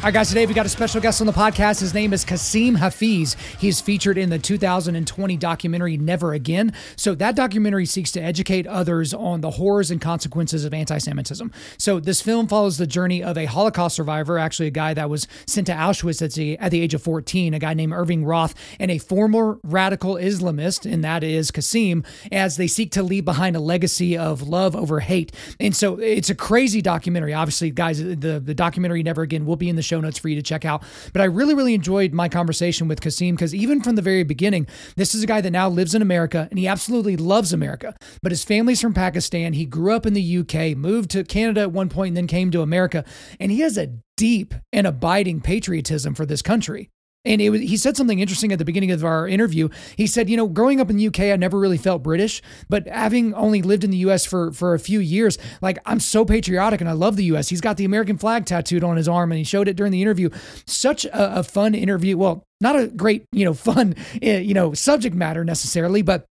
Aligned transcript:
All 0.00 0.04
right, 0.04 0.14
guys, 0.14 0.30
today 0.30 0.46
we 0.46 0.54
got 0.54 0.64
a 0.64 0.70
special 0.70 0.98
guest 0.98 1.20
on 1.20 1.26
the 1.26 1.32
podcast. 1.34 1.80
His 1.80 1.92
name 1.92 2.14
is 2.14 2.24
Kasim 2.24 2.74
Hafeez. 2.74 3.38
He's 3.58 3.82
featured 3.82 4.16
in 4.16 4.30
the 4.30 4.38
2020 4.38 5.36
documentary 5.36 5.98
Never 5.98 6.32
Again. 6.32 6.72
So, 6.96 7.14
that 7.16 7.36
documentary 7.36 7.84
seeks 7.84 8.10
to 8.12 8.22
educate 8.22 8.66
others 8.66 9.12
on 9.12 9.42
the 9.42 9.50
horrors 9.50 9.90
and 9.90 10.00
consequences 10.00 10.64
of 10.64 10.72
anti 10.72 10.96
Semitism. 10.96 11.52
So, 11.76 12.00
this 12.00 12.22
film 12.22 12.48
follows 12.48 12.78
the 12.78 12.86
journey 12.86 13.22
of 13.22 13.36
a 13.36 13.44
Holocaust 13.44 13.94
survivor, 13.94 14.38
actually, 14.38 14.68
a 14.68 14.70
guy 14.70 14.94
that 14.94 15.10
was 15.10 15.28
sent 15.46 15.66
to 15.66 15.74
Auschwitz 15.74 16.22
at 16.22 16.32
the, 16.32 16.56
at 16.56 16.70
the 16.70 16.80
age 16.80 16.94
of 16.94 17.02
14, 17.02 17.52
a 17.52 17.58
guy 17.58 17.74
named 17.74 17.92
Irving 17.92 18.24
Roth, 18.24 18.54
and 18.78 18.90
a 18.90 18.96
former 18.96 19.58
radical 19.62 20.14
Islamist, 20.14 20.90
and 20.90 21.04
that 21.04 21.22
is 21.22 21.50
Kasim, 21.50 22.04
as 22.32 22.56
they 22.56 22.68
seek 22.68 22.90
to 22.92 23.02
leave 23.02 23.26
behind 23.26 23.54
a 23.54 23.60
legacy 23.60 24.16
of 24.16 24.48
love 24.48 24.74
over 24.74 25.00
hate. 25.00 25.30
And 25.60 25.76
so, 25.76 25.98
it's 25.98 26.30
a 26.30 26.34
crazy 26.34 26.80
documentary. 26.80 27.34
Obviously, 27.34 27.70
guys, 27.70 28.02
the, 28.02 28.40
the 28.42 28.54
documentary 28.54 29.02
Never 29.02 29.20
Again 29.20 29.44
will 29.44 29.56
be 29.56 29.68
in 29.68 29.76
the 29.76 29.89
show 29.90 30.00
notes 30.00 30.18
for 30.18 30.28
you 30.28 30.36
to 30.36 30.42
check 30.42 30.64
out. 30.64 30.82
But 31.12 31.22
I 31.22 31.26
really, 31.26 31.54
really 31.54 31.74
enjoyed 31.74 32.12
my 32.12 32.28
conversation 32.28 32.88
with 32.88 33.00
Kasim 33.00 33.34
because 33.34 33.54
even 33.54 33.82
from 33.82 33.96
the 33.96 34.02
very 34.02 34.22
beginning, 34.22 34.66
this 34.96 35.14
is 35.14 35.22
a 35.22 35.26
guy 35.26 35.40
that 35.40 35.50
now 35.50 35.68
lives 35.68 35.94
in 35.94 36.02
America 36.02 36.46
and 36.50 36.58
he 36.58 36.68
absolutely 36.68 37.16
loves 37.16 37.52
America. 37.52 37.96
But 38.22 38.32
his 38.32 38.44
family's 38.44 38.80
from 38.80 38.94
Pakistan. 38.94 39.52
He 39.52 39.66
grew 39.66 39.92
up 39.92 40.06
in 40.06 40.14
the 40.14 40.38
UK, 40.38 40.76
moved 40.76 41.10
to 41.10 41.24
Canada 41.24 41.62
at 41.62 41.72
one 41.72 41.88
point, 41.88 42.10
and 42.10 42.16
then 42.16 42.26
came 42.26 42.50
to 42.52 42.62
America. 42.62 43.04
And 43.38 43.50
he 43.50 43.60
has 43.60 43.76
a 43.76 43.88
deep 44.16 44.54
and 44.72 44.86
abiding 44.86 45.40
patriotism 45.40 46.14
for 46.14 46.26
this 46.26 46.42
country. 46.42 46.90
And 47.24 47.42
it 47.42 47.50
was, 47.50 47.60
he 47.60 47.76
said 47.76 47.96
something 47.96 48.18
interesting 48.18 48.50
at 48.50 48.58
the 48.58 48.64
beginning 48.64 48.90
of 48.90 49.04
our 49.04 49.28
interview. 49.28 49.68
He 49.96 50.06
said, 50.06 50.30
you 50.30 50.36
know, 50.38 50.48
growing 50.48 50.80
up 50.80 50.88
in 50.88 50.96
the 50.96 51.06
UK, 51.06 51.20
I 51.20 51.36
never 51.36 51.58
really 51.58 51.76
felt 51.76 52.02
British, 52.02 52.40
but 52.70 52.88
having 52.88 53.34
only 53.34 53.60
lived 53.60 53.84
in 53.84 53.90
the 53.90 53.98
US 53.98 54.24
for, 54.24 54.52
for 54.52 54.72
a 54.72 54.78
few 54.78 55.00
years, 55.00 55.36
like 55.60 55.78
I'm 55.84 56.00
so 56.00 56.24
patriotic 56.24 56.80
and 56.80 56.88
I 56.88 56.94
love 56.94 57.16
the 57.16 57.24
US. 57.24 57.50
He's 57.50 57.60
got 57.60 57.76
the 57.76 57.84
American 57.84 58.16
flag 58.16 58.46
tattooed 58.46 58.82
on 58.82 58.96
his 58.96 59.08
arm 59.08 59.32
and 59.32 59.38
he 59.38 59.44
showed 59.44 59.68
it 59.68 59.76
during 59.76 59.92
the 59.92 60.00
interview. 60.00 60.30
Such 60.66 61.04
a, 61.04 61.40
a 61.40 61.42
fun 61.42 61.74
interview. 61.74 62.16
Well, 62.16 62.42
not 62.60 62.78
a 62.78 62.86
great, 62.88 63.24
you 63.32 63.44
know, 63.44 63.54
fun, 63.54 63.96
eh, 64.22 64.38
you 64.38 64.54
know, 64.54 64.72
subject 64.72 65.14
matter 65.14 65.44
necessarily, 65.44 66.02
but 66.02 66.26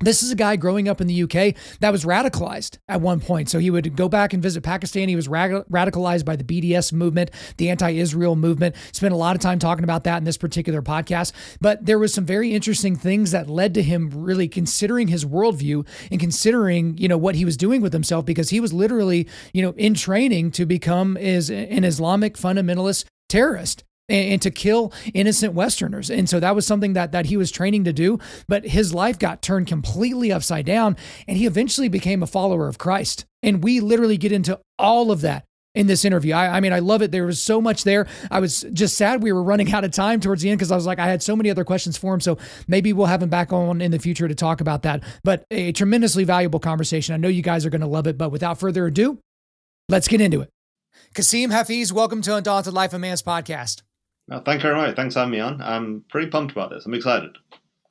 this 0.00 0.22
is 0.22 0.30
a 0.30 0.36
guy 0.36 0.56
growing 0.56 0.88
up 0.88 1.00
in 1.00 1.06
the 1.06 1.22
UK 1.22 1.54
that 1.80 1.90
was 1.90 2.04
radicalized 2.04 2.78
at 2.88 3.00
one 3.00 3.20
point. 3.20 3.48
So 3.48 3.58
he 3.58 3.70
would 3.70 3.96
go 3.96 4.08
back 4.08 4.32
and 4.32 4.42
visit 4.42 4.62
Pakistan. 4.62 5.08
He 5.08 5.16
was 5.16 5.28
radicalized 5.28 6.24
by 6.24 6.36
the 6.36 6.44
BDS 6.44 6.92
movement, 6.92 7.30
the 7.56 7.70
anti 7.70 7.90
Israel 7.90 8.36
movement. 8.36 8.76
Spent 8.92 9.12
a 9.12 9.16
lot 9.16 9.36
of 9.36 9.42
time 9.42 9.58
talking 9.58 9.84
about 9.84 10.04
that 10.04 10.18
in 10.18 10.24
this 10.24 10.36
particular 10.36 10.82
podcast. 10.82 11.32
But 11.60 11.84
there 11.84 11.98
was 11.98 12.14
some 12.14 12.26
very 12.26 12.52
interesting 12.52 12.96
things 12.96 13.30
that 13.32 13.48
led 13.48 13.74
to 13.74 13.82
him 13.82 14.10
really 14.14 14.48
considering 14.48 15.08
his 15.08 15.24
worldview 15.24 15.86
and 16.10 16.20
considering, 16.20 16.96
you 16.98 17.08
know, 17.08 17.18
what 17.18 17.34
he 17.34 17.44
was 17.44 17.56
doing 17.56 17.80
with 17.80 17.92
himself 17.92 18.24
because 18.24 18.50
he 18.50 18.60
was 18.60 18.72
literally, 18.72 19.28
you 19.52 19.62
know, 19.62 19.72
in 19.76 19.94
training 19.94 20.50
to 20.52 20.66
become 20.66 21.16
is 21.16 21.50
an 21.50 21.84
Islamic 21.84 22.36
fundamentalist 22.36 23.04
terrorist 23.28 23.84
and, 24.08 24.40
to 24.42 24.50
kill 24.50 24.92
innocent 25.14 25.54
Westerners. 25.54 26.10
And 26.10 26.28
so 26.28 26.40
that 26.40 26.54
was 26.54 26.66
something 26.66 26.94
that 26.94 27.12
that 27.12 27.26
he 27.26 27.36
was 27.36 27.50
training 27.50 27.84
to 27.84 27.92
do. 27.92 28.18
But 28.46 28.64
his 28.64 28.94
life 28.94 29.18
got 29.18 29.42
turned 29.42 29.66
completely 29.66 30.32
upside 30.32 30.66
down, 30.66 30.96
and 31.26 31.36
he 31.36 31.46
eventually 31.46 31.88
became 31.88 32.22
a 32.22 32.26
follower 32.26 32.68
of 32.68 32.78
Christ. 32.78 33.26
And 33.42 33.62
we 33.62 33.80
literally 33.80 34.16
get 34.16 34.32
into 34.32 34.60
all 34.78 35.10
of 35.10 35.20
that 35.22 35.44
in 35.74 35.86
this 35.86 36.04
interview. 36.04 36.34
I, 36.34 36.56
I, 36.56 36.60
mean, 36.60 36.72
I 36.72 36.80
love 36.80 37.02
it. 37.02 37.12
There 37.12 37.26
was 37.26 37.40
so 37.40 37.60
much 37.60 37.84
there. 37.84 38.06
I 38.30 38.40
was 38.40 38.66
just 38.72 38.96
sad 38.96 39.22
we 39.22 39.32
were 39.32 39.42
running 39.42 39.72
out 39.72 39.84
of 39.84 39.92
time 39.92 40.18
towards 40.18 40.42
the 40.42 40.50
end 40.50 40.58
because 40.58 40.72
I 40.72 40.76
was 40.76 40.86
like, 40.86 40.98
I 40.98 41.06
had 41.06 41.22
so 41.22 41.36
many 41.36 41.50
other 41.50 41.64
questions 41.64 41.96
for 41.96 42.12
him. 42.12 42.20
So 42.20 42.38
maybe 42.66 42.92
we'll 42.92 43.06
have 43.06 43.22
him 43.22 43.28
back 43.28 43.52
on 43.52 43.80
in 43.80 43.92
the 43.92 43.98
future 43.98 44.26
to 44.26 44.34
talk 44.34 44.60
about 44.60 44.82
that. 44.82 45.04
But 45.22 45.44
a 45.50 45.72
tremendously 45.72 46.24
valuable 46.24 46.58
conversation. 46.58 47.14
I 47.14 47.18
know 47.18 47.28
you 47.28 47.42
guys 47.42 47.64
are 47.64 47.70
going 47.70 47.82
to 47.82 47.86
love 47.86 48.06
it. 48.06 48.18
But 48.18 48.30
without 48.30 48.58
further 48.58 48.86
ado, 48.86 49.18
let's 49.88 50.08
get 50.08 50.20
into 50.20 50.40
it. 50.40 50.50
Kasim 51.14 51.50
Hafeez, 51.50 51.92
welcome 51.92 52.22
to 52.22 52.34
Undaunted 52.34 52.74
Life 52.74 52.92
of 52.92 53.00
Man's 53.00 53.22
podcast. 53.22 53.82
Well, 54.28 54.42
thank 54.42 54.62
you 54.62 54.68
very 54.68 54.76
much. 54.76 54.94
Thanks 54.94 55.14
for 55.14 55.20
having 55.20 55.32
me 55.32 55.40
on. 55.40 55.60
I'm 55.62 56.04
pretty 56.10 56.28
pumped 56.30 56.52
about 56.52 56.70
this. 56.70 56.86
I'm 56.86 56.94
excited. 56.94 57.36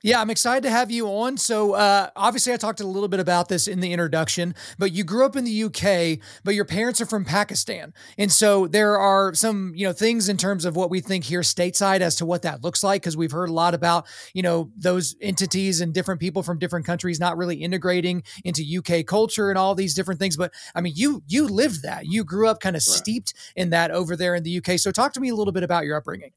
Yeah, 0.04 0.22
I'm 0.22 0.30
excited 0.30 0.62
to 0.62 0.70
have 0.70 0.92
you 0.92 1.08
on. 1.08 1.38
So, 1.38 1.74
uh, 1.74 2.12
obviously, 2.16 2.54
I 2.54 2.58
talked 2.58 2.80
a 2.82 2.86
little 2.86 3.08
bit 3.08 3.20
about 3.20 3.50
this 3.50 3.68
in 3.68 3.80
the 3.80 3.92
introduction, 3.92 4.54
but 4.78 4.92
you 4.92 5.04
grew 5.04 5.26
up 5.26 5.36
in 5.36 5.44
the 5.44 5.64
UK, 5.64 6.20
but 6.44 6.54
your 6.54 6.66
parents 6.66 7.02
are 7.02 7.08
from 7.08 7.26
Pakistan. 7.26 7.96
And 8.16 8.32
so, 8.32 8.68
there 8.68 9.00
are 9.00 9.34
some, 9.34 9.74
you 9.76 9.88
know, 9.88 9.94
things 9.94 10.30
in 10.30 10.38
terms 10.38 10.66
of 10.66 10.76
what 10.76 10.92
we 10.92 11.02
think 11.02 11.24
here 11.24 11.42
stateside 11.42 12.02
as 12.02 12.16
to 12.18 12.28
what 12.28 12.44
that 12.44 12.64
looks 12.64 12.84
like, 12.84 13.02
because 13.02 13.18
we've 13.18 13.32
heard 13.32 13.50
a 13.50 13.54
lot 13.54 13.74
about, 13.74 14.06
you 14.36 14.44
know, 14.44 14.70
those 14.78 15.16
entities 15.20 15.82
and 15.82 15.96
different 15.96 16.20
people 16.20 16.44
from 16.44 16.60
different 16.60 16.86
countries 16.86 17.20
not 17.20 17.36
really 17.36 17.56
integrating 17.56 18.22
into 18.46 18.62
UK 18.62 19.04
culture 19.04 19.50
and 19.50 19.58
all 19.58 19.74
these 19.74 19.96
different 19.96 20.20
things. 20.20 20.38
But 20.38 20.54
I 20.76 20.82
mean, 20.82 20.94
you 20.96 21.24
you 21.26 21.48
lived 21.48 21.82
that. 21.82 22.06
You 22.06 22.24
grew 22.24 22.48
up 22.48 22.60
kind 22.60 22.76
of 22.76 22.84
right. 22.88 22.96
steeped 22.96 23.34
in 23.56 23.72
that 23.72 23.90
over 23.90 24.16
there 24.16 24.36
in 24.36 24.44
the 24.44 24.60
UK. 24.60 24.78
So, 24.78 24.92
talk 24.92 25.14
to 25.14 25.20
me 25.20 25.30
a 25.30 25.36
little 25.36 25.54
bit 25.54 25.64
about 25.64 25.86
your 25.86 25.98
upbringing. 25.98 26.34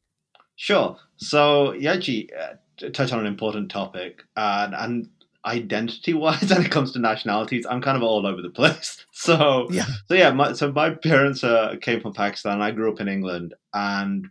Sure. 0.56 0.96
So, 1.16 1.72
Yaji, 1.72 2.28
uh, 2.38 2.54
touch 2.92 3.12
on 3.12 3.20
an 3.20 3.26
important 3.26 3.70
topic, 3.70 4.22
and, 4.36 4.74
and 4.74 5.08
identity 5.44 6.14
wise, 6.14 6.50
when 6.50 6.64
it 6.64 6.70
comes 6.70 6.92
to 6.92 6.98
nationalities, 6.98 7.66
I'm 7.68 7.82
kind 7.82 7.96
of 7.96 8.02
all 8.02 8.26
over 8.26 8.42
the 8.42 8.50
place. 8.50 9.04
So 9.20 9.68
yeah, 9.70 9.84
so 10.08 10.14
yeah, 10.14 10.30
my, 10.30 10.54
so 10.54 10.72
my 10.72 10.94
parents 10.94 11.44
uh, 11.44 11.74
came 11.82 12.00
from 12.00 12.14
Pakistan. 12.14 12.62
I 12.62 12.70
grew 12.70 12.90
up 12.90 13.00
in 13.00 13.08
England, 13.08 13.52
and 13.74 14.28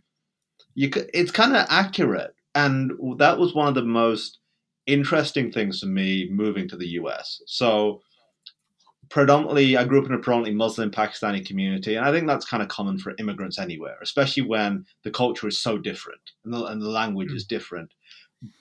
you 0.74 0.90
could, 0.90 1.08
it's 1.14 1.30
kind 1.30 1.54
of 1.54 1.64
accurate, 1.70 2.34
and 2.56 2.90
that 3.18 3.38
was 3.38 3.54
one 3.54 3.68
of 3.68 3.76
the 3.76 3.84
most 3.84 4.40
interesting 4.86 5.52
things 5.52 5.78
for 5.78 5.86
me 5.86 6.28
moving 6.32 6.68
to 6.70 6.76
the 6.76 6.88
US. 6.88 7.40
So 7.46 8.02
predominantly, 9.10 9.76
I 9.76 9.84
grew 9.84 10.00
up 10.00 10.06
in 10.06 10.14
a 10.14 10.18
predominantly 10.18 10.56
Muslim 10.56 10.90
Pakistani 10.90 11.46
community, 11.46 11.94
and 11.94 12.04
I 12.04 12.10
think 12.10 12.26
that's 12.26 12.46
kind 12.46 12.62
of 12.62 12.68
common 12.68 12.98
for 12.98 13.14
immigrants 13.18 13.60
anywhere, 13.60 13.98
especially 14.02 14.42
when 14.44 14.86
the 15.04 15.10
culture 15.10 15.46
is 15.46 15.60
so 15.60 15.78
different 15.78 16.32
and 16.44 16.52
the, 16.52 16.64
and 16.64 16.82
the 16.82 16.88
language 16.88 17.30
mm. 17.30 17.36
is 17.36 17.44
different 17.44 17.92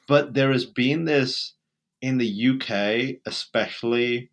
but 0.07 0.33
there 0.33 0.51
has 0.51 0.65
been 0.65 1.05
this 1.05 1.53
in 2.01 2.17
the 2.17 2.49
UK, 2.49 3.21
especially. 3.25 4.29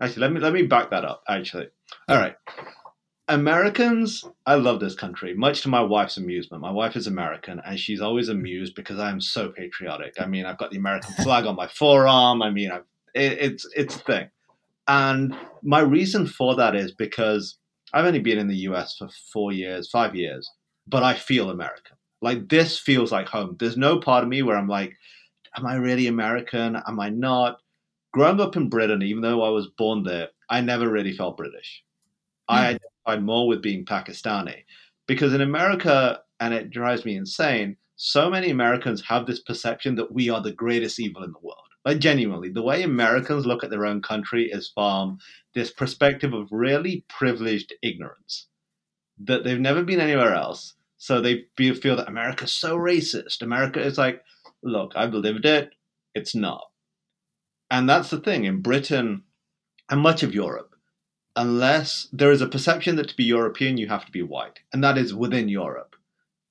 Actually, 0.00 0.20
let 0.20 0.32
me 0.32 0.40
let 0.40 0.52
me 0.52 0.62
back 0.62 0.90
that 0.90 1.04
up. 1.04 1.22
Actually, 1.28 1.68
all 2.08 2.16
right. 2.16 2.36
Americans, 3.30 4.24
I 4.46 4.54
love 4.54 4.80
this 4.80 4.94
country, 4.94 5.34
much 5.34 5.60
to 5.62 5.68
my 5.68 5.82
wife's 5.82 6.16
amusement. 6.16 6.62
My 6.62 6.70
wife 6.70 6.96
is 6.96 7.06
American, 7.06 7.60
and 7.62 7.78
she's 7.78 8.00
always 8.00 8.30
amused 8.30 8.74
because 8.74 8.98
I 8.98 9.10
am 9.10 9.20
so 9.20 9.50
patriotic. 9.50 10.14
I 10.18 10.24
mean, 10.24 10.46
I've 10.46 10.56
got 10.56 10.70
the 10.70 10.78
American 10.78 11.12
flag 11.22 11.44
on 11.44 11.54
my 11.54 11.68
forearm. 11.68 12.40
I 12.40 12.50
mean, 12.50 12.70
I've, 12.70 12.84
it, 13.14 13.32
it's 13.38 13.66
it's 13.76 13.96
a 13.96 14.00
thing. 14.00 14.30
And 14.86 15.36
my 15.62 15.80
reason 15.80 16.26
for 16.26 16.56
that 16.56 16.74
is 16.74 16.92
because 16.92 17.58
I've 17.92 18.06
only 18.06 18.20
been 18.20 18.38
in 18.38 18.48
the 18.48 18.56
US 18.68 18.96
for 18.96 19.08
four 19.30 19.52
years, 19.52 19.90
five 19.90 20.14
years, 20.14 20.50
but 20.86 21.02
I 21.02 21.14
feel 21.14 21.50
American. 21.50 21.97
Like 22.20 22.48
this 22.48 22.78
feels 22.78 23.12
like 23.12 23.28
home. 23.28 23.56
There's 23.58 23.76
no 23.76 23.98
part 24.00 24.24
of 24.24 24.30
me 24.30 24.42
where 24.42 24.56
I'm 24.56 24.68
like, 24.68 24.94
am 25.56 25.66
I 25.66 25.74
really 25.74 26.06
American? 26.06 26.76
Am 26.76 27.00
I 27.00 27.10
not? 27.10 27.58
Growing 28.12 28.40
up 28.40 28.56
in 28.56 28.68
Britain, 28.68 29.02
even 29.02 29.22
though 29.22 29.42
I 29.42 29.50
was 29.50 29.68
born 29.76 30.02
there, 30.02 30.28
I 30.48 30.60
never 30.60 30.88
really 30.88 31.12
felt 31.12 31.36
British. 31.36 31.84
Mm. 32.50 32.54
I 32.54 32.58
hmm. 32.58 32.76
identified 33.06 33.24
more 33.24 33.46
with 33.46 33.62
being 33.62 33.84
Pakistani 33.84 34.64
because 35.06 35.34
in 35.34 35.40
America, 35.40 36.20
and 36.40 36.54
it 36.54 36.70
drives 36.70 37.04
me 37.04 37.16
insane, 37.16 37.76
so 37.96 38.30
many 38.30 38.50
Americans 38.50 39.02
have 39.02 39.26
this 39.26 39.40
perception 39.40 39.96
that 39.96 40.12
we 40.12 40.30
are 40.30 40.40
the 40.40 40.52
greatest 40.52 41.00
evil 41.00 41.24
in 41.24 41.32
the 41.32 41.38
world. 41.42 41.58
Like 41.84 41.98
genuinely, 41.98 42.50
the 42.50 42.62
way 42.62 42.82
Americans 42.82 43.46
look 43.46 43.64
at 43.64 43.70
their 43.70 43.86
own 43.86 44.02
country 44.02 44.50
is 44.52 44.70
from 44.74 45.18
this 45.54 45.72
perspective 45.72 46.32
of 46.32 46.46
really 46.50 47.04
privileged 47.08 47.74
ignorance 47.82 48.46
that 49.24 49.42
they've 49.42 49.58
never 49.58 49.82
been 49.82 50.00
anywhere 50.00 50.34
else. 50.34 50.74
So 50.98 51.20
they 51.20 51.46
feel 51.56 51.96
that 51.96 52.08
America's 52.08 52.52
so 52.52 52.76
racist. 52.76 53.40
America 53.40 53.80
is 53.80 53.96
like, 53.96 54.22
look, 54.62 54.92
I've 54.96 55.14
lived 55.14 55.46
it. 55.46 55.70
It's 56.14 56.34
not. 56.34 56.64
And 57.70 57.88
that's 57.88 58.10
the 58.10 58.20
thing 58.20 58.44
in 58.44 58.62
Britain 58.62 59.22
and 59.88 60.00
much 60.00 60.22
of 60.22 60.34
Europe, 60.34 60.74
unless 61.36 62.08
there 62.12 62.32
is 62.32 62.42
a 62.42 62.48
perception 62.48 62.96
that 62.96 63.08
to 63.08 63.16
be 63.16 63.24
European, 63.24 63.76
you 63.76 63.86
have 63.88 64.04
to 64.06 64.12
be 64.12 64.22
white, 64.22 64.58
and 64.72 64.82
that 64.82 64.98
is 64.98 65.14
within 65.14 65.48
Europe. 65.48 65.94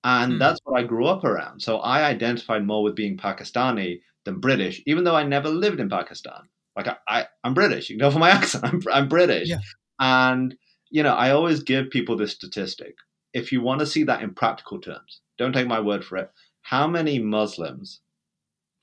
And 0.03 0.33
mm. 0.33 0.39
that's 0.39 0.59
what 0.63 0.79
I 0.79 0.83
grew 0.83 1.07
up 1.07 1.23
around. 1.23 1.61
So 1.61 1.79
I 1.79 2.03
identified 2.03 2.65
more 2.65 2.83
with 2.83 2.95
being 2.95 3.17
Pakistani 3.17 4.01
than 4.25 4.39
British, 4.39 4.81
even 4.85 5.03
though 5.03 5.15
I 5.15 5.23
never 5.23 5.49
lived 5.49 5.79
in 5.79 5.89
Pakistan. 5.89 6.47
Like 6.75 6.87
I, 6.87 6.95
I 7.07 7.25
am 7.43 7.53
British. 7.53 7.89
You 7.89 7.95
can 7.95 8.01
tell 8.01 8.11
from 8.11 8.21
my 8.21 8.29
accent, 8.39 8.63
I'm, 8.63 8.81
I'm 8.91 9.09
British. 9.09 9.49
Yeah. 9.49 9.59
And 9.99 10.55
you 10.89 11.03
know, 11.03 11.15
I 11.15 11.31
always 11.31 11.63
give 11.63 11.89
people 11.89 12.15
this 12.15 12.31
statistic 12.31 12.95
if 13.33 13.51
you 13.51 13.61
want 13.61 13.79
to 13.79 13.85
see 13.85 14.03
that 14.03 14.21
in 14.21 14.33
practical 14.33 14.79
terms, 14.79 15.21
don't 15.37 15.53
take 15.53 15.67
my 15.67 15.79
word 15.79 16.03
for 16.03 16.17
it. 16.17 16.31
How 16.61 16.87
many 16.87 17.19
Muslims 17.19 18.01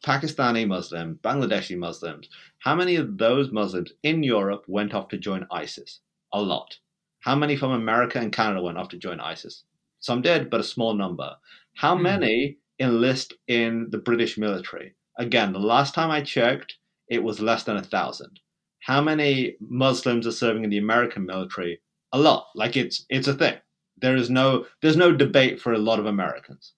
Pakistani 0.05 0.69
Muslim, 0.69 1.19
Bangladeshi 1.23 1.79
Muslims, 1.79 2.29
how 2.59 2.75
many 2.75 2.97
of 2.97 3.17
those 3.17 3.51
Muslims 3.51 3.93
in 4.03 4.23
Europe 4.23 4.65
went 4.69 4.93
off 4.93 5.09
to 5.09 5.17
join 5.17 5.47
ISIS? 5.51 6.01
A 6.35 6.43
lot. 6.43 6.79
How 7.21 7.35
many 7.35 7.57
from 7.57 7.71
America 7.71 8.19
and 8.19 8.31
Canada 8.31 8.61
went 8.61 8.77
off 8.77 8.91
to 8.91 8.99
join 8.99 9.19
ISIS? 9.19 9.65
Some 10.01 10.21
did, 10.21 10.51
but 10.51 10.61
a 10.61 10.65
small 10.65 10.93
number. 10.93 11.37
How 11.73 11.97
mm. 11.97 12.03
many 12.03 12.59
enlist 12.79 13.33
in 13.49 13.89
the 13.91 13.99
British 13.99 14.37
military? 14.37 14.95
Again, 15.19 15.55
the 15.55 15.59
last 15.59 15.95
time 15.95 16.11
I 16.11 16.21
checked, 16.21 16.77
it 17.09 17.23
was 17.23 17.41
less 17.41 17.63
than 17.63 17.79
a 17.79 17.83
thousand. 17.83 18.41
How 18.81 19.01
many 19.01 19.57
Muslims 19.61 20.27
are 20.27 20.33
serving 20.33 20.65
in 20.65 20.71
the 20.71 20.79
American 20.79 21.25
military? 21.25 21.81
A 22.13 22.19
lot. 22.19 22.49
Like 22.55 22.77
it's 22.77 23.07
it's 23.09 23.29
a 23.29 23.33
thing. 23.35 23.57
There 23.99 24.17
is 24.17 24.31
no 24.31 24.67
there's 24.83 24.97
no 24.97 25.13
debate 25.13 25.61
for 25.61 25.73
a 25.73 25.79
lot 25.79 25.99
of 25.99 26.07
Americans, 26.07 26.73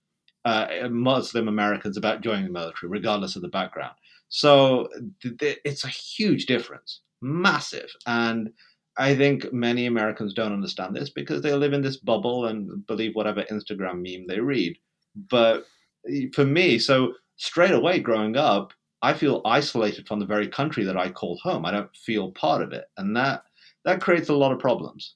uh, 0.44 0.88
Muslim 0.90 1.48
Americans, 1.48 1.96
about 1.96 2.20
joining 2.20 2.44
the 2.44 2.50
military, 2.50 2.90
regardless 2.90 3.36
of 3.36 3.42
the 3.42 3.48
background. 3.48 3.94
So 4.28 4.88
th- 5.22 5.38
th- 5.38 5.58
it's 5.64 5.84
a 5.84 5.88
huge 5.88 6.46
difference, 6.46 7.00
massive, 7.22 7.90
and 8.06 8.50
I 8.98 9.14
think 9.14 9.52
many 9.52 9.86
Americans 9.86 10.34
don't 10.34 10.52
understand 10.52 10.96
this 10.96 11.10
because 11.10 11.42
they 11.42 11.52
live 11.52 11.72
in 11.72 11.82
this 11.82 11.98
bubble 11.98 12.46
and 12.46 12.86
believe 12.86 13.14
whatever 13.14 13.44
Instagram 13.44 14.02
meme 14.02 14.26
they 14.26 14.40
read. 14.40 14.76
But 15.30 15.64
for 16.34 16.44
me, 16.44 16.78
so 16.78 17.14
straight 17.36 17.72
away 17.72 18.00
growing 18.00 18.36
up, 18.36 18.72
I 19.02 19.12
feel 19.12 19.42
isolated 19.44 20.08
from 20.08 20.20
the 20.20 20.26
very 20.26 20.48
country 20.48 20.84
that 20.84 20.96
I 20.96 21.10
call 21.10 21.38
home. 21.42 21.66
I 21.66 21.70
don't 21.70 21.94
feel 21.94 22.32
part 22.32 22.62
of 22.62 22.72
it, 22.72 22.86
and 22.96 23.14
that 23.16 23.44
that 23.84 24.00
creates 24.00 24.28
a 24.28 24.34
lot 24.34 24.52
of 24.52 24.58
problems. 24.58 25.14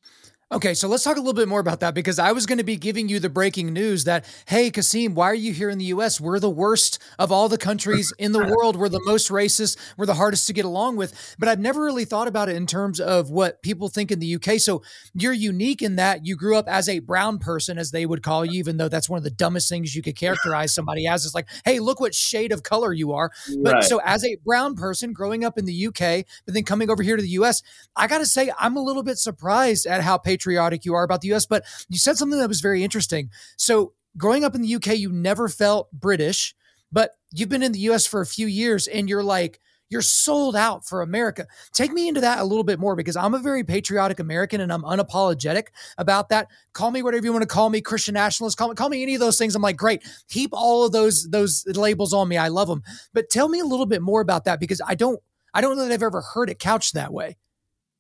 Okay, 0.52 0.74
so 0.74 0.88
let's 0.88 1.04
talk 1.04 1.16
a 1.16 1.20
little 1.20 1.32
bit 1.32 1.46
more 1.46 1.60
about 1.60 1.78
that 1.78 1.94
because 1.94 2.18
I 2.18 2.32
was 2.32 2.44
going 2.44 2.58
to 2.58 2.64
be 2.64 2.76
giving 2.76 3.08
you 3.08 3.20
the 3.20 3.28
breaking 3.28 3.72
news 3.72 4.02
that, 4.02 4.24
hey, 4.46 4.68
Kasim, 4.72 5.14
why 5.14 5.26
are 5.26 5.34
you 5.34 5.52
here 5.52 5.70
in 5.70 5.78
the 5.78 5.84
US? 5.84 6.20
We're 6.20 6.40
the 6.40 6.50
worst 6.50 6.98
of 7.20 7.30
all 7.30 7.48
the 7.48 7.56
countries 7.56 8.12
in 8.18 8.32
the 8.32 8.44
world. 8.44 8.74
We're 8.74 8.88
the 8.88 9.00
most 9.04 9.30
racist. 9.30 9.76
We're 9.96 10.06
the 10.06 10.14
hardest 10.14 10.48
to 10.48 10.52
get 10.52 10.64
along 10.64 10.96
with. 10.96 11.36
But 11.38 11.48
I've 11.48 11.60
never 11.60 11.84
really 11.84 12.04
thought 12.04 12.26
about 12.26 12.48
it 12.48 12.56
in 12.56 12.66
terms 12.66 12.98
of 12.98 13.30
what 13.30 13.62
people 13.62 13.88
think 13.88 14.10
in 14.10 14.18
the 14.18 14.34
UK. 14.34 14.58
So 14.58 14.82
you're 15.14 15.32
unique 15.32 15.82
in 15.82 15.94
that 15.96 16.26
you 16.26 16.34
grew 16.34 16.56
up 16.56 16.66
as 16.66 16.88
a 16.88 16.98
brown 16.98 17.38
person, 17.38 17.78
as 17.78 17.92
they 17.92 18.04
would 18.04 18.24
call 18.24 18.44
you, 18.44 18.58
even 18.58 18.76
though 18.76 18.88
that's 18.88 19.08
one 19.08 19.18
of 19.18 19.24
the 19.24 19.30
dumbest 19.30 19.68
things 19.68 19.94
you 19.94 20.02
could 20.02 20.16
characterize 20.16 20.74
somebody 20.74 21.06
as. 21.06 21.24
It's 21.24 21.34
like, 21.34 21.46
hey, 21.64 21.78
look 21.78 22.00
what 22.00 22.12
shade 22.12 22.50
of 22.50 22.64
color 22.64 22.92
you 22.92 23.12
are. 23.12 23.30
But 23.62 23.74
right. 23.74 23.84
so 23.84 24.00
as 24.04 24.24
a 24.24 24.34
brown 24.44 24.74
person 24.74 25.12
growing 25.12 25.44
up 25.44 25.58
in 25.58 25.64
the 25.64 25.86
UK, 25.86 26.26
but 26.44 26.54
then 26.54 26.64
coming 26.64 26.90
over 26.90 27.04
here 27.04 27.14
to 27.14 27.22
the 27.22 27.28
US, 27.28 27.62
I 27.94 28.08
got 28.08 28.18
to 28.18 28.26
say, 28.26 28.50
I'm 28.58 28.76
a 28.76 28.82
little 28.82 29.04
bit 29.04 29.18
surprised 29.18 29.86
at 29.86 30.02
how 30.02 30.18
patriotic 30.18 30.39
patriotic 30.40 30.84
you 30.84 30.94
are 30.94 31.04
about 31.04 31.20
the 31.20 31.32
US, 31.34 31.46
but 31.46 31.64
you 31.88 31.98
said 31.98 32.16
something 32.16 32.38
that 32.38 32.48
was 32.48 32.60
very 32.60 32.82
interesting. 32.82 33.30
So, 33.56 33.92
growing 34.16 34.44
up 34.44 34.54
in 34.54 34.62
the 34.62 34.74
UK, 34.74 34.98
you 34.98 35.12
never 35.12 35.48
felt 35.48 35.90
British, 35.92 36.54
but 36.90 37.12
you've 37.32 37.48
been 37.48 37.62
in 37.62 37.72
the 37.72 37.78
US 37.90 38.06
for 38.06 38.20
a 38.20 38.26
few 38.26 38.46
years 38.46 38.88
and 38.88 39.08
you're 39.08 39.22
like, 39.22 39.60
you're 39.88 40.02
sold 40.02 40.54
out 40.54 40.86
for 40.86 41.02
America. 41.02 41.48
Take 41.72 41.92
me 41.92 42.06
into 42.06 42.20
that 42.20 42.38
a 42.38 42.44
little 42.44 42.62
bit 42.62 42.78
more 42.78 42.94
because 42.94 43.16
I'm 43.16 43.34
a 43.34 43.40
very 43.40 43.64
patriotic 43.64 44.20
American 44.20 44.60
and 44.60 44.72
I'm 44.72 44.82
unapologetic 44.82 45.68
about 45.98 46.28
that. 46.28 46.46
Call 46.74 46.92
me 46.92 47.02
whatever 47.02 47.24
you 47.24 47.32
want 47.32 47.42
to 47.42 47.48
call 47.48 47.70
me, 47.70 47.80
Christian 47.80 48.14
nationalist, 48.14 48.56
call 48.56 48.68
me, 48.68 48.76
call 48.76 48.88
me 48.88 49.02
any 49.02 49.14
of 49.14 49.20
those 49.20 49.36
things. 49.36 49.56
I'm 49.56 49.62
like, 49.62 49.76
great. 49.76 50.04
Heap 50.28 50.50
all 50.52 50.86
of 50.86 50.92
those 50.92 51.28
those 51.30 51.64
labels 51.66 52.12
on 52.12 52.28
me. 52.28 52.36
I 52.36 52.48
love 52.48 52.68
them. 52.68 52.84
But 53.12 53.30
tell 53.30 53.48
me 53.48 53.58
a 53.58 53.64
little 53.64 53.86
bit 53.86 54.00
more 54.00 54.20
about 54.20 54.44
that 54.44 54.60
because 54.60 54.80
I 54.86 54.94
don't 54.94 55.20
I 55.52 55.60
don't 55.60 55.76
know 55.76 55.88
that 55.88 55.92
I've 55.92 56.04
ever 56.04 56.20
heard 56.20 56.50
it 56.50 56.60
couched 56.60 56.94
that 56.94 57.12
way. 57.12 57.36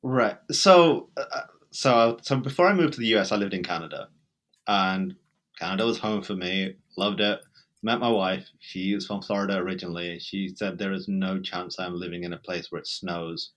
Right. 0.02 0.38
So 0.52 1.10
uh, 1.16 1.42
so 1.70 2.18
so 2.22 2.36
before 2.36 2.66
I 2.66 2.74
moved 2.74 2.94
to 2.94 3.00
the 3.00 3.16
US, 3.16 3.32
I 3.32 3.36
lived 3.36 3.54
in 3.54 3.62
Canada, 3.62 4.08
and 4.66 5.14
Canada 5.58 5.86
was 5.86 5.98
home 5.98 6.22
for 6.22 6.34
me. 6.34 6.74
Loved 6.96 7.20
it. 7.20 7.40
Met 7.82 8.00
my 8.00 8.10
wife. 8.10 8.46
She 8.58 8.92
is 8.92 9.06
from 9.06 9.22
Florida 9.22 9.56
originally. 9.56 10.18
She 10.18 10.48
said 10.54 10.78
there 10.78 10.92
is 10.92 11.08
no 11.08 11.40
chance 11.40 11.78
I'm 11.78 11.98
living 11.98 12.24
in 12.24 12.32
a 12.32 12.38
place 12.38 12.70
where 12.70 12.80
it 12.80 12.86
snows 12.86 13.52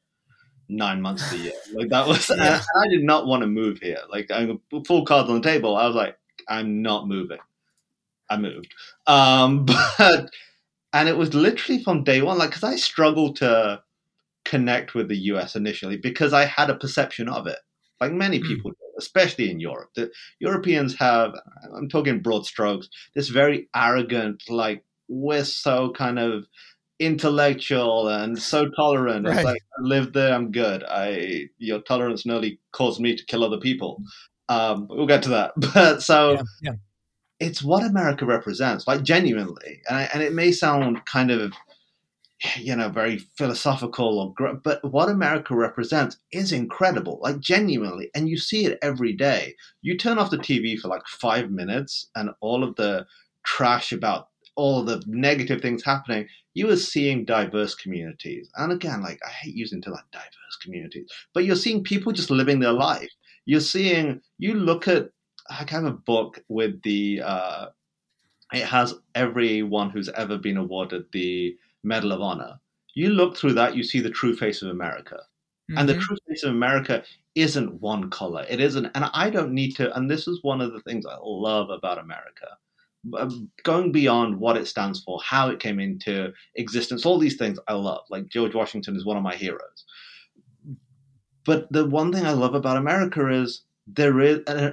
nine 0.69 1.01
months 1.01 1.31
a 1.33 1.38
year. 1.38 1.54
Like 1.74 1.89
that 1.89 2.07
was, 2.07 2.30
yeah. 2.36 2.62
I 2.81 2.88
did 2.88 3.04
not 3.04 3.27
want 3.27 3.42
to 3.42 3.48
move 3.48 3.80
here. 3.80 4.00
Like 4.10 4.31
I'm 4.31 4.62
full 4.86 5.06
cards 5.06 5.30
on 5.30 5.42
the 5.42 5.50
table. 5.50 5.75
I 5.75 5.88
was 5.88 5.95
like, 5.95 6.18
I'm 6.48 6.81
not 6.81 7.07
moving. 7.07 7.39
I 8.30 8.38
moved, 8.38 8.74
um, 9.07 9.66
but 9.98 10.30
and 10.94 11.09
it 11.09 11.18
was 11.18 11.33
literally 11.33 11.83
from 11.83 12.04
day 12.04 12.21
one. 12.21 12.38
Like 12.38 12.50
because 12.51 12.63
I 12.63 12.75
struggled 12.77 13.36
to 13.38 13.81
connect 14.45 14.94
with 14.94 15.07
the 15.07 15.18
US 15.18 15.56
initially 15.56 15.98
because 15.98 16.33
I 16.33 16.45
had 16.45 16.69
a 16.69 16.75
perception 16.75 17.30
of 17.30 17.48
it 17.48 17.59
like 18.00 18.12
many 18.12 18.40
hmm. 18.40 18.48
people 18.48 18.72
do, 18.72 18.78
especially 18.98 19.50
in 19.50 19.60
Europe. 19.60 19.90
The 19.95 20.12
Europeans 20.40 20.95
have, 20.98 21.34
I'm 21.75 21.90
talking 21.90 22.22
broad 22.22 22.45
strokes, 22.45 22.90
this 23.16 23.30
very 23.30 23.69
arrogant, 23.75 24.44
like, 24.50 24.84
we're 25.10 25.44
so 25.44 25.92
kind 25.92 26.18
of 26.18 26.45
intellectual 27.00 28.07
and 28.07 28.40
so 28.40 28.69
tolerant. 28.69 29.28
Right. 29.28 29.36
It's 29.38 29.45
like, 29.45 29.62
I 29.78 29.81
live 29.81 30.13
there, 30.13 30.34
I'm 30.34 30.51
good. 30.51 30.84
I 30.84 31.50
Your 31.57 31.81
tolerance 31.81 32.25
nearly 32.25 32.60
caused 32.72 33.00
me 33.00 33.16
to 33.16 33.25
kill 33.25 33.44
other 33.44 33.60
people. 33.60 34.01
Um, 34.50 34.88
we'll 34.90 35.07
get 35.07 35.24
to 35.24 35.30
that. 35.30 35.54
But 35.74 36.01
so. 36.01 36.34
Yeah, 36.34 36.42
yeah. 36.62 36.72
It's 37.40 37.62
what 37.62 37.84
America 37.84 38.25
represents, 38.25 38.88
like 38.88 39.04
genuinely, 39.04 39.81
and, 39.90 39.98
I, 39.98 40.04
and 40.13 40.24
it 40.24 40.34
may 40.34 40.54
sound 40.54 41.06
kind 41.06 41.30
of 41.30 41.51
you 42.57 42.75
know, 42.75 42.90
very 42.90 43.18
philosophical 43.38 44.34
or, 44.38 44.56
but 44.56 44.84
what 44.84 45.10
America 45.10 45.56
represents 45.56 46.18
is 46.31 46.51
incredible, 46.51 47.19
like 47.22 47.40
genuinely, 47.40 48.10
and 48.16 48.30
you 48.30 48.38
see 48.38 48.66
it 48.66 48.78
every 48.81 49.13
day. 49.13 49.56
You 49.81 49.98
turn 49.98 50.18
off 50.18 50.31
the 50.31 50.38
TV 50.38 50.78
for 50.78 50.88
like 50.88 51.07
five 51.07 51.51
minutes, 51.51 52.10
and 52.16 52.31
all 52.42 52.63
of 52.63 52.75
the 52.75 53.06
trash 53.45 53.92
about 53.92 54.30
all 54.56 54.84
the 54.84 55.04
negative 55.07 55.62
things 55.62 55.84
happening, 55.84 56.28
you 56.54 56.69
are 56.69 56.78
seeing 56.78 57.25
diverse 57.25 57.74
communities. 57.74 58.50
And 58.56 58.72
again, 58.72 59.01
like 59.01 59.19
I 59.25 59.30
hate 59.30 59.56
using 59.56 59.81
to 59.81 59.92
like 59.92 60.04
diverse 60.12 60.57
communities, 60.62 61.10
but 61.34 61.45
you're 61.45 61.56
seeing 61.56 61.84
people 61.84 62.12
just 62.12 62.30
living 62.30 62.60
their 62.60 62.74
life. 62.74 63.10
You're 63.45 63.62
seeing, 63.62 64.22
you 64.38 64.54
look 64.54 64.88
at, 64.88 65.10
I 65.50 65.66
have 65.68 65.86
a 65.86 65.92
book 65.92 66.42
with 66.48 66.81
the, 66.84 67.22
uh, 67.24 67.66
it 68.54 68.63
has 68.63 68.94
everyone 69.16 69.90
who's 69.90 70.10
ever 70.10 70.38
been 70.38 70.57
awarded 70.57 71.06
the 71.12 71.57
Medal 71.83 72.12
of 72.12 72.21
Honor, 72.21 72.59
you 72.95 73.09
look 73.09 73.38
through 73.38 73.53
that, 73.53 73.75
you 73.75 73.83
see 73.83 74.00
the 74.00 74.09
true 74.09 74.35
face 74.35 74.62
of 74.62 74.69
America. 74.69 75.15
Mm-hmm. 75.69 75.77
And 75.77 75.89
the 75.89 75.94
mm-hmm. 75.94 76.01
true 76.01 76.18
face 76.27 76.44
of 76.44 76.51
America 76.51 77.03
isn't 77.35 77.81
one 77.81 78.09
color. 78.09 78.45
It 78.50 78.59
isn't, 78.59 78.85
and 78.94 79.06
I 79.13 79.30
don't 79.30 79.53
need 79.53 79.75
to. 79.77 79.95
And 79.95 80.09
this 80.09 80.27
is 80.27 80.44
one 80.44 80.62
of 80.62 80.74
the 80.74 80.81
things 80.81 81.06
I 81.06 81.18
love 81.21 81.69
about 81.69 82.00
America. 82.00 82.47
Um, 83.18 83.50
going 83.63 83.91
beyond 83.91 84.39
what 84.39 84.56
it 84.56 84.68
stands 84.68 85.03
for, 85.03 85.19
how 85.25 85.50
it 85.50 85.59
came 85.59 85.80
into 85.80 86.31
existence, 86.56 87.06
all 87.06 87.19
these 87.19 87.35
things 87.35 87.59
I 87.68 87.74
love. 87.74 88.03
Like 88.09 88.27
George 88.30 88.56
Washington 88.56 88.95
is 88.95 89.06
one 89.06 89.18
of 89.18 89.24
my 89.24 89.35
heroes. 89.35 89.85
But 91.45 91.69
the 91.71 91.85
one 91.85 92.13
thing 92.13 92.25
I 92.25 92.31
love 92.31 92.56
about 92.56 92.78
America 92.78 93.30
is 93.30 93.63
there 93.87 94.21
is 94.21 94.40
uh, 94.47 94.71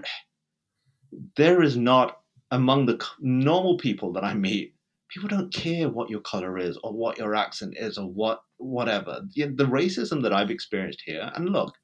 there 1.36 1.62
is 1.62 1.76
not 1.76 2.20
among 2.52 2.86
the 2.86 3.04
normal 3.20 3.78
people 3.78 4.12
that 4.12 4.24
I 4.24 4.34
meet 4.34 4.74
people 5.12 5.28
don't 5.28 5.52
care 5.52 5.88
what 5.88 6.10
your 6.10 6.20
color 6.20 6.58
is 6.58 6.78
or 6.82 6.92
what 6.92 7.18
your 7.18 7.34
accent 7.34 7.74
is 7.76 7.98
or 7.98 8.06
what 8.06 8.42
whatever. 8.58 9.22
The, 9.34 9.46
the 9.46 9.64
racism 9.64 10.22
that 10.22 10.32
I've 10.32 10.50
experienced 10.50 11.02
here, 11.04 11.30
and 11.34 11.48
look, 11.50 11.74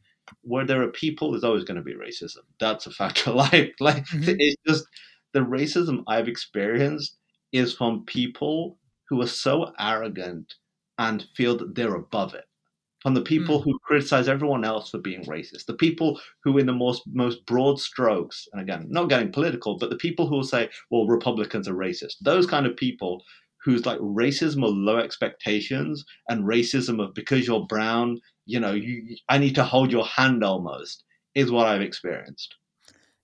where 0.42 0.66
there 0.66 0.82
are 0.82 0.88
people, 0.88 1.30
there's 1.30 1.44
always 1.44 1.64
going 1.64 1.76
to 1.76 1.82
be 1.82 1.94
racism. 1.94 2.38
That's 2.60 2.86
a 2.86 2.90
fact 2.90 3.26
of 3.26 3.34
life. 3.52 3.72
Like 3.80 4.06
mm-hmm. 4.06 4.36
it's 4.38 4.62
just 4.66 4.84
the 5.32 5.40
racism 5.40 6.02
I've 6.06 6.28
experienced 6.28 7.16
is 7.52 7.74
from 7.74 8.04
people 8.04 8.78
who 9.08 9.20
are 9.22 9.26
so 9.26 9.72
arrogant 9.78 10.54
and 10.98 11.26
feel 11.36 11.56
that 11.58 11.74
they're 11.74 11.94
above 11.94 12.34
it 12.34 12.44
from 13.00 13.14
the 13.14 13.22
people 13.22 13.60
mm. 13.60 13.64
who 13.64 13.78
criticize 13.80 14.28
everyone 14.28 14.64
else 14.64 14.90
for 14.90 14.98
being 14.98 15.24
racist, 15.24 15.66
the 15.66 15.74
people 15.74 16.20
who, 16.42 16.58
in 16.58 16.66
the 16.66 16.72
most 16.72 17.02
most 17.06 17.44
broad 17.46 17.80
strokes, 17.80 18.48
and 18.52 18.60
again, 18.60 18.86
not 18.88 19.08
getting 19.08 19.32
political, 19.32 19.78
but 19.78 19.90
the 19.90 19.96
people 19.96 20.26
who 20.26 20.36
will 20.36 20.44
say, 20.44 20.68
"Well, 20.90 21.06
Republicans 21.06 21.68
are 21.68 21.74
racist." 21.74 22.16
Those 22.22 22.46
kind 22.46 22.66
of 22.66 22.76
people 22.76 23.22
whose 23.64 23.84
like 23.84 23.98
racism 23.98 24.64
of 24.64 24.74
low 24.74 24.98
expectations 24.98 26.04
and 26.28 26.44
racism 26.44 27.02
of 27.02 27.12
because 27.14 27.46
you're 27.46 27.66
brown, 27.66 28.20
you 28.44 28.60
know, 28.60 28.72
you, 28.72 29.16
I 29.28 29.38
need 29.38 29.56
to 29.56 29.64
hold 29.64 29.90
your 29.90 30.06
hand 30.06 30.44
almost 30.44 31.02
is 31.34 31.50
what 31.50 31.66
I've 31.66 31.82
experienced. 31.82 32.54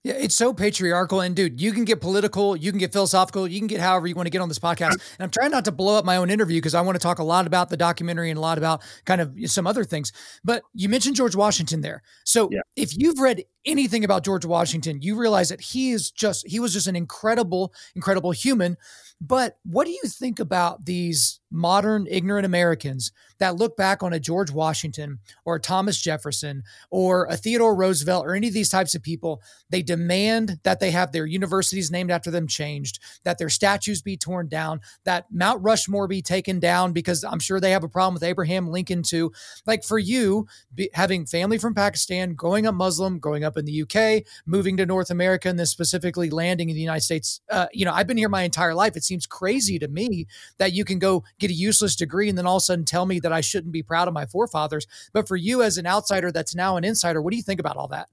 Yeah, 0.03 0.15
it's 0.15 0.35
so 0.35 0.53
patriarchal. 0.53 1.21
And 1.21 1.33
dude, 1.33 1.61
you 1.61 1.71
can 1.71 1.85
get 1.85 2.01
political, 2.01 2.57
you 2.57 2.71
can 2.71 2.79
get 2.79 2.91
philosophical, 2.91 3.47
you 3.47 3.59
can 3.59 3.67
get 3.67 3.79
however 3.79 4.05
you 4.05 4.15
want 4.15 4.25
to 4.25 4.31
get 4.31 4.41
on 4.41 4.49
this 4.49 4.59
podcast. 4.59 4.91
And 4.91 5.01
I'm 5.19 5.29
trying 5.29 5.51
not 5.51 5.63
to 5.65 5.71
blow 5.71 5.97
up 5.97 6.03
my 6.03 6.17
own 6.17 6.29
interview 6.29 6.57
because 6.57 6.75
I 6.75 6.81
want 6.81 6.95
to 6.95 6.99
talk 6.99 7.19
a 7.19 7.23
lot 7.23 7.47
about 7.47 7.69
the 7.69 7.77
documentary 7.77 8.29
and 8.29 8.37
a 8.37 8.41
lot 8.41 8.57
about 8.57 8.83
kind 9.05 9.21
of 9.21 9.33
some 9.45 9.65
other 9.65 9.85
things. 9.85 10.11
But 10.43 10.63
you 10.73 10.89
mentioned 10.89 11.15
George 11.15 11.35
Washington 11.35 11.79
there. 11.79 12.03
So 12.25 12.49
yeah. 12.51 12.59
if 12.75 12.97
you've 12.97 13.19
read 13.19 13.43
anything 13.65 14.03
about 14.03 14.23
George 14.23 14.45
Washington, 14.45 15.01
you 15.01 15.15
realize 15.15 15.49
that 15.49 15.61
he 15.61 15.91
is 15.91 16.11
just 16.11 16.47
he 16.47 16.59
was 16.59 16.73
just 16.73 16.87
an 16.87 16.95
incredible, 16.95 17.73
incredible 17.95 18.31
human. 18.31 18.77
But 19.25 19.57
what 19.63 19.85
do 19.85 19.91
you 19.91 20.01
think 20.05 20.39
about 20.39 20.85
these 20.85 21.39
modern 21.49 22.07
ignorant 22.09 22.45
Americans 22.45 23.11
that 23.37 23.55
look 23.55 23.77
back 23.77 24.03
on 24.03 24.11
a 24.11 24.19
George 24.19 24.51
Washington 24.51 25.19
or 25.45 25.55
a 25.55 25.61
Thomas 25.61 26.01
Jefferson 26.01 26.63
or 26.89 27.25
a 27.25 27.37
Theodore 27.37 27.75
Roosevelt 27.75 28.25
or 28.25 28.35
any 28.35 28.49
of 28.49 28.53
these 28.53 28.69
types 28.69 28.95
of 28.95 29.03
people? 29.03 29.41
They 29.69 29.81
demand 29.81 30.59
that 30.63 30.81
they 30.81 30.91
have 30.91 31.11
their 31.13 31.25
universities 31.25 31.89
named 31.89 32.11
after 32.11 32.31
them 32.31 32.47
changed, 32.47 32.99
that 33.23 33.37
their 33.37 33.49
statues 33.49 34.01
be 34.01 34.17
torn 34.17 34.49
down, 34.49 34.81
that 35.05 35.27
Mount 35.31 35.63
Rushmore 35.63 36.07
be 36.07 36.21
taken 36.21 36.59
down 36.59 36.91
because 36.91 37.23
I'm 37.23 37.39
sure 37.39 37.61
they 37.61 37.71
have 37.71 37.83
a 37.83 37.89
problem 37.89 38.15
with 38.15 38.23
Abraham 38.23 38.67
Lincoln 38.67 39.03
too. 39.03 39.31
Like 39.65 39.85
for 39.85 39.99
you, 39.99 40.47
be, 40.73 40.89
having 40.93 41.25
family 41.25 41.57
from 41.57 41.75
Pakistan, 41.75 42.33
growing 42.33 42.65
up 42.65 42.75
Muslim, 42.75 43.19
growing 43.19 43.45
up 43.45 43.52
in 43.57 43.65
the 43.65 43.83
UK, 43.83 44.23
moving 44.45 44.77
to 44.77 44.85
North 44.85 45.09
America, 45.09 45.49
and 45.49 45.57
then 45.57 45.65
specifically 45.65 46.29
landing 46.29 46.69
in 46.69 46.75
the 46.75 46.81
United 46.81 47.01
States, 47.01 47.41
uh, 47.49 47.67
you 47.73 47.85
know, 47.85 47.93
I've 47.93 48.07
been 48.07 48.17
here 48.17 48.29
my 48.29 48.43
entire 48.43 48.73
life. 48.73 48.95
It 48.95 49.03
seems 49.03 49.25
crazy 49.25 49.79
to 49.79 49.87
me 49.87 50.27
that 50.57 50.73
you 50.73 50.85
can 50.85 50.99
go 50.99 51.23
get 51.39 51.51
a 51.51 51.53
useless 51.53 51.95
degree 51.95 52.29
and 52.29 52.37
then 52.37 52.45
all 52.45 52.57
of 52.57 52.61
a 52.61 52.65
sudden 52.65 52.85
tell 52.85 53.05
me 53.05 53.19
that 53.19 53.33
I 53.33 53.41
shouldn't 53.41 53.73
be 53.73 53.83
proud 53.83 54.07
of 54.07 54.13
my 54.13 54.25
forefathers. 54.25 54.87
But 55.13 55.27
for 55.27 55.35
you 55.35 55.61
as 55.61 55.77
an 55.77 55.87
outsider 55.87 56.31
that's 56.31 56.55
now 56.55 56.77
an 56.77 56.83
insider, 56.83 57.21
what 57.21 57.31
do 57.31 57.37
you 57.37 57.43
think 57.43 57.59
about 57.59 57.77
all 57.77 57.87
that? 57.89 58.09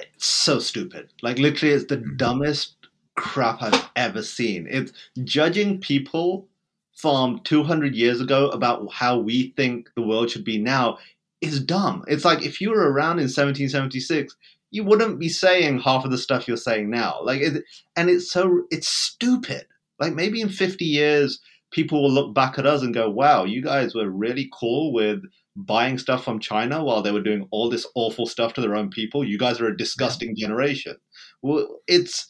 It's 0.00 0.26
so 0.26 0.58
stupid. 0.58 1.12
Like 1.22 1.38
literally, 1.38 1.74
it's 1.74 1.86
the 1.86 1.98
mm-hmm. 1.98 2.16
dumbest 2.16 2.76
crap 3.16 3.62
I've 3.62 3.90
ever 3.96 4.22
seen. 4.22 4.66
It's 4.68 4.92
judging 5.22 5.80
people 5.80 6.48
from 6.94 7.40
200 7.44 7.94
years 7.94 8.20
ago 8.20 8.48
about 8.50 8.92
how 8.92 9.18
we 9.18 9.52
think 9.56 9.90
the 9.96 10.02
world 10.02 10.30
should 10.30 10.44
be 10.44 10.58
now 10.58 10.98
is 11.48 11.60
dumb. 11.60 12.04
It's 12.06 12.24
like 12.24 12.42
if 12.42 12.60
you 12.60 12.70
were 12.70 12.90
around 12.90 13.18
in 13.18 13.24
1776, 13.24 14.34
you 14.70 14.84
wouldn't 14.84 15.18
be 15.18 15.28
saying 15.28 15.80
half 15.80 16.04
of 16.04 16.10
the 16.10 16.18
stuff 16.18 16.48
you're 16.48 16.56
saying 16.56 16.90
now. 16.90 17.20
Like, 17.22 17.40
it, 17.40 17.64
and 17.96 18.10
it's 18.10 18.30
so 18.30 18.62
it's 18.70 18.88
stupid. 18.88 19.66
Like 20.00 20.14
maybe 20.14 20.40
in 20.40 20.48
50 20.48 20.84
years, 20.84 21.40
people 21.70 22.02
will 22.02 22.10
look 22.10 22.34
back 22.34 22.58
at 22.58 22.66
us 22.66 22.82
and 22.82 22.92
go, 22.92 23.10
"Wow, 23.10 23.44
you 23.44 23.62
guys 23.62 23.94
were 23.94 24.10
really 24.10 24.50
cool 24.58 24.92
with." 24.92 25.20
buying 25.56 25.98
stuff 25.98 26.24
from 26.24 26.40
China 26.40 26.82
while 26.84 27.02
they 27.02 27.12
were 27.12 27.22
doing 27.22 27.46
all 27.50 27.70
this 27.70 27.86
awful 27.94 28.26
stuff 28.26 28.54
to 28.54 28.60
their 28.60 28.74
own 28.74 28.90
people. 28.90 29.24
You 29.24 29.38
guys 29.38 29.60
are 29.60 29.68
a 29.68 29.76
disgusting 29.76 30.34
generation. 30.36 30.96
Well, 31.42 31.78
it's 31.86 32.26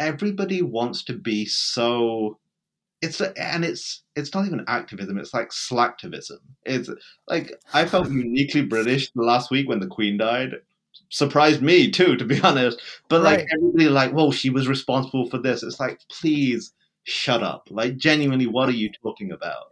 everybody 0.00 0.62
wants 0.62 1.04
to 1.04 1.12
be 1.14 1.46
so 1.46 2.38
it's 3.06 3.20
and 3.20 3.64
it's 3.64 4.02
it's 4.14 4.34
not 4.34 4.46
even 4.46 4.64
activism 4.68 5.18
it's 5.18 5.34
like 5.34 5.50
slacktivism. 5.50 6.38
It's 6.64 6.90
like 7.28 7.52
i 7.72 7.84
felt 7.86 8.10
uniquely 8.10 8.62
british 8.62 9.10
last 9.14 9.50
week 9.50 9.68
when 9.68 9.80
the 9.80 9.86
queen 9.86 10.16
died. 10.16 10.54
Surprised 11.10 11.62
me 11.62 11.90
too 11.90 12.16
to 12.16 12.24
be 12.24 12.40
honest. 12.44 12.80
But 13.08 13.22
right. 13.22 13.38
like 13.38 13.46
everybody 13.56 13.88
like 13.88 14.12
well 14.12 14.32
she 14.32 14.50
was 14.50 14.68
responsible 14.68 15.28
for 15.30 15.38
this. 15.38 15.62
It's 15.62 15.80
like 15.80 16.00
please 16.10 16.72
shut 17.04 17.42
up. 17.42 17.68
Like 17.70 17.96
genuinely 17.96 18.46
what 18.46 18.68
are 18.68 18.72
you 18.72 18.90
talking 19.02 19.32
about? 19.32 19.66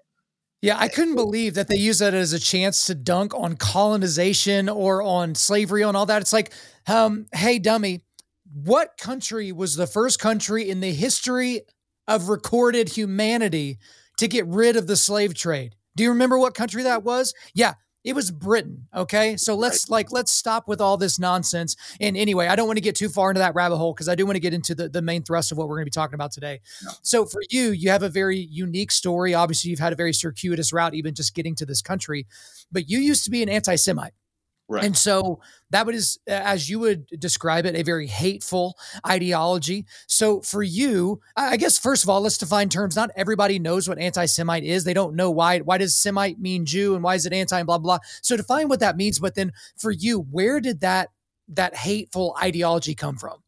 Yeah, 0.63 0.79
I 0.79 0.89
couldn't 0.89 1.17
believe 1.17 1.55
that 1.55 1.69
they 1.69 1.77
use 1.77 1.99
that 1.99 2.15
as 2.15 2.33
a 2.33 2.41
chance 2.41 2.87
to 2.87 2.95
dunk 2.95 3.35
on 3.35 3.57
colonization 3.57 4.71
or 4.71 5.03
on 5.03 5.35
slavery 5.35 5.83
and 5.83 5.95
all 5.95 6.07
that. 6.07 6.23
It's 6.23 6.33
like, 6.33 6.55
um, 6.87 7.27
hey, 7.35 7.59
dummy, 7.59 8.03
what 8.51 8.97
country 8.97 9.53
was 9.53 9.77
the 9.77 9.87
first 9.87 10.19
country 10.19 10.71
in 10.71 10.81
the 10.81 10.93
history 10.93 11.61
of 12.09 12.29
recorded 12.29 12.89
humanity 12.91 13.79
to 14.19 14.29
get 14.29 14.47
rid 14.47 14.77
of 14.77 14.87
the 14.87 14.97
slave 14.97 15.35
trade. 15.35 15.75
Do 15.97 16.03
you 16.03 16.11
remember 16.11 16.39
what 16.39 16.55
country 16.55 16.83
that 16.83 17.05
was? 17.05 17.35
Yeah, 17.55 17.75
it 18.05 18.15
was 18.15 18.31
Britain. 18.31 18.87
Okay. 18.95 19.37
So 19.39 19.55
let's 19.55 19.89
like, 19.89 20.13
let's 20.13 20.31
stop 20.31 20.69
with 20.69 20.81
all 20.81 20.99
this 20.99 21.19
nonsense. 21.19 21.75
And 22.01 22.17
anyway, 22.17 22.49
I 22.49 22.55
don't 22.55 22.67
want 22.67 22.77
to 22.77 22.83
get 22.83 22.95
too 22.95 23.09
far 23.09 23.31
into 23.31 23.39
that 23.39 23.55
rabbit 23.55 23.77
hole 23.77 23.95
because 23.95 24.09
I 24.09 24.15
do 24.15 24.27
want 24.27 24.37
to 24.37 24.41
get 24.41 24.53
into 24.53 24.75
the, 24.75 24.91
the 24.91 25.01
main 25.01 25.23
thrust 25.23 25.51
of 25.51 25.59
what 25.59 25.69
we're 25.69 25.77
going 25.77 25.87
to 25.87 25.91
be 25.91 25.91
talking 25.91 26.15
about 26.15 26.31
today. 26.31 26.61
So 27.03 27.25
for 27.25 27.41
you, 27.49 27.71
you 27.71 27.89
have 27.89 28.03
a 28.03 28.11
very 28.11 28.39
unique 28.39 28.93
story. 28.93 29.33
Obviously, 29.35 29.71
you've 29.71 29.81
had 29.81 29.95
a 29.95 29.97
very 29.97 30.13
circuitous 30.13 30.73
route, 30.73 30.95
even 30.95 31.15
just 31.15 31.35
getting 31.35 31.55
to 31.57 31.67
this 31.67 31.81
country, 31.81 32.27
but 32.71 32.91
you 32.91 32.99
used 32.99 33.25
to 33.25 33.31
be 33.31 33.43
an 33.43 33.49
anti 33.49 33.77
Semite. 33.77 34.13
Right. 34.67 34.85
And 34.85 34.97
so 34.97 35.41
that 35.71 35.85
was, 35.85 36.19
as 36.27 36.71
you 36.71 36.79
would 36.79 37.07
describe 37.19 37.67
it, 37.67 37.75
a 37.75 37.83
very 37.83 38.07
hateful 38.07 38.79
ideology. 39.07 39.85
So 40.07 40.41
for 40.41 40.63
you, 40.63 41.21
I 41.37 41.59
guess 41.59 41.79
first 41.79 42.03
of 42.03 42.09
all, 42.09 42.23
let's 42.23 42.39
define 42.39 42.71
terms. 42.71 42.97
Not 42.97 43.11
everybody 43.15 43.59
knows 43.59 43.89
what 43.89 43.99
anti-Semite 43.99 44.65
is. 44.65 44.85
They 44.85 44.95
don't 44.95 45.17
know 45.17 45.31
why. 45.31 45.59
Why 45.59 45.77
does 45.77 45.95
Semite 45.95 46.41
mean 46.41 46.65
Jew, 46.65 46.95
and 46.95 47.05
why 47.05 47.15
is 47.15 47.27
it 47.27 47.33
anti 47.35 47.59
and 47.59 47.67
blah 47.67 47.79
blah. 47.79 47.99
blah. 47.99 48.07
So 48.23 48.37
define 48.37 48.69
what 48.69 48.81
that 48.81 48.97
means. 48.97 49.19
But 49.19 49.35
then 49.35 49.53
for 49.77 49.91
you, 49.91 50.21
where 50.31 50.61
did 50.61 50.81
that 50.81 51.11
that 51.49 51.77
hateful 51.77 52.35
ideology 52.43 52.95
come 52.95 53.17
from? 53.17 53.43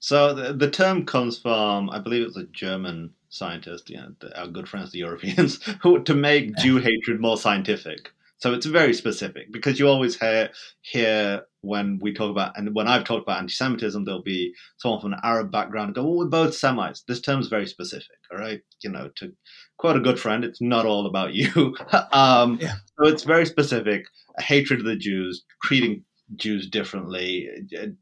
So 0.00 0.34
the, 0.34 0.52
the 0.52 0.68
term 0.68 1.06
comes 1.06 1.38
from, 1.38 1.88
I 1.88 2.00
believe 2.00 2.26
it's 2.26 2.36
a 2.36 2.42
German 2.46 3.12
scientist, 3.28 3.88
you 3.88 3.98
know, 3.98 4.12
our 4.34 4.48
good 4.48 4.68
friends 4.68 4.90
the 4.90 4.98
Europeans, 4.98 5.62
who 5.82 6.02
to 6.02 6.14
make 6.14 6.56
Jew 6.56 6.78
hatred 6.78 7.20
more 7.20 7.36
scientific. 7.36 8.10
So 8.42 8.52
it's 8.52 8.66
very 8.66 8.92
specific 8.92 9.52
because 9.52 9.78
you 9.78 9.86
always 9.86 10.18
hear 10.18 10.50
hear 10.80 11.42
when 11.60 12.00
we 12.02 12.12
talk 12.12 12.28
about 12.28 12.58
and 12.58 12.74
when 12.74 12.88
I've 12.88 13.04
talked 13.04 13.22
about 13.22 13.38
anti-Semitism, 13.38 14.04
there'll 14.04 14.20
be 14.20 14.52
someone 14.78 15.00
from 15.00 15.12
an 15.12 15.20
Arab 15.22 15.52
background 15.52 15.94
go, 15.94 16.02
"Well, 16.02 16.18
we're 16.18 16.26
both 16.26 16.52
Semites." 16.52 17.04
This 17.06 17.20
term's 17.20 17.46
very 17.46 17.68
specific, 17.68 18.18
all 18.32 18.38
right. 18.38 18.60
You 18.82 18.90
know, 18.90 19.10
to 19.18 19.32
quote 19.78 19.94
a 19.94 20.00
good 20.00 20.18
friend, 20.18 20.44
it's 20.44 20.60
not 20.60 20.86
all 20.86 21.06
about 21.06 21.34
you. 21.34 21.76
um, 22.12 22.58
yeah. 22.60 22.74
So 22.98 23.06
it's 23.06 23.22
very 23.22 23.46
specific: 23.46 24.06
hatred 24.40 24.80
of 24.80 24.86
the 24.86 24.96
Jews, 24.96 25.44
treating 25.62 26.04
Jews 26.34 26.68
differently, 26.68 27.48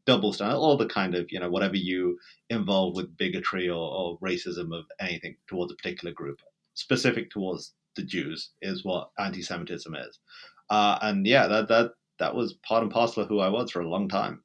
double 0.07 0.33
standard, 0.33 0.57
all 0.57 0.79
the 0.79 0.87
kind 0.87 1.15
of 1.15 1.27
you 1.31 1.39
know 1.39 1.51
whatever 1.51 1.77
you 1.77 2.19
involve 2.49 2.97
with 2.97 3.15
bigotry 3.19 3.69
or, 3.69 3.77
or 3.77 4.19
racism 4.21 4.75
of 4.75 4.87
anything 5.01 5.37
towards 5.49 5.71
a 5.71 5.77
particular 5.77 6.15
group, 6.15 6.39
specific 6.73 7.31
towards 7.31 7.75
the 7.97 8.03
Jews 8.03 8.51
is 8.63 8.85
what 8.85 9.11
anti-Semitism 9.19 9.95
is, 9.95 10.19
uh, 10.71 10.99
and 11.03 11.27
yeah, 11.27 11.47
that 11.47 11.69
that 11.69 11.93
that 12.19 12.35
was 12.35 12.55
part 12.67 12.83
and 12.83 12.93
parcel 12.93 13.23
of 13.23 13.29
who 13.29 13.41
I 13.41 13.49
was 13.49 13.71
for 13.71 13.81
a 13.81 13.89
long 13.89 14.09
time. 14.09 14.43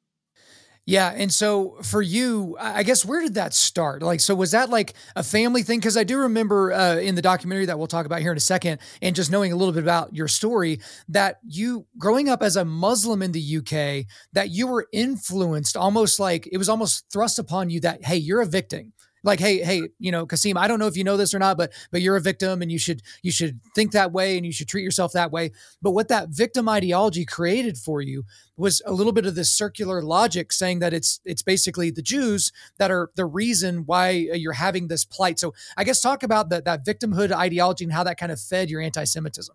Yeah. 0.86 1.12
And 1.16 1.34
so 1.34 1.78
for 1.82 2.00
you, 2.00 2.56
I 2.60 2.84
guess 2.84 3.04
where 3.04 3.20
did 3.20 3.34
that 3.34 3.52
start? 3.54 4.02
Like, 4.02 4.20
so 4.20 4.36
was 4.36 4.52
that 4.52 4.70
like 4.70 4.94
a 5.16 5.22
family 5.24 5.64
thing? 5.64 5.80
Because 5.80 5.96
I 5.96 6.04
do 6.04 6.18
remember 6.18 6.72
uh, 6.72 6.98
in 6.98 7.16
the 7.16 7.22
documentary 7.22 7.66
that 7.66 7.76
we'll 7.76 7.88
talk 7.88 8.06
about 8.06 8.20
here 8.20 8.30
in 8.30 8.36
a 8.36 8.40
second, 8.40 8.78
and 9.02 9.16
just 9.16 9.32
knowing 9.32 9.50
a 9.50 9.56
little 9.56 9.74
bit 9.74 9.82
about 9.82 10.14
your 10.14 10.28
story, 10.28 10.78
that 11.08 11.40
you 11.44 11.86
growing 11.98 12.28
up 12.28 12.40
as 12.40 12.54
a 12.54 12.64
Muslim 12.64 13.20
in 13.20 13.32
the 13.32 13.56
UK, 13.56 14.06
that 14.32 14.50
you 14.50 14.68
were 14.68 14.86
influenced 14.92 15.76
almost 15.76 16.20
like 16.20 16.48
it 16.52 16.56
was 16.56 16.68
almost 16.68 17.04
thrust 17.12 17.40
upon 17.40 17.68
you 17.68 17.80
that, 17.80 18.04
hey, 18.04 18.16
you're 18.16 18.40
a 18.40 18.46
victim 18.46 18.92
like 19.26 19.40
hey 19.40 19.62
hey 19.62 19.88
you 19.98 20.10
know 20.10 20.24
Kasim 20.24 20.56
I 20.56 20.68
don't 20.68 20.78
know 20.78 20.86
if 20.86 20.96
you 20.96 21.04
know 21.04 21.16
this 21.16 21.34
or 21.34 21.38
not 21.38 21.58
but 21.58 21.72
but 21.90 22.00
you're 22.00 22.16
a 22.16 22.20
victim 22.20 22.62
and 22.62 22.70
you 22.70 22.78
should 22.78 23.02
you 23.22 23.32
should 23.32 23.60
think 23.74 23.92
that 23.92 24.12
way 24.12 24.36
and 24.36 24.46
you 24.46 24.52
should 24.52 24.68
treat 24.68 24.82
yourself 24.82 25.12
that 25.12 25.32
way. 25.32 25.50
But 25.82 25.90
what 25.90 26.08
that 26.08 26.28
victim 26.30 26.68
ideology 26.68 27.24
created 27.24 27.76
for 27.76 28.00
you 28.00 28.24
was 28.56 28.80
a 28.86 28.92
little 28.92 29.12
bit 29.12 29.26
of 29.26 29.34
this 29.34 29.50
circular 29.50 30.02
logic 30.02 30.52
saying 30.52 30.78
that 30.78 30.94
it's 30.94 31.20
it's 31.24 31.42
basically 31.42 31.90
the 31.90 32.02
Jews 32.02 32.52
that 32.78 32.90
are 32.90 33.10
the 33.16 33.26
reason 33.26 33.84
why 33.84 34.28
uh, 34.32 34.36
you're 34.36 34.52
having 34.52 34.88
this 34.88 35.04
plight. 35.04 35.38
So 35.38 35.54
I 35.76 35.84
guess 35.84 36.00
talk 36.00 36.22
about 36.22 36.48
that 36.50 36.64
that 36.64 36.84
victimhood 36.84 37.32
ideology 37.32 37.84
and 37.84 37.92
how 37.92 38.04
that 38.04 38.18
kind 38.18 38.32
of 38.32 38.40
fed 38.40 38.70
your 38.70 38.80
anti-Semitism. 38.80 39.54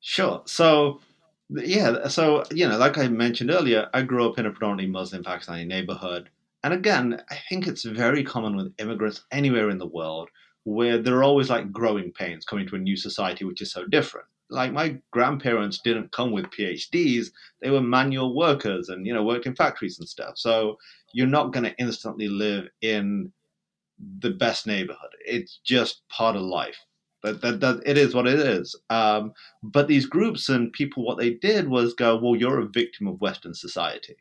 Sure. 0.00 0.42
So 0.46 1.00
yeah 1.48 2.08
so 2.08 2.42
you 2.50 2.68
know 2.68 2.76
like 2.76 2.98
I 2.98 3.06
mentioned 3.06 3.52
earlier 3.52 3.88
I 3.94 4.02
grew 4.02 4.28
up 4.28 4.36
in 4.36 4.46
a 4.46 4.50
predominantly 4.50 4.90
Muslim 4.90 5.22
Pakistani 5.22 5.64
neighborhood 5.64 6.28
and 6.66 6.74
again, 6.74 7.22
I 7.30 7.38
think 7.48 7.68
it's 7.68 7.84
very 7.84 8.24
common 8.24 8.56
with 8.56 8.74
immigrants 8.80 9.24
anywhere 9.30 9.70
in 9.70 9.78
the 9.78 9.86
world 9.86 10.30
where 10.64 10.98
there 10.98 11.14
are 11.14 11.22
always 11.22 11.48
like 11.48 11.70
growing 11.70 12.10
pains 12.10 12.44
coming 12.44 12.66
to 12.66 12.74
a 12.74 12.80
new 12.80 12.96
society 12.96 13.44
which 13.44 13.60
is 13.60 13.70
so 13.70 13.86
different. 13.86 14.26
Like 14.50 14.72
my 14.72 14.98
grandparents 15.12 15.78
didn't 15.78 16.10
come 16.10 16.32
with 16.32 16.46
PhDs; 16.46 17.28
they 17.62 17.70
were 17.70 17.80
manual 17.80 18.34
workers 18.34 18.88
and 18.88 19.06
you 19.06 19.14
know 19.14 19.22
worked 19.22 19.46
in 19.46 19.54
factories 19.54 20.00
and 20.00 20.08
stuff. 20.08 20.38
So 20.38 20.76
you're 21.12 21.28
not 21.28 21.52
going 21.52 21.62
to 21.66 21.78
instantly 21.78 22.26
live 22.26 22.66
in 22.82 23.30
the 24.18 24.30
best 24.30 24.66
neighborhood. 24.66 25.10
It's 25.24 25.60
just 25.64 26.02
part 26.08 26.34
of 26.34 26.42
life. 26.42 26.78
That, 27.22 27.42
that, 27.42 27.60
that 27.60 27.82
it 27.86 27.96
is 27.96 28.12
what 28.12 28.26
it 28.26 28.40
is. 28.40 28.74
Um, 28.90 29.34
but 29.62 29.86
these 29.86 30.06
groups 30.06 30.48
and 30.48 30.72
people, 30.72 31.04
what 31.04 31.18
they 31.18 31.34
did 31.34 31.68
was 31.68 31.94
go, 31.94 32.16
well, 32.16 32.34
you're 32.34 32.60
a 32.60 32.68
victim 32.68 33.06
of 33.06 33.20
Western 33.20 33.54
society. 33.54 34.16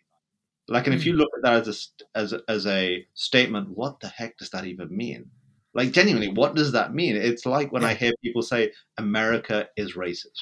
Like, 0.67 0.87
and 0.87 0.95
if 0.95 1.05
you 1.05 1.13
hmm. 1.13 1.19
look 1.19 1.29
at 1.37 1.43
that 1.43 1.67
as 1.67 1.91
a 2.15 2.17
as 2.17 2.33
as 2.47 2.67
a 2.67 3.05
statement, 3.13 3.69
what 3.69 3.99
the 3.99 4.07
heck 4.07 4.37
does 4.37 4.49
that 4.49 4.65
even 4.65 4.95
mean? 4.95 5.29
Like, 5.73 5.91
genuinely, 5.91 6.29
what 6.29 6.55
does 6.55 6.71
that 6.71 6.93
mean? 6.93 7.15
It's 7.15 7.45
like 7.45 7.71
when. 7.71 7.83
I 7.83 7.93
hear 7.93 8.13
people 8.23 8.41
say 8.41 8.71
America 8.97 9.67
is 9.77 9.95
racist. 9.95 10.41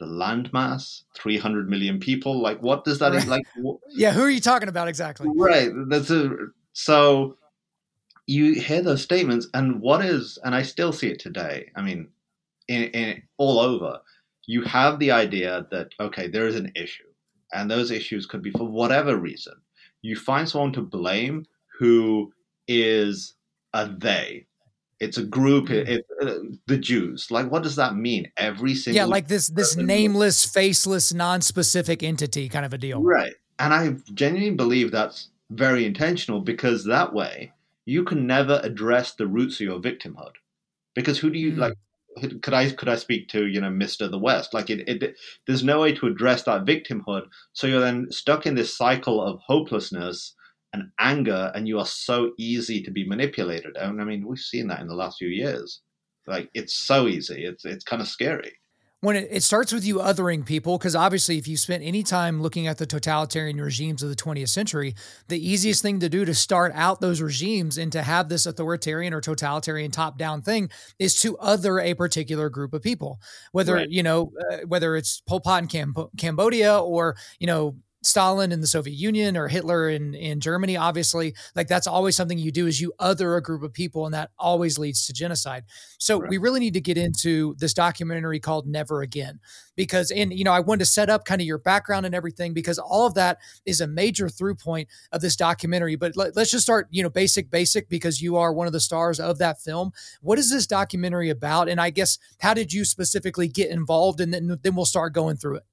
The 0.00 0.06
landmass, 0.06 1.02
three 1.14 1.36
hundred 1.36 1.68
million 1.68 1.98
people. 2.00 2.40
Like, 2.40 2.62
what 2.62 2.84
does 2.84 2.98
that 3.00 3.12
right. 3.12 3.26
like? 3.26 3.46
What, 3.56 3.80
yeah, 3.90 4.12
who 4.12 4.22
are 4.22 4.30
you 4.30 4.40
talking 4.40 4.68
about 4.68 4.88
exactly? 4.88 5.28
Right. 5.34 5.70
That's 5.88 6.10
a 6.10 6.30
so 6.72 7.36
you 8.26 8.54
hear 8.54 8.80
those 8.80 9.02
statements, 9.02 9.48
and 9.52 9.80
what 9.80 10.04
is, 10.04 10.38
and 10.44 10.54
I 10.54 10.62
still 10.62 10.92
see 10.92 11.08
it 11.08 11.20
today. 11.20 11.70
I 11.76 11.82
mean, 11.82 12.08
in, 12.68 12.84
in 12.84 13.22
all 13.36 13.58
over, 13.58 14.00
you 14.46 14.62
have 14.62 14.98
the 14.98 15.10
idea 15.10 15.66
that 15.70 15.88
okay, 16.00 16.28
there 16.28 16.46
is 16.46 16.56
an 16.56 16.72
issue 16.74 17.04
and 17.54 17.70
those 17.70 17.90
issues 17.90 18.26
could 18.26 18.42
be 18.42 18.50
for 18.50 18.64
whatever 18.64 19.16
reason. 19.16 19.54
you 20.02 20.16
find 20.16 20.46
someone 20.46 20.72
to 20.72 20.82
blame 20.82 21.46
who 21.78 22.32
is 22.68 23.34
a 23.72 23.88
they. 23.88 24.46
It's 25.00 25.18
a 25.18 25.24
group. 25.24 25.70
It, 25.70 25.88
it, 25.88 26.06
uh, 26.22 26.34
the 26.66 26.78
Jews. 26.78 27.30
Like, 27.30 27.50
what 27.50 27.62
does 27.62 27.76
that 27.76 27.96
mean? 27.96 28.30
Every 28.36 28.74
single 28.74 28.96
yeah, 28.96 29.04
like 29.06 29.28
this 29.28 29.48
this 29.48 29.76
nameless, 29.76 30.44
faceless, 30.44 31.12
non-specific 31.12 32.02
entity 32.02 32.48
kind 32.48 32.64
of 32.64 32.72
a 32.72 32.78
deal, 32.78 33.02
right? 33.02 33.34
And 33.58 33.74
I 33.74 33.96
genuinely 34.14 34.54
believe 34.54 34.90
that's 34.90 35.30
very 35.50 35.84
intentional 35.84 36.40
because 36.40 36.84
that 36.84 37.12
way 37.12 37.52
you 37.86 38.04
can 38.04 38.26
never 38.26 38.60
address 38.62 39.14
the 39.14 39.26
roots 39.26 39.56
of 39.56 39.60
your 39.60 39.80
victimhood. 39.80 40.32
Because 40.94 41.18
who 41.18 41.30
do 41.30 41.38
you 41.38 41.52
mm. 41.52 41.58
like? 41.58 41.74
Could 42.20 42.54
I 42.54 42.70
could 42.70 42.88
I 42.88 42.96
speak 42.96 43.28
to 43.30 43.46
you 43.46 43.60
know 43.60 43.70
Mister 43.70 44.08
the 44.08 44.18
West? 44.18 44.54
Like 44.54 44.70
it, 44.70 44.88
it, 44.88 45.16
there's 45.46 45.64
no 45.64 45.80
way 45.80 45.92
to 45.94 46.06
address 46.06 46.42
that 46.44 46.64
victimhood. 46.64 47.24
So 47.52 47.66
you're 47.66 47.80
then 47.80 48.06
stuck 48.10 48.46
in 48.46 48.54
this 48.54 48.76
cycle 48.76 49.22
of 49.22 49.40
hopelessness 49.46 50.34
and 50.72 50.90
anger, 50.98 51.52
and 51.54 51.68
you 51.68 51.78
are 51.78 51.86
so 51.86 52.32
easy 52.38 52.82
to 52.82 52.90
be 52.90 53.06
manipulated. 53.06 53.76
And 53.76 54.00
I 54.00 54.04
mean, 54.04 54.26
we've 54.26 54.38
seen 54.38 54.68
that 54.68 54.80
in 54.80 54.88
the 54.88 54.94
last 54.94 55.18
few 55.18 55.28
years. 55.28 55.80
Like 56.26 56.50
it's 56.54 56.74
so 56.74 57.06
easy. 57.08 57.44
It's 57.44 57.64
it's 57.64 57.84
kind 57.84 58.02
of 58.02 58.08
scary 58.08 58.52
when 59.04 59.16
it, 59.16 59.28
it, 59.30 59.42
starts 59.42 59.70
with 59.70 59.84
you 59.84 59.96
othering 59.96 60.46
people, 60.46 60.78
because 60.78 60.96
obviously, 60.96 61.36
if 61.36 61.46
you 61.46 61.58
spent 61.58 61.84
any 61.84 62.02
time 62.02 62.40
looking 62.40 62.66
at 62.66 62.78
the 62.78 62.86
totalitarian 62.86 63.60
regimes 63.60 64.02
of 64.02 64.08
the 64.08 64.16
20th 64.16 64.48
century, 64.48 64.94
the 65.28 65.46
easiest 65.46 65.82
thing 65.82 66.00
to 66.00 66.08
do 66.08 66.24
to 66.24 66.32
start 66.32 66.72
out 66.74 67.02
those 67.02 67.20
regimes 67.20 67.76
and 67.76 67.92
to 67.92 68.02
have 68.02 68.30
this 68.30 68.46
authoritarian 68.46 69.12
or 69.12 69.20
totalitarian 69.20 69.90
top 69.90 70.16
down 70.16 70.40
thing 70.40 70.70
is 70.98 71.20
to 71.20 71.36
other 71.36 71.78
a 71.80 71.92
particular 71.92 72.48
group 72.48 72.72
of 72.72 72.80
people, 72.80 73.20
whether, 73.52 73.74
right. 73.74 73.90
you 73.90 74.02
know, 74.02 74.32
uh, 74.50 74.58
whether 74.68 74.96
it's 74.96 75.20
Pol 75.20 75.40
Pot 75.40 75.62
in 75.62 75.68
Cam- 75.68 75.94
Cambodia 76.16 76.78
or, 76.78 77.16
you 77.38 77.46
know, 77.46 77.76
Stalin 78.06 78.52
in 78.52 78.60
the 78.60 78.66
Soviet 78.66 78.94
Union 78.94 79.36
or 79.36 79.48
Hitler 79.48 79.88
in, 79.88 80.14
in 80.14 80.40
Germany, 80.40 80.76
obviously, 80.76 81.34
like 81.54 81.68
that's 81.68 81.86
always 81.86 82.16
something 82.16 82.38
you 82.38 82.52
do 82.52 82.66
is 82.66 82.80
you 82.80 82.92
other 82.98 83.36
a 83.36 83.42
group 83.42 83.62
of 83.62 83.72
people 83.72 84.04
and 84.04 84.14
that 84.14 84.30
always 84.38 84.78
leads 84.78 85.06
to 85.06 85.12
genocide. 85.12 85.64
So 85.98 86.20
right. 86.20 86.30
we 86.30 86.38
really 86.38 86.60
need 86.60 86.74
to 86.74 86.80
get 86.80 86.98
into 86.98 87.54
this 87.58 87.74
documentary 87.74 88.40
called 88.40 88.66
Never 88.66 89.02
Again 89.02 89.40
because, 89.76 90.10
and 90.10 90.32
you 90.32 90.44
know, 90.44 90.52
I 90.52 90.60
wanted 90.60 90.80
to 90.80 90.90
set 90.90 91.10
up 91.10 91.24
kind 91.24 91.40
of 91.40 91.46
your 91.46 91.58
background 91.58 92.06
and 92.06 92.14
everything 92.14 92.52
because 92.52 92.78
all 92.78 93.06
of 93.06 93.14
that 93.14 93.38
is 93.64 93.80
a 93.80 93.86
major 93.86 94.28
through 94.28 94.56
point 94.56 94.88
of 95.12 95.20
this 95.20 95.36
documentary. 95.36 95.96
But 95.96 96.16
let, 96.16 96.36
us 96.36 96.50
just 96.50 96.64
start, 96.64 96.88
you 96.90 97.02
know, 97.02 97.10
basic, 97.10 97.50
basic 97.50 97.88
because 97.88 98.20
you 98.20 98.36
are 98.36 98.52
one 98.52 98.66
of 98.66 98.72
the 98.72 98.80
stars 98.80 99.18
of 99.18 99.38
that 99.38 99.60
film. 99.60 99.92
What 100.20 100.38
is 100.38 100.50
this 100.50 100.66
documentary 100.66 101.30
about? 101.30 101.68
And 101.68 101.80
I 101.80 101.90
guess, 101.90 102.18
how 102.38 102.54
did 102.54 102.72
you 102.72 102.84
specifically 102.84 103.48
get 103.48 103.70
involved? 103.70 104.20
And 104.20 104.32
then, 104.32 104.58
then 104.62 104.74
we'll 104.74 104.84
start 104.84 105.12
going 105.12 105.36
through 105.36 105.56
it. 105.56 105.64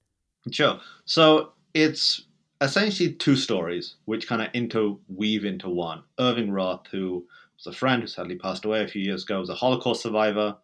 Sure. 0.52 0.80
So 1.06 1.54
it's 1.74 2.26
essentially 2.62 3.14
two 3.14 3.36
stories 3.36 3.96
which 4.06 4.28
kind 4.28 4.42
of 4.42 4.50
interweave 4.54 5.46
into 5.46 5.70
one. 5.70 6.04
Irving 6.20 6.52
Roth, 6.52 6.88
who 6.92 7.26
was 7.58 7.74
a 7.74 7.78
friend 7.78 8.02
who 8.02 8.08
sadly 8.08 8.36
passed 8.36 8.66
away 8.66 8.84
a 8.84 8.88
few 8.88 9.02
years 9.02 9.24
ago, 9.24 9.40
was 9.40 9.50
a 9.50 9.56
Holocaust 9.56 10.04
survivor, 10.04 10.58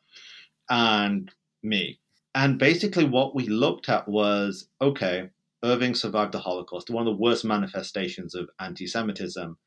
and 0.70 1.32
me. 1.64 2.00
And 2.36 2.60
basically, 2.60 3.06
what 3.06 3.36
we 3.36 3.48
looked 3.48 3.90
at 3.90 4.08
was 4.08 4.70
okay, 4.82 5.30
Irving 5.64 5.96
survived 5.96 6.34
the 6.34 6.40
Holocaust, 6.40 6.90
one 6.90 7.08
of 7.08 7.14
the 7.14 7.22
worst 7.22 7.44
manifestations 7.44 8.36
of 8.36 8.50
anti 8.60 8.86
Semitism. 8.86 9.58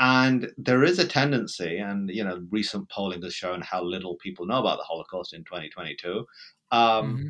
And 0.00 0.52
there 0.56 0.84
is 0.84 0.98
a 0.98 1.06
tendency, 1.06 1.78
and 1.78 2.08
you 2.08 2.24
know, 2.24 2.42
recent 2.50 2.88
polling 2.88 3.22
has 3.22 3.34
shown 3.34 3.60
how 3.60 3.82
little 3.82 4.16
people 4.16 4.46
know 4.46 4.60
about 4.60 4.78
the 4.78 4.84
Holocaust 4.84 5.34
in 5.34 5.44
2022. 5.44 6.24
Um, 6.70 6.80
mm-hmm. 6.80 7.28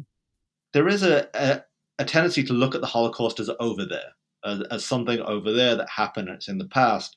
there 0.72 0.86
is 0.86 1.02
a, 1.02 1.28
a, 1.34 1.62
a 1.98 2.04
tendency 2.04 2.42
to 2.44 2.52
look 2.52 2.74
at 2.74 2.80
the 2.80 2.86
Holocaust 2.86 3.40
as 3.40 3.50
over 3.60 3.84
there, 3.84 4.12
as, 4.44 4.60
as 4.70 4.84
something 4.84 5.20
over 5.20 5.52
there 5.52 5.74
that 5.76 5.88
happened, 5.88 6.28
it's 6.28 6.48
in 6.48 6.58
the 6.58 6.68
past. 6.68 7.16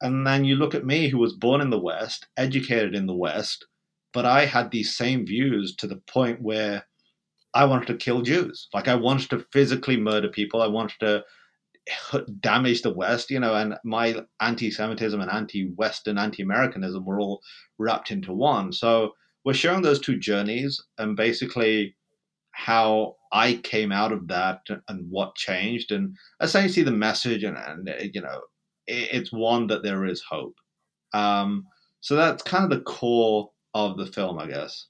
And 0.00 0.26
then 0.26 0.44
you 0.44 0.56
look 0.56 0.74
at 0.74 0.86
me, 0.86 1.08
who 1.08 1.18
was 1.18 1.32
born 1.32 1.60
in 1.60 1.70
the 1.70 1.80
West, 1.80 2.26
educated 2.36 2.94
in 2.94 3.06
the 3.06 3.14
West, 3.14 3.66
but 4.12 4.24
I 4.24 4.46
had 4.46 4.70
these 4.70 4.96
same 4.96 5.26
views 5.26 5.74
to 5.76 5.86
the 5.86 6.00
point 6.06 6.40
where 6.40 6.84
I 7.54 7.64
wanted 7.64 7.86
to 7.86 7.96
kill 7.96 8.22
Jews. 8.22 8.68
Like 8.72 8.88
I 8.88 8.94
wanted 8.94 9.30
to 9.30 9.44
physically 9.52 9.96
murder 9.96 10.28
people. 10.28 10.62
I 10.62 10.66
wanted 10.66 10.98
to 11.00 11.24
damage 12.40 12.82
the 12.82 12.92
West, 12.92 13.30
you 13.30 13.40
know, 13.40 13.54
and 13.54 13.76
my 13.84 14.22
anti 14.40 14.70
Semitism 14.70 15.20
and 15.20 15.30
anti 15.30 15.70
Western, 15.70 16.18
anti 16.18 16.42
Americanism 16.42 17.04
were 17.04 17.20
all 17.20 17.40
wrapped 17.78 18.10
into 18.10 18.32
one. 18.32 18.72
So 18.72 19.12
we're 19.44 19.54
showing 19.54 19.82
those 19.82 20.00
two 20.00 20.18
journeys 20.18 20.82
and 20.98 21.16
basically 21.16 21.96
how 22.52 23.16
I 23.32 23.54
came 23.54 23.92
out 23.92 24.12
of 24.12 24.26
that 24.28 24.60
and 24.88 25.06
what 25.10 25.34
changed, 25.34 25.92
and 25.92 26.16
essentially 26.40 26.84
the 26.84 26.90
message, 26.92 27.44
and, 27.44 27.56
and 27.56 27.88
you 28.14 28.20
know, 28.20 28.40
it, 28.86 29.08
it's 29.12 29.32
one 29.32 29.66
that 29.68 29.82
there 29.82 30.04
is 30.04 30.22
hope. 30.28 30.56
Um, 31.12 31.66
so 32.00 32.16
that's 32.16 32.42
kind 32.42 32.64
of 32.64 32.70
the 32.70 32.84
core 32.84 33.50
of 33.74 33.96
the 33.96 34.06
film, 34.06 34.38
I 34.38 34.46
guess. 34.46 34.86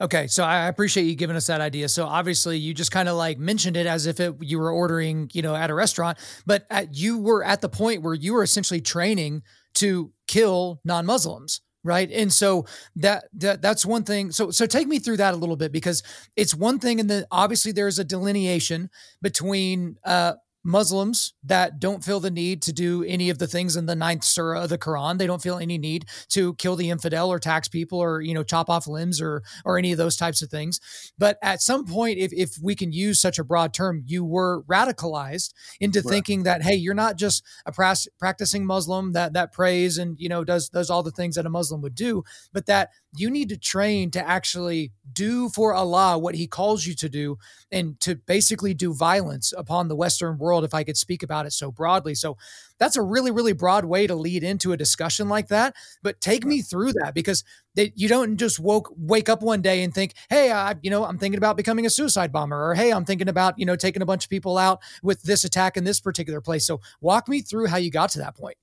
Okay, 0.00 0.26
so 0.26 0.42
I 0.42 0.66
appreciate 0.66 1.04
you 1.04 1.14
giving 1.14 1.36
us 1.36 1.46
that 1.46 1.60
idea. 1.60 1.88
So 1.88 2.06
obviously, 2.06 2.58
you 2.58 2.74
just 2.74 2.90
kind 2.90 3.08
of 3.08 3.16
like 3.16 3.38
mentioned 3.38 3.76
it 3.76 3.86
as 3.86 4.06
if 4.06 4.18
it, 4.18 4.34
you 4.40 4.58
were 4.58 4.70
ordering, 4.70 5.30
you 5.32 5.42
know, 5.42 5.54
at 5.54 5.70
a 5.70 5.74
restaurant, 5.74 6.18
but 6.44 6.66
at, 6.70 6.96
you 6.96 7.18
were 7.18 7.44
at 7.44 7.60
the 7.60 7.68
point 7.68 8.02
where 8.02 8.14
you 8.14 8.32
were 8.32 8.42
essentially 8.42 8.80
training 8.80 9.42
to 9.74 10.12
kill 10.26 10.80
non-Muslims 10.84 11.60
right? 11.84 12.10
And 12.10 12.32
so 12.32 12.66
that, 12.96 13.24
that 13.34 13.62
that's 13.62 13.84
one 13.84 14.04
thing. 14.04 14.30
So 14.30 14.50
so 14.50 14.66
take 14.66 14.86
me 14.88 14.98
through 14.98 15.18
that 15.18 15.34
a 15.34 15.36
little 15.36 15.56
bit 15.56 15.72
because 15.72 16.02
it's 16.36 16.54
one 16.54 16.78
thing 16.78 17.00
and 17.00 17.08
then 17.10 17.24
obviously 17.30 17.72
there's 17.72 17.98
a 17.98 18.04
delineation 18.04 18.90
between 19.20 19.96
uh 20.04 20.34
Muslims 20.64 21.34
that 21.42 21.80
don't 21.80 22.04
feel 22.04 22.20
the 22.20 22.30
need 22.30 22.62
to 22.62 22.72
do 22.72 23.02
any 23.04 23.30
of 23.30 23.38
the 23.38 23.46
things 23.46 23.76
in 23.76 23.86
the 23.86 23.96
ninth 23.96 24.24
surah 24.24 24.62
of 24.62 24.68
the 24.68 24.78
Quran. 24.78 25.18
They 25.18 25.26
don't 25.26 25.42
feel 25.42 25.58
any 25.58 25.76
need 25.76 26.06
to 26.28 26.54
kill 26.54 26.76
the 26.76 26.90
infidel 26.90 27.30
or 27.32 27.38
tax 27.38 27.68
people 27.68 27.98
or, 27.98 28.20
you 28.20 28.32
know, 28.32 28.44
chop 28.44 28.70
off 28.70 28.86
limbs 28.86 29.20
or 29.20 29.42
or 29.64 29.76
any 29.76 29.92
of 29.92 29.98
those 29.98 30.16
types 30.16 30.40
of 30.40 30.50
things. 30.50 30.80
But 31.18 31.38
at 31.42 31.62
some 31.62 31.84
point, 31.84 32.18
if, 32.18 32.32
if 32.32 32.56
we 32.62 32.74
can 32.74 32.92
use 32.92 33.20
such 33.20 33.38
a 33.38 33.44
broad 33.44 33.74
term, 33.74 34.02
you 34.06 34.24
were 34.24 34.62
radicalized 34.64 35.52
into 35.80 36.00
right. 36.00 36.10
thinking 36.10 36.44
that, 36.44 36.62
hey, 36.62 36.74
you're 36.74 36.94
not 36.94 37.16
just 37.16 37.42
a 37.66 37.72
practicing 38.18 38.64
Muslim 38.64 39.12
that 39.12 39.32
that 39.32 39.52
prays 39.52 39.98
and, 39.98 40.16
you 40.18 40.28
know, 40.28 40.44
does 40.44 40.68
does 40.68 40.90
all 40.90 41.02
the 41.02 41.10
things 41.10 41.34
that 41.34 41.46
a 41.46 41.50
Muslim 41.50 41.80
would 41.82 41.94
do, 41.94 42.22
but 42.52 42.66
that 42.66 42.90
you 43.14 43.30
need 43.30 43.48
to 43.50 43.58
train 43.58 44.10
to 44.10 44.26
actually 44.26 44.92
do 45.12 45.48
for 45.50 45.74
Allah 45.74 46.18
what 46.18 46.34
he 46.34 46.46
calls 46.46 46.86
you 46.86 46.94
to 46.94 47.08
do 47.08 47.36
and 47.70 48.00
to 48.00 48.16
basically 48.16 48.72
do 48.72 48.94
violence 48.94 49.52
upon 49.56 49.88
the 49.88 49.96
Western 49.96 50.38
world, 50.38 50.51
if 50.60 50.74
I 50.74 50.84
could 50.84 50.96
speak 50.96 51.22
about 51.22 51.46
it 51.46 51.52
so 51.52 51.70
broadly. 51.70 52.14
So 52.14 52.36
that's 52.78 52.96
a 52.96 53.02
really, 53.02 53.30
really 53.30 53.52
broad 53.52 53.84
way 53.84 54.06
to 54.06 54.14
lead 54.14 54.44
into 54.44 54.72
a 54.72 54.76
discussion 54.76 55.28
like 55.28 55.48
that. 55.48 55.74
But 56.02 56.20
take 56.20 56.44
me 56.44 56.62
through 56.62 56.92
that 56.94 57.14
because 57.14 57.44
they, 57.74 57.92
you 57.96 58.08
don't 58.08 58.36
just 58.36 58.60
woke 58.60 58.92
wake 58.96 59.28
up 59.28 59.42
one 59.42 59.62
day 59.62 59.82
and 59.82 59.94
think, 59.94 60.14
hey, 60.28 60.52
I, 60.52 60.76
you 60.82 60.90
know, 60.90 61.04
I'm 61.04 61.18
thinking 61.18 61.38
about 61.38 61.56
becoming 61.56 61.86
a 61.86 61.90
suicide 61.90 62.32
bomber, 62.32 62.70
or 62.70 62.74
hey, 62.74 62.92
I'm 62.92 63.04
thinking 63.04 63.28
about, 63.28 63.58
you 63.58 63.66
know, 63.66 63.76
taking 63.76 64.02
a 64.02 64.06
bunch 64.06 64.24
of 64.24 64.30
people 64.30 64.58
out 64.58 64.80
with 65.02 65.22
this 65.22 65.44
attack 65.44 65.76
in 65.76 65.84
this 65.84 66.00
particular 66.00 66.40
place. 66.40 66.66
So 66.66 66.80
walk 67.00 67.28
me 67.28 67.40
through 67.40 67.66
how 67.66 67.78
you 67.78 67.90
got 67.90 68.10
to 68.10 68.18
that 68.18 68.36
point. 68.36 68.56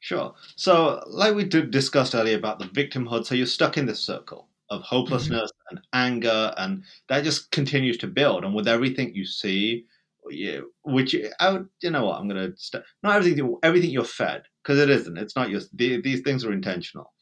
Sure. 0.00 0.34
So, 0.56 1.02
like 1.06 1.34
we 1.34 1.44
discussed 1.44 2.14
earlier 2.14 2.36
about 2.36 2.58
the 2.58 2.66
victimhood, 2.66 3.26
so 3.26 3.34
you're 3.34 3.46
stuck 3.46 3.76
in 3.76 3.86
this 3.86 4.00
circle 4.00 4.48
of 4.70 4.82
hopelessness 4.82 5.50
mm-hmm. 5.50 5.76
and 5.76 5.86
anger, 5.92 6.52
and 6.56 6.84
that 7.08 7.24
just 7.24 7.50
continues 7.50 7.98
to 7.98 8.06
build. 8.06 8.44
And 8.44 8.54
with 8.54 8.68
everything 8.68 9.14
you 9.14 9.24
see, 9.24 9.86
you, 10.32 10.72
which 10.84 11.16
I 11.40 11.50
would, 11.50 11.68
you 11.82 11.90
know 11.90 12.04
what, 12.04 12.18
I'm 12.18 12.28
going 12.28 12.52
to 12.52 12.56
st- 12.56 12.84
not 13.02 13.16
everything 13.16 13.56
everything 13.62 13.90
you're 13.90 14.04
fed 14.04 14.42
because 14.62 14.78
it 14.78 14.90
isn't. 14.90 15.18
It's 15.18 15.36
not 15.36 15.50
just 15.50 15.76
the, 15.76 16.00
these 16.00 16.20
things 16.20 16.44
are 16.44 16.52
intentional. 16.52 17.12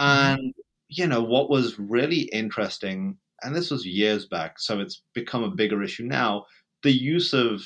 Mm-hmm. 0.00 0.42
And 0.42 0.54
you 0.88 1.06
know 1.06 1.22
what 1.22 1.50
was 1.50 1.78
really 1.78 2.22
interesting, 2.32 3.16
and 3.42 3.54
this 3.54 3.70
was 3.70 3.86
years 3.86 4.26
back, 4.26 4.58
so 4.58 4.80
it's 4.80 5.02
become 5.14 5.42
a 5.42 5.50
bigger 5.50 5.82
issue 5.82 6.04
now. 6.04 6.46
The 6.82 6.92
use 6.92 7.32
of 7.32 7.62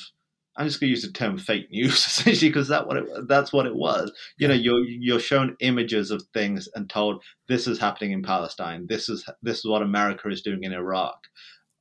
I'm 0.59 0.67
just 0.67 0.81
to 0.81 0.87
use 0.87 1.03
the 1.03 1.11
term 1.11 1.37
fake 1.37 1.67
news 1.71 2.05
essentially 2.05 2.49
because 2.49 2.67
that 2.67 2.85
what 2.85 2.97
it, 2.97 3.27
that's 3.27 3.53
what 3.53 3.65
it 3.65 3.75
was. 3.75 4.11
You 4.37 4.47
know, 4.49 4.53
you're 4.53 4.83
you're 4.83 5.19
shown 5.19 5.55
images 5.61 6.11
of 6.11 6.23
things 6.33 6.67
and 6.75 6.89
told 6.89 7.23
this 7.47 7.65
is 7.65 7.79
happening 7.79 8.11
in 8.11 8.21
Palestine. 8.21 8.85
This 8.87 9.09
is 9.09 9.27
this 9.41 9.59
is 9.59 9.65
what 9.65 9.81
America 9.81 10.29
is 10.29 10.41
doing 10.41 10.63
in 10.63 10.73
Iraq. 10.73 11.17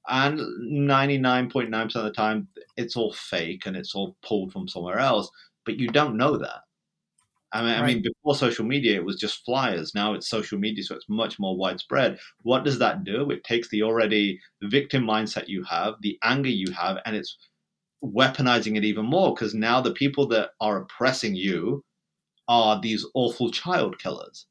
And 0.08 0.40
99.9% 0.40 1.96
of 1.96 2.04
the 2.04 2.10
time, 2.10 2.48
it's 2.76 2.96
all 2.96 3.12
fake 3.12 3.66
and 3.66 3.76
it's 3.76 3.94
all 3.94 4.16
pulled 4.22 4.52
from 4.52 4.68
somewhere 4.68 4.98
else. 4.98 5.30
But 5.66 5.78
you 5.78 5.88
don't 5.88 6.16
know 6.16 6.38
that. 6.38 6.60
I 7.52 7.62
mean, 7.62 7.70
right. 7.70 7.82
I 7.82 7.86
mean, 7.86 8.02
before 8.02 8.34
social 8.34 8.64
media, 8.64 8.96
it 8.96 9.04
was 9.04 9.16
just 9.16 9.44
flyers. 9.44 9.94
Now 9.94 10.12
it's 10.14 10.28
social 10.28 10.58
media, 10.58 10.84
so 10.84 10.94
it's 10.94 11.08
much 11.08 11.38
more 11.38 11.56
widespread. 11.56 12.18
What 12.42 12.64
does 12.64 12.78
that 12.78 13.04
do? 13.04 13.30
It 13.30 13.44
takes 13.44 13.68
the 13.68 13.82
already 13.82 14.40
victim 14.62 15.04
mindset 15.04 15.48
you 15.48 15.64
have, 15.64 15.94
the 16.02 16.18
anger 16.22 16.50
you 16.50 16.72
have, 16.72 16.98
and 17.06 17.16
it's 17.16 17.38
weaponizing 18.04 18.76
it 18.76 18.84
even 18.84 19.06
more 19.06 19.34
because 19.34 19.54
now 19.54 19.80
the 19.80 19.92
people 19.92 20.26
that 20.28 20.50
are 20.60 20.82
oppressing 20.82 21.34
you 21.34 21.82
are 22.48 22.80
these 22.80 23.04
awful 23.14 23.50
child 23.50 23.98
killers. 23.98 24.46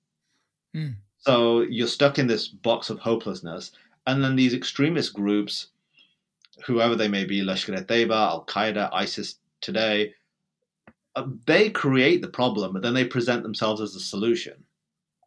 Mm. 0.76 0.96
So 1.20 1.62
you're 1.62 1.88
stuck 1.88 2.20
in 2.20 2.28
this 2.28 2.48
box 2.48 2.90
of 2.90 3.00
hopelessness. 3.00 3.72
And 4.08 4.24
then 4.24 4.36
these 4.36 4.54
extremist 4.54 5.14
groups, 5.14 5.68
whoever 6.66 6.96
they 6.96 7.10
may 7.10 7.26
be, 7.26 7.42
Lashkar 7.42 7.80
e 7.80 7.84
Taiba, 7.84 8.16
Al 8.16 8.46
Qaeda, 8.46 8.90
ISIS 8.94 9.36
today, 9.62 10.14
uh, 11.18 11.28
they 11.46 11.70
create 11.70 12.22
the 12.22 12.30
problem, 12.30 12.74
but 12.74 12.82
then 12.82 12.94
they 12.94 13.06
present 13.06 13.44
themselves 13.44 13.82
as 13.82 13.94
the 13.94 14.00
solution. 14.00 14.64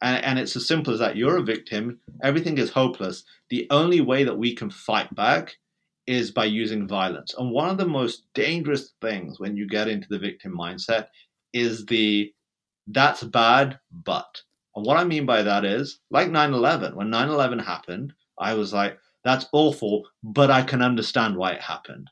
And, 0.00 0.24
and 0.24 0.38
it's 0.38 0.56
as 0.56 0.66
simple 0.66 0.94
as 0.94 0.98
that. 1.00 1.16
You're 1.16 1.36
a 1.36 1.42
victim. 1.42 2.00
Everything 2.22 2.56
is 2.56 2.70
hopeless. 2.70 3.24
The 3.50 3.66
only 3.70 4.00
way 4.00 4.24
that 4.24 4.38
we 4.38 4.54
can 4.54 4.70
fight 4.70 5.14
back 5.14 5.56
is 6.06 6.30
by 6.30 6.46
using 6.46 6.88
violence. 6.88 7.34
And 7.36 7.50
one 7.50 7.68
of 7.68 7.76
the 7.76 7.86
most 7.86 8.24
dangerous 8.34 8.94
things 9.02 9.38
when 9.38 9.56
you 9.56 9.68
get 9.68 9.88
into 9.88 10.08
the 10.08 10.18
victim 10.18 10.56
mindset 10.56 11.08
is 11.52 11.84
the 11.84 12.32
that's 12.86 13.22
bad, 13.22 13.78
but. 13.92 14.40
And 14.74 14.86
what 14.86 14.96
I 14.96 15.04
mean 15.04 15.26
by 15.26 15.42
that 15.42 15.64
is 15.64 16.00
like 16.10 16.30
9 16.30 16.54
11. 16.54 16.96
When 16.96 17.10
9 17.10 17.28
11 17.28 17.58
happened, 17.58 18.14
I 18.40 18.54
was 18.54 18.72
like, 18.72 18.98
that's 19.22 19.46
awful, 19.52 20.06
but 20.22 20.50
I 20.50 20.62
can 20.62 20.82
understand 20.82 21.36
why 21.36 21.52
it 21.52 21.60
happened. 21.60 22.08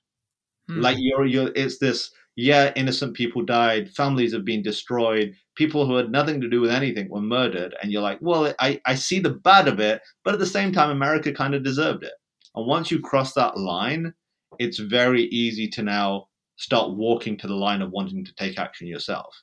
Hmm. 0.68 0.80
Like 0.80 0.96
you're, 0.98 1.26
you're, 1.26 1.50
it's 1.54 1.78
this 1.78 2.10
yeah, 2.36 2.72
innocent 2.76 3.14
people 3.14 3.42
died, 3.42 3.90
families 3.90 4.32
have 4.32 4.44
been 4.44 4.62
destroyed, 4.62 5.34
people 5.56 5.84
who 5.84 5.96
had 5.96 6.12
nothing 6.12 6.40
to 6.40 6.48
do 6.48 6.60
with 6.60 6.70
anything 6.70 7.10
were 7.10 7.20
murdered. 7.20 7.74
And 7.82 7.90
you're 7.90 8.00
like, 8.00 8.18
well, 8.20 8.54
I, 8.60 8.80
I 8.86 8.94
see 8.94 9.18
the 9.18 9.30
bad 9.30 9.66
of 9.66 9.80
it, 9.80 10.02
but 10.24 10.34
at 10.34 10.38
the 10.38 10.46
same 10.46 10.72
time, 10.72 10.90
America 10.90 11.32
kind 11.32 11.56
of 11.56 11.64
deserved 11.64 12.04
it. 12.04 12.12
And 12.54 12.64
once 12.64 12.92
you 12.92 13.00
cross 13.00 13.32
that 13.34 13.58
line, 13.58 14.14
it's 14.60 14.78
very 14.78 15.24
easy 15.24 15.66
to 15.70 15.82
now 15.82 16.28
start 16.58 16.94
walking 16.94 17.36
to 17.38 17.48
the 17.48 17.56
line 17.56 17.82
of 17.82 17.90
wanting 17.90 18.24
to 18.24 18.34
take 18.36 18.56
action 18.56 18.86
yourself. 18.86 19.34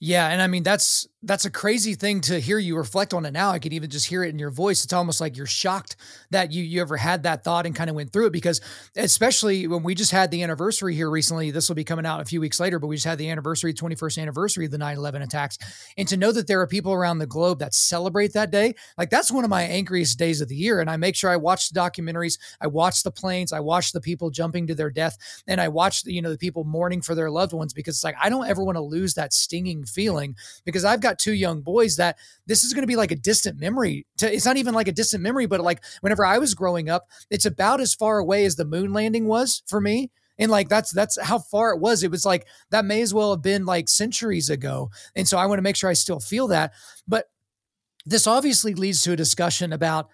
Yeah, 0.00 0.28
and 0.28 0.40
I 0.40 0.46
mean 0.46 0.62
that's 0.62 1.08
that's 1.24 1.44
a 1.44 1.50
crazy 1.50 1.94
thing 1.94 2.20
to 2.20 2.38
hear 2.38 2.58
you 2.58 2.76
reflect 2.76 3.12
on 3.12 3.26
it 3.26 3.32
now. 3.32 3.50
I 3.50 3.58
could 3.58 3.72
even 3.72 3.90
just 3.90 4.06
hear 4.06 4.22
it 4.22 4.28
in 4.28 4.38
your 4.38 4.52
voice. 4.52 4.84
It's 4.84 4.92
almost 4.92 5.20
like 5.20 5.36
you're 5.36 5.46
shocked 5.46 5.96
that 6.30 6.52
you 6.52 6.62
you 6.62 6.80
ever 6.80 6.96
had 6.96 7.24
that 7.24 7.42
thought 7.42 7.66
and 7.66 7.74
kind 7.74 7.90
of 7.90 7.96
went 7.96 8.12
through 8.12 8.26
it 8.26 8.32
because 8.32 8.60
especially 8.96 9.66
when 9.66 9.82
we 9.82 9.96
just 9.96 10.12
had 10.12 10.30
the 10.30 10.44
anniversary 10.44 10.94
here 10.94 11.10
recently, 11.10 11.50
this 11.50 11.68
will 11.68 11.74
be 11.74 11.82
coming 11.82 12.06
out 12.06 12.20
a 12.20 12.24
few 12.24 12.40
weeks 12.40 12.60
later, 12.60 12.78
but 12.78 12.86
we 12.86 12.94
just 12.94 13.06
had 13.06 13.18
the 13.18 13.28
anniversary, 13.28 13.74
21st 13.74 14.18
anniversary 14.18 14.66
of 14.66 14.70
the 14.70 14.78
9/11 14.78 15.20
attacks. 15.22 15.58
And 15.96 16.06
to 16.06 16.16
know 16.16 16.30
that 16.30 16.46
there 16.46 16.60
are 16.60 16.68
people 16.68 16.92
around 16.92 17.18
the 17.18 17.26
globe 17.26 17.58
that 17.58 17.74
celebrate 17.74 18.32
that 18.34 18.52
day, 18.52 18.74
like 18.96 19.10
that's 19.10 19.32
one 19.32 19.42
of 19.42 19.50
my 19.50 19.62
angriest 19.62 20.16
days 20.16 20.40
of 20.40 20.46
the 20.48 20.54
year 20.56 20.80
and 20.80 20.88
I 20.88 20.96
make 20.96 21.16
sure 21.16 21.28
I 21.30 21.36
watch 21.36 21.70
the 21.70 21.80
documentaries, 21.80 22.38
I 22.60 22.68
watch 22.68 23.02
the 23.02 23.10
planes, 23.10 23.52
I 23.52 23.58
watch 23.60 23.90
the 23.90 24.00
people 24.00 24.30
jumping 24.30 24.68
to 24.68 24.76
their 24.76 24.90
death, 24.90 25.18
and 25.48 25.60
I 25.60 25.66
watch 25.66 26.04
the, 26.04 26.12
you 26.12 26.22
know 26.22 26.30
the 26.30 26.38
people 26.38 26.62
mourning 26.62 27.02
for 27.02 27.16
their 27.16 27.30
loved 27.32 27.52
ones 27.52 27.72
because 27.72 27.96
it's 27.96 28.04
like 28.04 28.16
I 28.22 28.28
don't 28.28 28.46
ever 28.48 28.62
want 28.62 28.76
to 28.76 28.80
lose 28.82 29.14
that 29.14 29.32
stinging 29.32 29.84
feeling 29.88 30.36
because 30.64 30.84
I've 30.84 31.00
got 31.00 31.18
two 31.18 31.32
young 31.32 31.60
boys 31.60 31.96
that 31.96 32.16
this 32.46 32.64
is 32.64 32.72
going 32.72 32.82
to 32.82 32.88
be 32.88 32.96
like 32.96 33.10
a 33.10 33.16
distant 33.16 33.58
memory. 33.58 34.06
To, 34.18 34.32
it's 34.32 34.46
not 34.46 34.56
even 34.56 34.74
like 34.74 34.88
a 34.88 34.92
distant 34.92 35.22
memory, 35.22 35.46
but 35.46 35.60
like 35.60 35.82
whenever 36.00 36.24
I 36.24 36.38
was 36.38 36.54
growing 36.54 36.88
up, 36.88 37.08
it's 37.30 37.46
about 37.46 37.80
as 37.80 37.94
far 37.94 38.18
away 38.18 38.44
as 38.44 38.56
the 38.56 38.64
moon 38.64 38.92
landing 38.92 39.26
was 39.26 39.62
for 39.66 39.80
me. 39.80 40.10
And 40.38 40.50
like 40.50 40.68
that's 40.68 40.92
that's 40.92 41.20
how 41.20 41.38
far 41.38 41.72
it 41.72 41.80
was. 41.80 42.04
It 42.04 42.10
was 42.10 42.24
like 42.24 42.46
that 42.70 42.84
may 42.84 43.02
as 43.02 43.12
well 43.12 43.32
have 43.32 43.42
been 43.42 43.66
like 43.66 43.88
centuries 43.88 44.50
ago. 44.50 44.90
And 45.16 45.26
so 45.26 45.36
I 45.36 45.46
want 45.46 45.58
to 45.58 45.62
make 45.62 45.76
sure 45.76 45.90
I 45.90 45.94
still 45.94 46.20
feel 46.20 46.46
that. 46.48 46.72
But 47.08 47.28
this 48.06 48.26
obviously 48.26 48.74
leads 48.74 49.02
to 49.02 49.12
a 49.12 49.16
discussion 49.16 49.72
about 49.72 50.08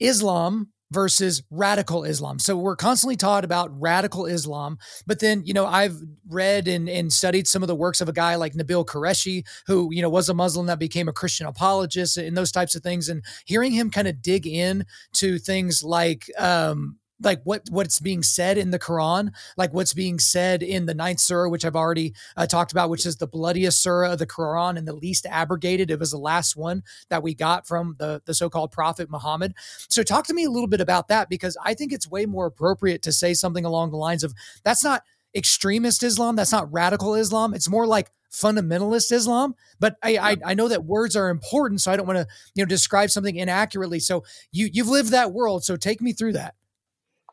Islam 0.00 0.70
versus 0.90 1.42
radical 1.50 2.04
Islam. 2.04 2.38
So 2.38 2.56
we're 2.56 2.76
constantly 2.76 3.16
taught 3.16 3.44
about 3.44 3.70
radical 3.80 4.26
Islam, 4.26 4.78
but 5.06 5.20
then, 5.20 5.42
you 5.44 5.52
know, 5.52 5.66
I've 5.66 5.96
read 6.28 6.68
and, 6.68 6.88
and 6.88 7.12
studied 7.12 7.48
some 7.48 7.62
of 7.62 7.66
the 7.66 7.74
works 7.74 8.00
of 8.00 8.08
a 8.08 8.12
guy 8.12 8.36
like 8.36 8.54
Nabeel 8.54 8.86
Qureshi, 8.86 9.44
who, 9.66 9.88
you 9.92 10.02
know, 10.02 10.10
was 10.10 10.28
a 10.28 10.34
Muslim 10.34 10.66
that 10.66 10.78
became 10.78 11.08
a 11.08 11.12
Christian 11.12 11.46
apologist 11.46 12.16
and 12.16 12.36
those 12.36 12.52
types 12.52 12.74
of 12.74 12.82
things. 12.82 13.08
And 13.08 13.24
hearing 13.44 13.72
him 13.72 13.90
kind 13.90 14.08
of 14.08 14.22
dig 14.22 14.46
in 14.46 14.86
to 15.14 15.38
things 15.38 15.82
like, 15.82 16.30
um, 16.38 16.98
like 17.20 17.40
what 17.44 17.62
what's 17.70 18.00
being 18.00 18.22
said 18.22 18.58
in 18.58 18.70
the 18.70 18.78
Quran, 18.78 19.30
like 19.56 19.72
what's 19.72 19.94
being 19.94 20.18
said 20.18 20.62
in 20.62 20.86
the 20.86 20.94
ninth 20.94 21.20
surah, 21.20 21.48
which 21.48 21.64
I've 21.64 21.76
already 21.76 22.14
uh, 22.36 22.46
talked 22.46 22.72
about, 22.72 22.90
which 22.90 23.06
is 23.06 23.16
the 23.16 23.26
bloodiest 23.26 23.82
surah 23.82 24.12
of 24.12 24.18
the 24.18 24.26
Quran 24.26 24.76
and 24.76 24.86
the 24.86 24.92
least 24.92 25.26
abrogated. 25.26 25.90
It 25.90 25.98
was 25.98 26.10
the 26.10 26.18
last 26.18 26.56
one 26.56 26.82
that 27.08 27.22
we 27.22 27.34
got 27.34 27.66
from 27.66 27.96
the 27.98 28.22
the 28.26 28.34
so-called 28.34 28.72
Prophet 28.72 29.10
Muhammad. 29.10 29.54
So 29.88 30.02
talk 30.02 30.26
to 30.26 30.34
me 30.34 30.44
a 30.44 30.50
little 30.50 30.68
bit 30.68 30.80
about 30.80 31.08
that 31.08 31.28
because 31.28 31.56
I 31.64 31.74
think 31.74 31.92
it's 31.92 32.10
way 32.10 32.26
more 32.26 32.46
appropriate 32.46 33.02
to 33.02 33.12
say 33.12 33.34
something 33.34 33.64
along 33.64 33.90
the 33.90 33.96
lines 33.96 34.24
of 34.24 34.34
that's 34.62 34.84
not 34.84 35.02
extremist 35.34 36.02
Islam, 36.02 36.36
that's 36.36 36.52
not 36.52 36.72
radical 36.72 37.14
Islam. 37.14 37.54
It's 37.54 37.68
more 37.68 37.86
like 37.86 38.10
fundamentalist 38.32 39.12
Islam. 39.12 39.54
But 39.80 39.96
I, 40.02 40.16
I, 40.18 40.36
I 40.44 40.54
know 40.54 40.68
that 40.68 40.84
words 40.84 41.16
are 41.16 41.28
important, 41.30 41.80
so 41.80 41.92
I 41.92 41.96
don't 41.96 42.06
want 42.06 42.18
to 42.18 42.26
you 42.54 42.62
know 42.62 42.68
describe 42.68 43.10
something 43.10 43.36
inaccurately. 43.36 44.00
So 44.00 44.24
you 44.52 44.68
you've 44.72 44.88
lived 44.88 45.10
that 45.10 45.32
world, 45.32 45.64
so 45.64 45.76
take 45.76 46.00
me 46.00 46.12
through 46.12 46.34
that. 46.34 46.54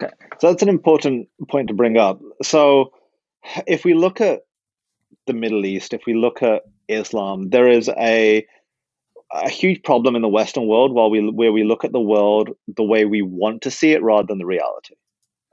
Okay. 0.04 0.14
So 0.40 0.48
that's 0.48 0.64
an 0.64 0.70
important 0.70 1.28
point 1.50 1.68
to 1.70 1.74
bring 1.74 1.98
up. 1.98 2.20
So 2.42 2.94
if 3.68 3.86
we 3.86 3.94
look 3.94 4.22
at 4.22 4.42
the 5.28 5.34
Middle 5.34 5.66
East, 5.66 5.94
if 5.94 6.02
we 6.06 6.14
look 6.14 6.44
at 6.44 6.64
Islam, 6.88 7.50
there 7.50 7.68
is 7.68 7.90
a 7.90 8.46
a 9.32 9.50
huge 9.50 9.82
problem 9.82 10.16
in 10.16 10.22
the 10.22 10.28
Western 10.28 10.68
world 10.68 10.94
while 10.94 11.10
we 11.10 11.28
where 11.30 11.52
we 11.52 11.64
look 11.64 11.84
at 11.84 11.92
the 11.92 12.00
world 12.00 12.50
the 12.68 12.84
way 12.84 13.06
we 13.06 13.22
want 13.22 13.62
to 13.64 13.72
see 13.72 13.92
it 13.92 14.04
rather 14.04 14.28
than 14.28 14.38
the 14.38 14.46
reality. 14.46 14.96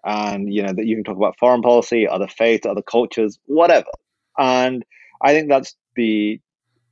And 0.04 0.52
you 0.52 0.62
know 0.62 0.72
that 0.72 0.86
you 0.86 0.96
can 0.96 1.04
talk 1.04 1.16
about 1.16 1.38
foreign 1.38 1.62
policy, 1.62 2.06
other 2.06 2.28
faiths, 2.28 2.66
other 2.66 2.82
cultures, 2.82 3.38
whatever. 3.46 3.90
And 4.38 4.84
I 5.22 5.32
think 5.32 5.48
that's 5.48 5.74
the 5.96 6.40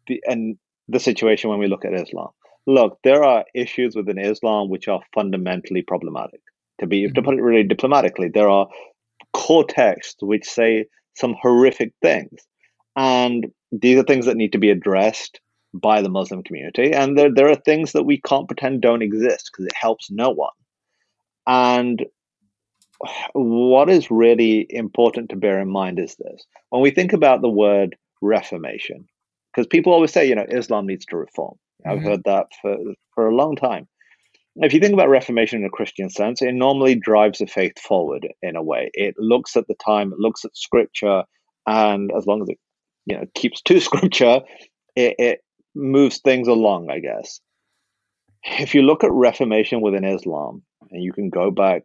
the 0.07 0.23
and 0.27 0.59
the 0.89 1.01
situation 1.01 1.51
when 1.51 1.59
we 1.59 1.67
look 1.69 1.85
at 1.85 1.95
Islam. 1.95 2.29
Look, 2.67 2.99
there 3.03 3.25
are 3.25 3.45
issues 3.55 3.97
within 3.97 4.19
Islam 4.19 4.69
which 4.69 4.89
are 4.89 5.01
fundamentally 5.15 5.83
problematic 5.83 6.41
to 6.81 6.87
be 6.87 7.11
to 7.11 7.23
put 7.23 7.35
it 7.35 7.43
really 7.43 7.63
diplomatically 7.63 8.29
there 8.29 8.49
are 8.49 8.69
core 9.33 9.65
texts 9.65 10.23
which 10.23 10.45
say 10.45 10.87
some 11.15 11.35
horrific 11.41 11.93
things. 12.01 12.41
And 12.97 13.49
these 13.73 13.99
are 13.99 14.05
things 14.05 14.27
that 14.27 14.37
need 14.37 14.53
to 14.53 14.59
be 14.59 14.71
addressed 14.71 15.41
by 15.75 16.01
the 16.01 16.09
muslim 16.09 16.43
community. 16.43 16.93
And 16.93 17.19
there, 17.19 17.33
there 17.33 17.51
are 17.51 17.57
things 17.57 17.93
that 17.93 18.05
we 18.05 18.21
can't 18.21 18.49
pretend 18.49 18.81
don't 18.81 19.03
exist 19.03 19.51
because 19.53 19.67
it 19.67 19.75
helps 19.81 20.11
no 20.11 20.31
one. 20.31 20.53
And 21.47 22.07
what 23.33 23.89
is 23.89 24.11
really 24.11 24.67
important 24.71 25.31
to 25.31 25.37
bear 25.37 25.61
in 25.61 25.71
mind 25.71 25.99
is 25.99 26.17
this. 26.17 26.45
When 26.71 26.83
we 26.83 26.91
think 26.91 27.13
about 27.13 27.43
the 27.43 27.49
word 27.49 27.97
reformation 28.21 29.07
because 29.53 29.69
people 29.69 29.93
always 29.93 30.13
say 30.13 30.27
you 30.27 30.35
know 30.35 30.47
islam 30.51 30.87
needs 30.87 31.07
to 31.07 31.17
reform. 31.17 31.57
I've 31.87 31.99
mm-hmm. 31.99 32.09
heard 32.09 32.25
that 32.25 32.47
for 32.61 32.77
for 33.15 33.29
a 33.29 33.35
long 33.35 33.55
time 33.55 33.87
if 34.57 34.73
you 34.73 34.81
think 34.81 34.95
about 34.95 35.09
Reformation 35.09 35.61
in 35.61 35.67
a 35.67 35.71
Christian 35.71 36.11
sense, 36.11 36.43
it 36.43 36.53
normally 36.53 36.95
drives 36.95 37.39
the 37.39 37.47
faith 37.47 37.79
forward 37.79 38.27
in 38.43 38.57
a 38.57 38.63
way. 38.63 38.91
It 38.95 39.15
looks 39.19 39.57
at 39.57 39.67
the 39.69 39.75
time, 39.75 40.13
it 40.13 40.19
looks 40.19 40.45
at 40.45 40.57
Scripture, 40.57 41.25
and 41.67 42.11
as 42.17 42.27
long 42.27 42.43
as 42.43 42.49
it 42.49 42.59
you 43.07 43.17
know 43.17 43.25
keeps 43.35 43.63
to 43.63 43.81
Scripture, 43.81 44.41
it, 44.97 45.15
it 45.19 45.41
moves 45.75 46.19
things 46.19 46.49
along. 46.49 46.91
I 46.91 47.01
guess. 47.01 47.41
If 48.45 48.75
you 48.75 48.83
look 48.83 49.05
at 49.05 49.13
Reformation 49.13 49.81
within 49.81 50.05
Islam, 50.05 50.63
and 50.91 51.03
you 51.03 51.13
can 51.13 51.29
go 51.29 51.51
back 51.51 51.83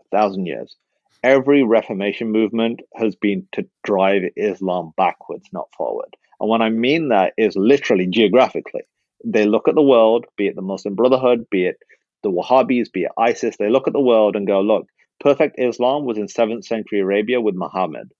a 0.00 0.16
thousand 0.16 0.46
years, 0.46 0.76
every 1.22 1.62
Reformation 1.62 2.30
movement 2.30 2.80
has 2.94 3.14
been 3.16 3.46
to 3.52 3.66
drive 3.84 4.22
Islam 4.36 4.92
backwards, 4.96 5.48
not 5.52 5.68
forward. 5.76 6.16
And 6.40 6.48
what 6.48 6.62
I 6.62 6.70
mean 6.70 7.08
that 7.08 7.34
is 7.36 7.54
literally 7.56 8.06
geographically 8.06 8.82
they 9.24 9.46
look 9.46 9.68
at 9.68 9.74
the 9.74 9.82
world, 9.82 10.26
be 10.36 10.46
it 10.46 10.56
the 10.56 10.62
Muslim 10.62 10.94
Brotherhood, 10.94 11.46
be 11.50 11.66
it 11.66 11.76
the 12.22 12.30
Wahhabis, 12.30 12.92
be 12.92 13.04
it 13.04 13.12
ISIS, 13.18 13.56
they 13.58 13.70
look 13.70 13.86
at 13.86 13.92
the 13.92 14.00
world 14.00 14.36
and 14.36 14.46
go, 14.46 14.60
look, 14.60 14.86
perfect 15.20 15.56
Islam 15.58 16.04
was 16.04 16.18
in 16.18 16.26
7th 16.26 16.64
century 16.64 17.00
Arabia 17.00 17.40
with 17.40 17.54
Muhammad. 17.54 18.12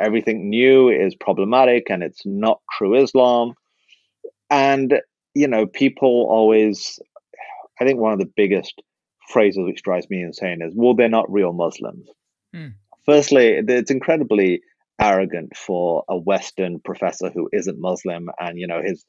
Everything 0.00 0.48
new 0.48 0.88
is 0.88 1.14
problematic 1.14 1.90
and 1.90 2.02
it's 2.02 2.22
not 2.24 2.60
true 2.76 3.02
Islam. 3.02 3.54
And, 4.50 5.00
you 5.34 5.48
know, 5.48 5.66
people 5.66 6.26
always, 6.30 6.98
I 7.80 7.84
think 7.84 7.98
one 7.98 8.12
of 8.12 8.18
the 8.18 8.32
biggest 8.36 8.80
phrases 9.28 9.64
which 9.64 9.82
drives 9.82 10.08
me 10.08 10.22
insane 10.22 10.62
is, 10.62 10.72
well, 10.74 10.94
they're 10.94 11.08
not 11.08 11.30
real 11.30 11.52
Muslims. 11.52 12.08
Hmm. 12.54 12.68
Firstly, 13.04 13.60
it's 13.66 13.90
incredibly 13.90 14.60
arrogant 15.00 15.56
for 15.56 16.04
a 16.08 16.16
Western 16.16 16.80
professor 16.80 17.30
who 17.30 17.48
isn't 17.52 17.80
Muslim 17.80 18.28
and, 18.38 18.58
you 18.58 18.66
know, 18.66 18.82
his 18.82 19.04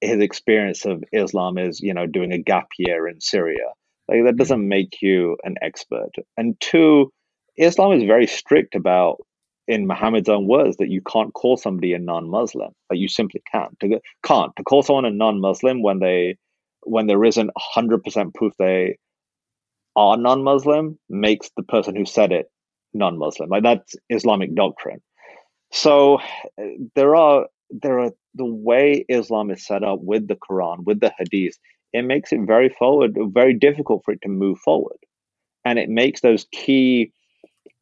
his 0.00 0.20
experience 0.20 0.84
of 0.84 1.02
Islam 1.12 1.58
is, 1.58 1.80
you 1.80 1.94
know, 1.94 2.06
doing 2.06 2.32
a 2.32 2.38
gap 2.38 2.68
year 2.78 3.08
in 3.08 3.20
Syria. 3.20 3.68
Like 4.08 4.24
that 4.24 4.36
doesn't 4.36 4.60
mm-hmm. 4.60 4.68
make 4.68 5.02
you 5.02 5.36
an 5.44 5.56
expert. 5.62 6.10
And 6.36 6.58
two, 6.60 7.12
Islam 7.56 7.92
is 7.92 8.04
very 8.04 8.26
strict 8.26 8.74
about, 8.74 9.16
in 9.66 9.86
Muhammad's 9.86 10.28
own 10.28 10.46
words, 10.46 10.76
that 10.76 10.90
you 10.90 11.00
can't 11.00 11.32
call 11.32 11.56
somebody 11.56 11.94
a 11.94 11.98
non-Muslim. 11.98 12.72
Like 12.90 12.98
you 12.98 13.08
simply 13.08 13.42
can't. 13.50 13.78
To, 13.80 14.00
can't 14.22 14.52
to 14.56 14.62
call 14.62 14.82
someone 14.82 15.06
a 15.06 15.10
non-Muslim 15.10 15.82
when 15.82 16.00
they 16.00 16.36
when 16.82 17.06
there 17.06 17.24
isn't 17.24 17.50
hundred 17.56 18.02
percent 18.04 18.34
proof 18.34 18.52
they 18.58 18.98
are 19.96 20.18
non-Muslim 20.18 20.98
makes 21.08 21.50
the 21.56 21.62
person 21.62 21.96
who 21.96 22.04
said 22.04 22.30
it 22.30 22.46
non-Muslim. 22.92 23.48
Like 23.48 23.62
that's 23.62 23.96
Islamic 24.10 24.54
doctrine. 24.54 25.00
So 25.72 26.18
there 26.94 27.16
are 27.16 27.46
there 27.70 28.00
are 28.00 28.12
the 28.34 28.44
way 28.44 29.04
Islam 29.08 29.50
is 29.50 29.66
set 29.66 29.82
up 29.82 30.00
with 30.00 30.28
the 30.28 30.36
Quran, 30.36 30.84
with 30.84 31.00
the 31.00 31.12
Hadith, 31.18 31.56
it 31.92 32.02
makes 32.02 32.32
it 32.32 32.40
very 32.46 32.68
forward, 32.68 33.16
very 33.32 33.54
difficult 33.54 34.02
for 34.04 34.12
it 34.12 34.20
to 34.22 34.28
move 34.28 34.58
forward, 34.58 34.98
and 35.64 35.78
it 35.78 35.88
makes 35.88 36.20
those 36.20 36.46
key 36.52 37.12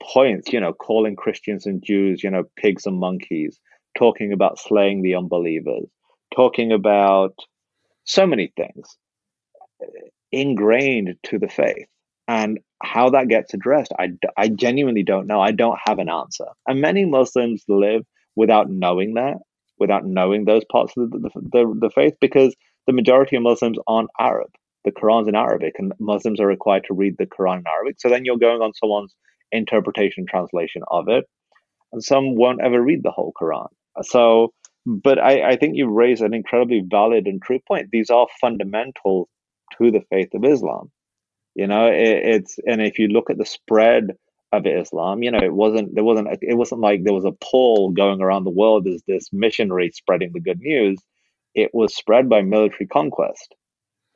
points, 0.03 0.53
you 0.53 0.61
know, 0.61 0.73
calling 0.73 1.17
Christians 1.17 1.67
and 1.67 1.83
Jews, 1.83 2.23
you 2.23 2.31
know, 2.31 2.45
pigs 2.57 2.87
and 2.87 2.99
monkeys, 2.99 3.59
talking 3.97 4.33
about 4.33 4.59
slaying 4.59 5.03
the 5.03 5.15
unbelievers, 5.15 5.89
talking 6.35 6.73
about 6.73 7.35
so 8.05 8.27
many 8.27 8.53
things 8.57 8.97
eh, 9.83 9.87
ingrained 10.33 11.15
to 11.25 11.39
the 11.39 11.49
faith. 11.49 11.87
And 12.29 12.61
how 12.83 13.11
that 13.11 13.29
gets 13.29 13.53
addressed, 13.53 13.93
I, 13.99 14.11
I 14.37 14.49
genuinely 14.49 15.03
don't 15.03 15.27
know. 15.27 15.41
I 15.41 15.51
don't 15.53 15.79
have 15.87 15.99
an 15.99 16.09
answer. 16.09 16.47
And 16.67 16.81
many 16.81 17.05
Muslims 17.05 17.65
live 17.69 18.05
without 18.37 18.71
knowing 18.71 19.15
that, 19.15 19.37
without 19.79 20.05
knowing 20.05 20.45
those 20.45 20.65
parts 20.71 20.93
of 20.97 21.11
the, 21.11 21.19
the, 21.19 21.31
the, 21.35 21.79
the 21.81 21.91
faith, 21.91 22.15
because 22.21 22.55
the 22.87 22.93
majority 22.93 23.37
of 23.37 23.43
Muslims 23.43 23.79
aren't 23.87 24.11
Arab. 24.19 24.51
The 24.85 24.91
Quran's 24.91 25.29
in 25.29 25.37
Arabic, 25.37 25.75
and 25.79 25.93
Muslims 26.01 26.41
are 26.41 26.47
required 26.47 26.85
to 26.89 26.95
read 26.95 27.15
the 27.17 27.27
Quran 27.27 27.59
in 27.59 27.67
Arabic. 27.69 27.97
So 27.99 28.09
then 28.09 28.25
you're 28.25 28.37
going 28.37 28.63
on 28.63 28.75
someone's 28.75 29.15
interpretation 29.53 30.27
translation 30.29 30.83
of 30.91 31.09
it, 31.09 31.25
and 31.93 32.03
some 32.03 32.35
won't 32.35 32.63
ever 32.63 32.83
read 32.83 33.03
the 33.03 33.13
whole 33.13 33.33
Quran. 33.41 33.69
So, 34.03 34.53
but 34.85 35.19
I, 35.19 35.51
I 35.51 35.57
think 35.57 35.77
you 35.77 35.89
raise 35.89 36.21
an 36.21 36.35
incredibly 36.35 36.83
valid 36.85 37.27
and 37.27 37.41
true 37.41 37.61
point. 37.67 37.91
These 37.93 38.11
are 38.11 38.27
fundamental 38.41 39.29
to 39.79 39.91
the 39.93 40.03
faith 40.11 40.31
of 40.35 40.45
Islam. 40.45 40.91
You 41.55 41.67
know, 41.69 41.87
it, 41.87 41.95
it's 42.25 42.59
and 42.67 42.83
if 42.83 42.99
you 42.99 43.09
look 43.09 43.31
at 43.31 43.39
the 43.39 43.47
spread 43.47 44.17
of 44.53 44.67
Islam, 44.67 45.23
you 45.23 45.31
know, 45.31 45.43
it 45.43 45.53
wasn't 45.53 45.95
there 45.95 46.05
wasn't 46.05 46.29
it 46.43 46.55
wasn't 46.55 46.83
like 46.83 47.03
there 47.03 47.15
was 47.15 47.25
a 47.25 47.33
Paul 47.33 47.91
going 47.91 48.21
around 48.21 48.45
the 48.45 48.51
world 48.51 48.87
as 48.87 49.03
this 49.09 49.29
missionary 49.33 49.91
spreading 49.91 50.33
the 50.33 50.41
good 50.41 50.61
news. 50.61 51.01
It 51.55 51.71
was 51.73 51.97
spread 51.97 52.29
by 52.29 52.43
military 52.43 52.87
conquest, 52.87 53.55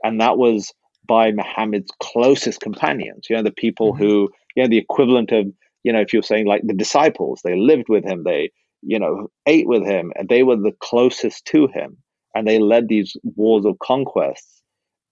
and 0.04 0.20
that 0.20 0.36
was 0.36 0.72
by 1.06 1.32
Muhammad's 1.32 1.90
closest 2.02 2.60
companions. 2.60 3.26
You 3.30 3.36
know, 3.36 3.42
the 3.42 3.50
people 3.50 3.94
mm-hmm. 3.94 4.02
who 4.02 4.30
you 4.54 4.62
know 4.62 4.68
the 4.68 4.78
equivalent 4.78 5.32
of 5.32 5.46
you 5.82 5.92
know 5.92 6.00
if 6.00 6.12
you're 6.12 6.22
saying 6.22 6.46
like 6.46 6.62
the 6.64 6.74
disciples, 6.74 7.40
they 7.42 7.56
lived 7.56 7.88
with 7.88 8.04
him, 8.04 8.22
they 8.24 8.50
you 8.82 8.98
know 8.98 9.28
ate 9.46 9.66
with 9.66 9.84
him, 9.86 10.12
and 10.16 10.28
they 10.28 10.42
were 10.42 10.56
the 10.56 10.76
closest 10.80 11.46
to 11.46 11.66
him, 11.68 11.96
and 12.34 12.46
they 12.46 12.58
led 12.58 12.88
these 12.88 13.16
wars 13.22 13.64
of 13.64 13.78
conquests 13.78 14.55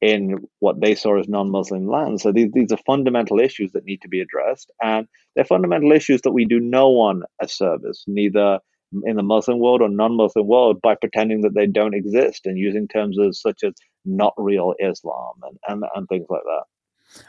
in 0.05 0.37
what 0.59 0.83
they 0.83 0.95
saw 0.95 1.19
as 1.19 1.29
non-Muslim 1.29 1.89
lands. 1.89 2.23
So 2.23 2.31
these, 2.31 2.51
these 2.53 2.71
are 2.73 2.79
fundamental 2.85 3.41
issues 3.41 3.73
that 3.73 3.87
need 3.87 4.03
to 4.03 4.09
be 4.09 4.21
addressed, 4.21 4.71
and 4.83 5.09
they're 5.35 5.47
fundamental 5.47 5.93
issues 5.93 6.21
that 6.23 6.33
we 6.33 6.45
do 6.45 6.61
no 6.61 6.91
one 6.91 7.23
a 7.41 7.49
service, 7.49 8.05
neither 8.07 8.59
in 9.07 9.17
the 9.17 9.23
Muslim 9.23 9.59
world 9.61 9.81
or 9.81 9.89
non-Muslim 9.89 10.47
world, 10.47 10.83
by 10.83 10.95
pretending 10.95 11.41
that 11.41 11.55
they 11.55 11.67
don't 11.67 11.95
exist 11.95 12.45
and 12.45 12.59
using 12.59 12.87
terms 12.87 13.19
as 13.19 13.41
such 13.41 13.65
as 13.65 13.73
not 14.05 14.35
real 14.37 14.75
Islam 14.79 15.33
and, 15.43 15.57
and, 15.69 15.85
and 15.97 16.07
things 16.09 16.27
like 16.29 16.43
that. 16.45 16.65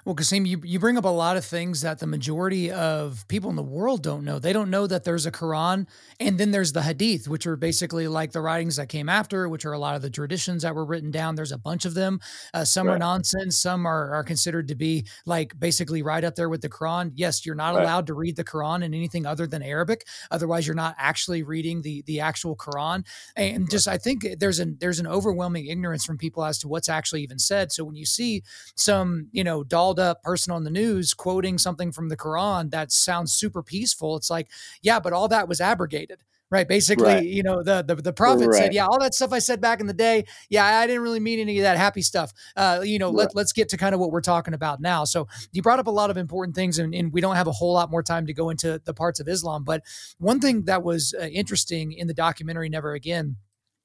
Well, 0.03 0.15
Kasim, 0.15 0.45
you, 0.45 0.61
you 0.63 0.79
bring 0.79 0.97
up 0.97 1.05
a 1.05 1.09
lot 1.09 1.37
of 1.37 1.45
things 1.45 1.81
that 1.81 1.99
the 1.99 2.07
majority 2.07 2.71
of 2.71 3.27
people 3.27 3.49
in 3.49 3.55
the 3.55 3.63
world 3.63 4.03
don't 4.03 4.23
know. 4.23 4.39
They 4.39 4.53
don't 4.53 4.69
know 4.69 4.87
that 4.87 5.03
there's 5.03 5.25
a 5.25 5.31
Quran 5.31 5.87
and 6.19 6.37
then 6.37 6.51
there's 6.51 6.73
the 6.73 6.81
Hadith, 6.81 7.27
which 7.27 7.45
are 7.45 7.55
basically 7.55 8.07
like 8.07 8.31
the 8.31 8.41
writings 8.41 8.75
that 8.77 8.89
came 8.89 9.09
after, 9.09 9.49
which 9.49 9.65
are 9.65 9.73
a 9.73 9.79
lot 9.79 9.95
of 9.95 10.01
the 10.01 10.09
traditions 10.09 10.63
that 10.63 10.75
were 10.75 10.85
written 10.85 11.11
down. 11.11 11.35
There's 11.35 11.51
a 11.51 11.57
bunch 11.57 11.85
of 11.85 11.93
them. 11.93 12.19
Uh, 12.53 12.65
some 12.65 12.87
right. 12.87 12.95
are 12.95 12.99
nonsense. 12.99 13.59
Some 13.59 13.85
are, 13.85 14.13
are 14.13 14.23
considered 14.23 14.67
to 14.69 14.75
be 14.75 15.05
like 15.25 15.57
basically 15.59 16.01
right 16.01 16.23
up 16.23 16.35
there 16.35 16.49
with 16.49 16.61
the 16.61 16.69
Quran. 16.69 17.11
Yes, 17.15 17.45
you're 17.45 17.55
not 17.55 17.75
right. 17.75 17.83
allowed 17.83 18.07
to 18.07 18.13
read 18.13 18.35
the 18.35 18.43
Quran 18.43 18.83
in 18.83 18.93
anything 18.93 19.25
other 19.25 19.47
than 19.47 19.61
Arabic. 19.61 20.05
Otherwise, 20.31 20.67
you're 20.67 20.75
not 20.75 20.95
actually 20.97 21.43
reading 21.43 21.81
the 21.81 22.03
the 22.05 22.19
actual 22.19 22.55
Quran. 22.55 23.05
And 23.35 23.69
just 23.69 23.87
I 23.87 23.97
think 23.97 24.25
there's 24.39 24.59
an 24.59 24.77
there's 24.79 24.99
an 24.99 25.07
overwhelming 25.07 25.67
ignorance 25.67 26.05
from 26.05 26.17
people 26.17 26.43
as 26.43 26.57
to 26.59 26.67
what's 26.67 26.89
actually 26.89 27.23
even 27.23 27.39
said. 27.39 27.71
So 27.71 27.83
when 27.83 27.95
you 27.95 28.05
see 28.05 28.43
some, 28.75 29.27
you 29.31 29.43
know, 29.43 29.63
dolled 29.75 29.99
up 29.99 30.23
person 30.23 30.53
on 30.53 30.63
the 30.63 30.69
news 30.69 31.13
quoting 31.13 31.57
something 31.57 31.91
from 31.91 32.07
the 32.07 32.15
Quran 32.15 32.71
that 32.71 32.93
sounds 32.93 33.33
super 33.33 33.61
peaceful. 33.61 34.15
It's 34.15 34.29
like, 34.29 34.49
yeah, 34.81 35.01
but 35.01 35.11
all 35.11 35.27
that 35.27 35.49
was 35.49 35.59
abrogated. 35.59 36.23
Right. 36.49 36.65
Basically, 36.65 37.05
right. 37.05 37.25
you 37.25 37.43
know, 37.43 37.61
the, 37.61 37.83
the, 37.83 37.95
the 37.95 38.13
prophet 38.13 38.47
right. 38.47 38.55
said, 38.55 38.73
yeah, 38.73 38.85
all 38.85 38.97
that 39.01 39.13
stuff 39.13 39.33
I 39.33 39.39
said 39.39 39.59
back 39.59 39.81
in 39.81 39.87
the 39.87 39.93
day. 39.93 40.23
Yeah, 40.49 40.63
I 40.63 40.87
didn't 40.87 41.01
really 41.01 41.19
mean 41.19 41.39
any 41.39 41.57
of 41.57 41.63
that 41.63 41.75
happy 41.75 42.01
stuff. 42.01 42.31
Uh, 42.55 42.83
you 42.85 42.99
know, 42.99 43.07
right. 43.07 43.17
let, 43.17 43.35
let's 43.35 43.51
get 43.51 43.67
to 43.69 43.77
kind 43.77 43.93
of 43.93 43.99
what 43.99 44.11
we're 44.11 44.21
talking 44.21 44.53
about 44.53 44.79
now. 44.79 45.03
So 45.03 45.27
you 45.51 45.61
brought 45.61 45.79
up 45.79 45.87
a 45.87 45.91
lot 45.91 46.09
of 46.09 46.15
important 46.15 46.55
things 46.55 46.79
and, 46.79 46.95
and, 46.95 47.11
we 47.11 47.19
don't 47.19 47.35
have 47.35 47.47
a 47.47 47.51
whole 47.51 47.73
lot 47.73 47.91
more 47.91 48.03
time 48.03 48.27
to 48.27 48.33
go 48.33 48.49
into 48.51 48.79
the 48.85 48.93
parts 48.93 49.19
of 49.19 49.27
Islam. 49.27 49.65
But 49.65 49.81
one 50.19 50.39
thing 50.39 50.63
that 50.65 50.83
was 50.83 51.13
uh, 51.19 51.25
interesting 51.25 51.91
in 51.91 52.07
the 52.07 52.13
documentary, 52.13 52.69
Never 52.69 52.93
Again, 52.93 53.35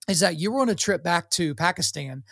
is 0.06 0.20
that 0.20 0.38
you 0.38 0.52
were 0.52 0.60
on 0.60 0.68
a 0.68 0.76
trip 0.76 1.02
back 1.02 1.30
to 1.30 1.56
Pakistan 1.56 2.22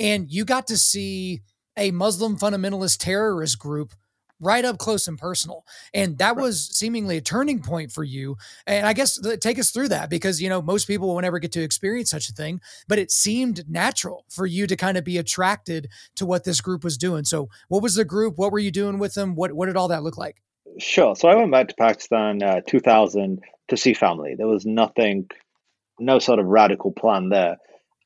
and 0.00 0.28
you 0.28 0.44
got 0.44 0.66
to 0.68 0.76
see 0.76 1.42
a 1.76 1.90
Muslim 1.90 2.36
fundamentalist 2.36 2.98
terrorist 2.98 3.58
group 3.58 3.92
right 4.40 4.64
up 4.64 4.78
close 4.78 5.06
and 5.08 5.18
personal. 5.18 5.64
And 5.92 6.18
that 6.18 6.36
was 6.36 6.68
seemingly 6.76 7.16
a 7.16 7.20
turning 7.20 7.60
point 7.60 7.92
for 7.92 8.04
you. 8.04 8.36
And 8.66 8.86
I 8.86 8.92
guess 8.92 9.18
take 9.40 9.58
us 9.58 9.70
through 9.70 9.88
that 9.88 10.10
because, 10.10 10.40
you 10.40 10.48
know, 10.48 10.60
most 10.60 10.86
people 10.86 11.08
will 11.08 11.20
never 11.20 11.38
get 11.38 11.52
to 11.52 11.62
experience 11.62 12.10
such 12.10 12.28
a 12.28 12.32
thing, 12.32 12.60
but 12.88 12.98
it 12.98 13.10
seemed 13.10 13.68
natural 13.68 14.24
for 14.28 14.46
you 14.46 14.66
to 14.66 14.76
kind 14.76 14.98
of 14.98 15.04
be 15.04 15.18
attracted 15.18 15.88
to 16.16 16.26
what 16.26 16.44
this 16.44 16.60
group 16.60 16.84
was 16.84 16.98
doing. 16.98 17.24
So, 17.24 17.48
what 17.68 17.82
was 17.82 17.94
the 17.94 18.04
group? 18.04 18.36
What 18.36 18.52
were 18.52 18.58
you 18.58 18.70
doing 18.70 18.98
with 18.98 19.14
them? 19.14 19.34
What, 19.34 19.52
what 19.52 19.66
did 19.66 19.76
all 19.76 19.88
that 19.88 20.02
look 20.02 20.18
like? 20.18 20.42
Sure. 20.78 21.14
So, 21.16 21.28
I 21.28 21.36
went 21.36 21.52
back 21.52 21.68
to 21.68 21.74
Pakistan 21.76 22.42
uh, 22.42 22.60
2000 22.66 23.40
to 23.68 23.76
see 23.76 23.94
family. 23.94 24.34
There 24.36 24.48
was 24.48 24.66
nothing, 24.66 25.30
no 25.98 26.18
sort 26.18 26.38
of 26.38 26.46
radical 26.46 26.92
plan 26.92 27.30
there. 27.30 27.56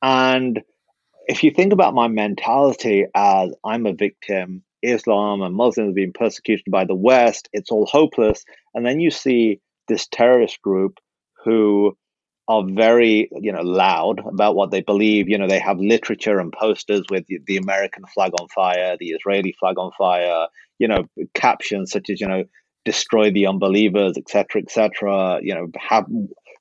And 0.01 0.61
if 1.29 1.43
you 1.43 1.51
think 1.51 1.71
about 1.71 1.93
my 1.93 2.07
mentality 2.07 3.05
as 3.13 3.53
I'm 3.63 3.85
a 3.85 3.93
victim, 3.93 4.63
Islam 4.81 5.43
and 5.43 5.55
Muslims 5.55 5.93
being 5.93 6.11
persecuted 6.11 6.65
by 6.71 6.85
the 6.85 6.95
West, 6.95 7.47
it's 7.53 7.69
all 7.69 7.85
hopeless. 7.85 8.43
And 8.73 8.83
then 8.83 8.99
you 8.99 9.11
see 9.11 9.61
this 9.87 10.07
terrorist 10.07 10.59
group 10.63 10.97
who 11.45 11.95
are 12.47 12.63
very, 12.67 13.29
you 13.39 13.51
know, 13.51 13.61
loud 13.61 14.21
about 14.25 14.55
what 14.55 14.71
they 14.71 14.81
believe. 14.81 15.29
You 15.29 15.37
know, 15.37 15.47
they 15.47 15.59
have 15.59 15.77
literature 15.77 16.39
and 16.39 16.51
posters 16.51 17.03
with 17.11 17.25
the 17.45 17.57
American 17.57 18.05
flag 18.11 18.31
on 18.41 18.47
fire, 18.47 18.97
the 18.99 19.11
Israeli 19.11 19.53
flag 19.59 19.77
on 19.77 19.91
fire, 19.95 20.47
you 20.79 20.87
know, 20.87 21.03
captions 21.35 21.91
such 21.91 22.09
as, 22.09 22.19
you 22.19 22.27
know, 22.27 22.43
destroy 22.85 23.29
the 23.29 23.45
unbelievers, 23.45 24.17
etc., 24.17 24.63
etc., 24.63 25.41
you 25.43 25.53
know, 25.53 25.67
have 25.77 26.07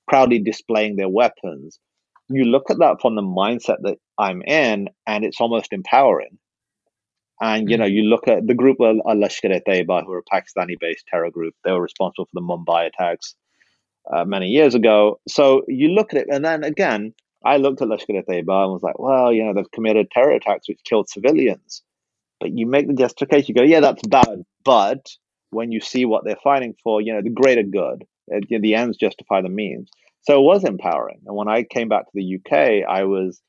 proudly 0.07 0.41
displaying 0.41 0.97
their 0.97 1.09
weapons 1.09 1.81
you 2.29 2.45
look 2.45 2.71
at 2.71 2.79
that 2.79 3.01
from 3.01 3.15
the 3.15 3.23
mindset 3.23 3.79
that 3.83 3.99
I'm 4.19 4.43
in, 4.43 4.89
and 5.07 5.25
it's 5.25 5.41
almost 5.41 5.73
empowering. 5.73 6.39
And 7.41 7.71
you 7.71 7.77
know, 7.77 7.87
mm. 7.87 7.93
you 7.93 8.03
look 8.03 8.29
at 8.29 8.47
the 8.47 8.55
group 8.55 8.81
of 8.81 8.97
Lashkar-e-Taiba, 8.97 10.05
who 10.05 10.13
are 10.13 10.19
a 10.19 10.35
Pakistani-based 10.35 11.07
terror 11.07 11.31
group. 11.31 11.55
They 11.65 11.73
were 11.73 11.81
responsible 11.81 12.27
for 12.27 12.31
the 12.35 12.41
Mumbai 12.41 12.89
attacks 12.89 13.35
uh, 14.13 14.25
many 14.25 14.49
years 14.49 14.75
ago. 14.75 15.21
So 15.29 15.63
you 15.69 15.89
look 15.89 16.13
at 16.13 16.21
it, 16.21 16.29
and 16.31 16.45
then 16.45 16.65
again, 16.65 17.15
I 17.45 17.57
looked 17.59 17.81
at 17.81 17.89
Lashkar-e-Taiba 17.89 18.65
and 18.65 18.73
was 18.73 18.83
like, 18.83 18.99
well, 18.99 19.33
you 19.33 19.45
know, 19.45 19.55
they've 19.55 19.71
committed 19.71 20.11
terror 20.11 20.33
attacks 20.33 20.69
which 20.69 20.81
killed 20.85 21.09
civilians. 21.09 21.83
But 22.41 22.57
you 22.57 22.67
make 22.67 22.87
the 22.87 22.95
justification, 22.95 23.47
you 23.49 23.55
go, 23.55 23.67
yeah, 23.67 23.81
that's 23.81 24.03
bad. 24.07 24.43
But 24.65 25.07
when 25.51 25.73
you 25.73 25.81
see 25.81 26.05
what 26.05 26.25
they're 26.25 26.37
fighting 26.43 26.75
for, 26.83 27.01
you 27.01 27.13
know, 27.13 27.23
the 27.23 27.31
greater 27.31 27.63
good, 27.63 28.05
uh, 28.33 28.41
the 28.49 28.75
ends 28.75 28.97
justify 28.97 29.41
the 29.41 29.49
means. 29.49 29.91
So 30.23 30.41
it 30.41 30.45
was 30.45 30.65
empowering. 30.65 31.21
And 31.27 31.37
when 31.37 31.49
I 31.49 31.63
came 31.63 31.89
back 31.89 32.05
to 32.05 32.11
the 32.15 32.37
UK, 32.37 32.89
I 32.89 33.05
was 33.05 33.41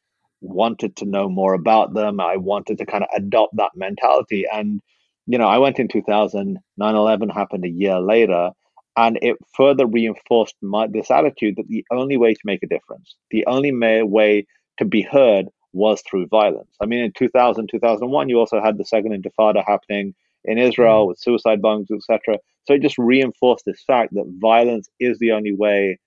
wanted 0.42 0.96
to 0.98 1.06
know 1.06 1.28
more 1.30 1.54
about 1.54 1.94
them. 1.94 2.20
I 2.20 2.38
wanted 2.38 2.78
to 2.78 2.86
kind 2.86 3.04
of 3.04 3.10
adopt 3.16 3.58
that 3.58 3.72
mentality. 3.76 4.46
And, 4.52 4.82
you 5.28 5.38
know, 5.38 5.48
I 5.48 5.58
went 5.58 5.80
in 5.80 5.88
2000, 5.88 6.58
9 6.78 6.96
11 6.96 7.30
happened 7.30 7.66
a 7.66 7.70
year 7.70 8.00
later. 8.00 8.52
And 8.96 9.18
it 9.22 9.38
further 9.56 9.86
reinforced 9.86 10.56
my, 10.62 10.88
this 10.88 11.12
attitude 11.12 11.56
that 11.58 11.68
the 11.68 11.86
only 11.92 12.18
way 12.18 12.34
to 12.34 12.40
make 12.44 12.64
a 12.64 12.68
difference, 12.68 13.16
the 13.32 13.46
only 13.46 13.72
way 14.04 14.46
to 14.78 14.86
be 14.86 15.02
heard 15.02 15.48
was 15.74 16.02
through 16.02 16.28
violence. 16.28 16.76
I 16.82 16.86
mean, 16.86 17.02
in 17.02 17.12
2000, 17.12 17.70
2001, 17.70 18.30
you 18.30 18.40
also 18.40 18.62
had 18.62 18.78
the 18.78 18.86
second 18.86 19.12
intifada 19.12 19.64
happening 19.66 20.16
in 20.46 20.58
Israel 20.58 21.06
mm. 21.06 21.10
with 21.10 21.20
suicide 21.20 21.62
bombings, 21.62 21.92
etc. 21.92 22.40
So 22.66 22.74
it 22.74 22.82
just 22.82 22.98
reinforced 22.98 23.66
this 23.66 23.84
fact 23.86 24.14
that 24.14 24.38
violence 24.40 24.90
is 25.00 25.20
the 25.20 25.32
only 25.32 25.54
way 25.54 26.00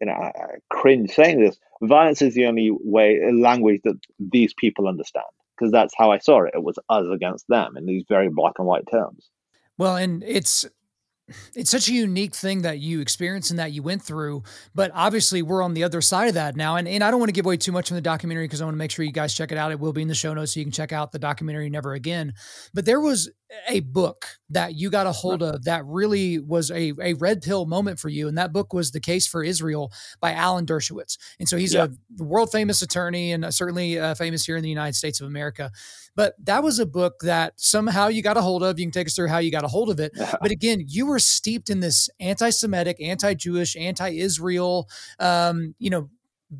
you 0.00 0.06
know, 0.06 0.12
I, 0.12 0.26
I 0.26 0.46
cringe 0.70 1.10
saying 1.10 1.40
this. 1.40 1.58
Violence 1.82 2.22
is 2.22 2.34
the 2.34 2.46
only 2.46 2.70
way, 2.72 3.20
uh, 3.22 3.32
language 3.32 3.80
that 3.84 3.98
these 4.18 4.54
people 4.54 4.88
understand, 4.88 5.26
because 5.56 5.72
that's 5.72 5.94
how 5.96 6.10
I 6.10 6.18
saw 6.18 6.44
it. 6.44 6.54
It 6.54 6.62
was 6.62 6.78
us 6.88 7.06
against 7.12 7.46
them 7.48 7.76
in 7.76 7.86
these 7.86 8.04
very 8.08 8.28
black 8.28 8.54
and 8.58 8.66
white 8.66 8.86
terms. 8.90 9.28
Well, 9.76 9.96
and 9.96 10.24
it's 10.24 10.66
it's 11.54 11.70
such 11.70 11.88
a 11.88 11.92
unique 11.92 12.34
thing 12.34 12.62
that 12.62 12.78
you 12.78 13.00
experienced 13.00 13.50
and 13.50 13.58
that 13.58 13.72
you 13.72 13.82
went 13.82 14.02
through. 14.02 14.42
But 14.74 14.90
obviously, 14.94 15.42
we're 15.42 15.62
on 15.62 15.74
the 15.74 15.84
other 15.84 16.00
side 16.00 16.28
of 16.28 16.34
that 16.34 16.56
now. 16.56 16.76
And, 16.76 16.88
and 16.88 17.02
I 17.02 17.10
don't 17.10 17.20
want 17.20 17.28
to 17.28 17.34
give 17.34 17.46
away 17.46 17.56
too 17.56 17.72
much 17.72 17.88
from 17.88 17.96
the 17.96 18.00
documentary 18.00 18.44
because 18.44 18.60
I 18.60 18.64
want 18.64 18.74
to 18.74 18.78
make 18.78 18.90
sure 18.90 19.04
you 19.04 19.12
guys 19.12 19.34
check 19.34 19.52
it 19.52 19.58
out. 19.58 19.72
It 19.72 19.80
will 19.80 19.92
be 19.92 20.02
in 20.02 20.08
the 20.08 20.14
show 20.14 20.34
notes 20.34 20.54
so 20.54 20.60
you 20.60 20.66
can 20.66 20.72
check 20.72 20.92
out 20.92 21.12
the 21.12 21.18
documentary 21.18 21.70
Never 21.70 21.94
Again. 21.94 22.34
But 22.74 22.84
there 22.84 23.00
was 23.00 23.30
a 23.68 23.80
book 23.80 24.26
that 24.50 24.74
you 24.74 24.90
got 24.90 25.06
a 25.06 25.12
hold 25.12 25.42
of 25.42 25.64
that 25.64 25.84
really 25.86 26.38
was 26.38 26.70
a, 26.70 26.92
a 27.00 27.14
red 27.14 27.40
pill 27.42 27.66
moment 27.66 27.98
for 27.98 28.08
you. 28.08 28.28
And 28.28 28.36
that 28.36 28.52
book 28.52 28.72
was 28.72 28.90
The 28.90 29.00
Case 29.00 29.26
for 29.26 29.42
Israel 29.42 29.90
by 30.20 30.32
Alan 30.32 30.66
Dershowitz. 30.66 31.16
And 31.38 31.48
so 31.48 31.56
he's 31.56 31.74
yeah. 31.74 31.86
a 31.86 32.22
world 32.22 32.52
famous 32.52 32.82
attorney 32.82 33.32
and 33.32 33.52
certainly 33.54 33.98
uh, 33.98 34.14
famous 34.14 34.44
here 34.44 34.56
in 34.56 34.62
the 34.62 34.68
United 34.68 34.94
States 34.94 35.20
of 35.20 35.26
America. 35.26 35.70
But 36.18 36.34
that 36.46 36.64
was 36.64 36.80
a 36.80 36.84
book 36.84 37.20
that 37.20 37.52
somehow 37.60 38.08
you 38.08 38.24
got 38.24 38.36
a 38.36 38.42
hold 38.42 38.64
of. 38.64 38.76
You 38.76 38.86
can 38.86 38.90
take 38.90 39.06
us 39.06 39.14
through 39.14 39.28
how 39.28 39.38
you 39.38 39.52
got 39.52 39.62
a 39.62 39.68
hold 39.68 39.88
of 39.88 40.00
it. 40.00 40.10
But 40.40 40.50
again, 40.50 40.82
you 40.88 41.06
were 41.06 41.20
steeped 41.20 41.70
in 41.70 41.78
this 41.78 42.10
anti-Semitic, 42.18 43.00
anti-Jewish, 43.00 43.76
anti-Israel, 43.76 44.88
um, 45.20 45.76
you 45.78 45.90
know, 45.90 46.10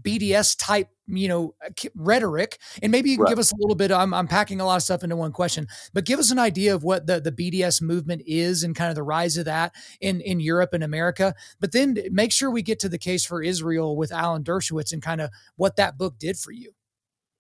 BDS 0.00 0.54
type, 0.60 0.90
you 1.08 1.26
know, 1.26 1.56
rhetoric. 1.96 2.58
And 2.84 2.92
maybe 2.92 3.10
you 3.10 3.16
can 3.16 3.24
right. 3.24 3.30
give 3.30 3.40
us 3.40 3.50
a 3.50 3.56
little 3.58 3.74
bit. 3.74 3.90
I'm, 3.90 4.14
I'm 4.14 4.28
packing 4.28 4.60
a 4.60 4.64
lot 4.64 4.76
of 4.76 4.84
stuff 4.84 5.02
into 5.02 5.16
one 5.16 5.32
question, 5.32 5.66
but 5.92 6.04
give 6.04 6.20
us 6.20 6.30
an 6.30 6.38
idea 6.38 6.72
of 6.72 6.84
what 6.84 7.08
the, 7.08 7.20
the 7.20 7.32
BDS 7.32 7.82
movement 7.82 8.22
is 8.26 8.62
and 8.62 8.76
kind 8.76 8.90
of 8.90 8.94
the 8.94 9.02
rise 9.02 9.36
of 9.36 9.46
that 9.46 9.74
in, 10.00 10.20
in 10.20 10.38
Europe 10.38 10.72
and 10.72 10.84
America. 10.84 11.34
But 11.58 11.72
then 11.72 11.98
make 12.12 12.30
sure 12.30 12.48
we 12.48 12.62
get 12.62 12.78
to 12.78 12.88
the 12.88 12.96
case 12.96 13.24
for 13.24 13.42
Israel 13.42 13.96
with 13.96 14.12
Alan 14.12 14.44
Dershowitz 14.44 14.92
and 14.92 15.02
kind 15.02 15.20
of 15.20 15.30
what 15.56 15.74
that 15.74 15.98
book 15.98 16.16
did 16.20 16.38
for 16.38 16.52
you. 16.52 16.70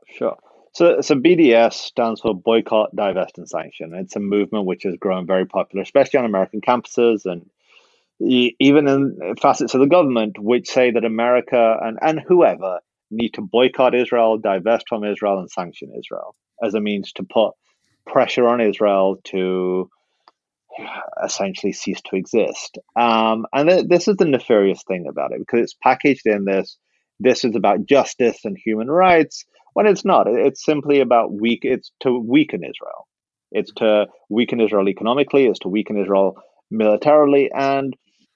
Sure. 0.08 0.36
So, 0.78 1.00
so 1.00 1.16
BDS 1.16 1.72
stands 1.72 2.20
for 2.20 2.32
Boycott, 2.32 2.94
Divest, 2.94 3.36
and 3.36 3.48
Sanction. 3.48 3.94
It's 3.94 4.14
a 4.14 4.20
movement 4.20 4.64
which 4.64 4.84
has 4.84 4.94
grown 4.94 5.26
very 5.26 5.44
popular, 5.44 5.82
especially 5.82 6.20
on 6.20 6.24
American 6.24 6.60
campuses 6.60 7.22
and 7.24 7.50
even 8.20 8.86
in 8.86 9.34
facets 9.42 9.74
of 9.74 9.80
the 9.80 9.88
government 9.88 10.38
which 10.38 10.68
say 10.68 10.92
that 10.92 11.04
America 11.04 11.76
and, 11.82 11.98
and 12.00 12.20
whoever 12.20 12.78
need 13.10 13.30
to 13.30 13.40
boycott 13.40 13.96
Israel, 13.96 14.38
divest 14.38 14.88
from 14.88 15.02
Israel, 15.02 15.40
and 15.40 15.50
sanction 15.50 15.90
Israel 15.98 16.36
as 16.62 16.74
a 16.74 16.80
means 16.80 17.10
to 17.14 17.24
put 17.24 17.54
pressure 18.06 18.46
on 18.46 18.60
Israel 18.60 19.16
to 19.24 19.90
essentially 21.24 21.72
cease 21.72 22.00
to 22.02 22.14
exist. 22.14 22.78
Um, 22.94 23.46
and 23.52 23.68
th- 23.68 23.88
this 23.88 24.06
is 24.06 24.14
the 24.14 24.26
nefarious 24.26 24.84
thing 24.84 25.08
about 25.08 25.32
it 25.32 25.40
because 25.40 25.58
it's 25.58 25.76
packaged 25.82 26.26
in 26.26 26.44
this. 26.44 26.78
This 27.18 27.44
is 27.44 27.56
about 27.56 27.84
justice 27.84 28.44
and 28.44 28.56
human 28.56 28.88
rights 28.88 29.44
when 29.78 29.86
it's 29.86 30.04
not. 30.04 30.26
It's 30.26 30.64
simply 30.64 30.98
about 30.98 31.34
weak. 31.40 31.60
It's 31.62 31.92
to 32.00 32.18
weaken 32.18 32.64
Israel. 32.64 33.06
It's 33.52 33.70
to 33.74 34.08
weaken 34.28 34.60
Israel 34.60 34.88
economically. 34.88 35.46
It's 35.46 35.60
to 35.60 35.68
weaken 35.68 35.96
Israel 35.96 36.36
militarily, 36.68 37.48
and 37.54 37.94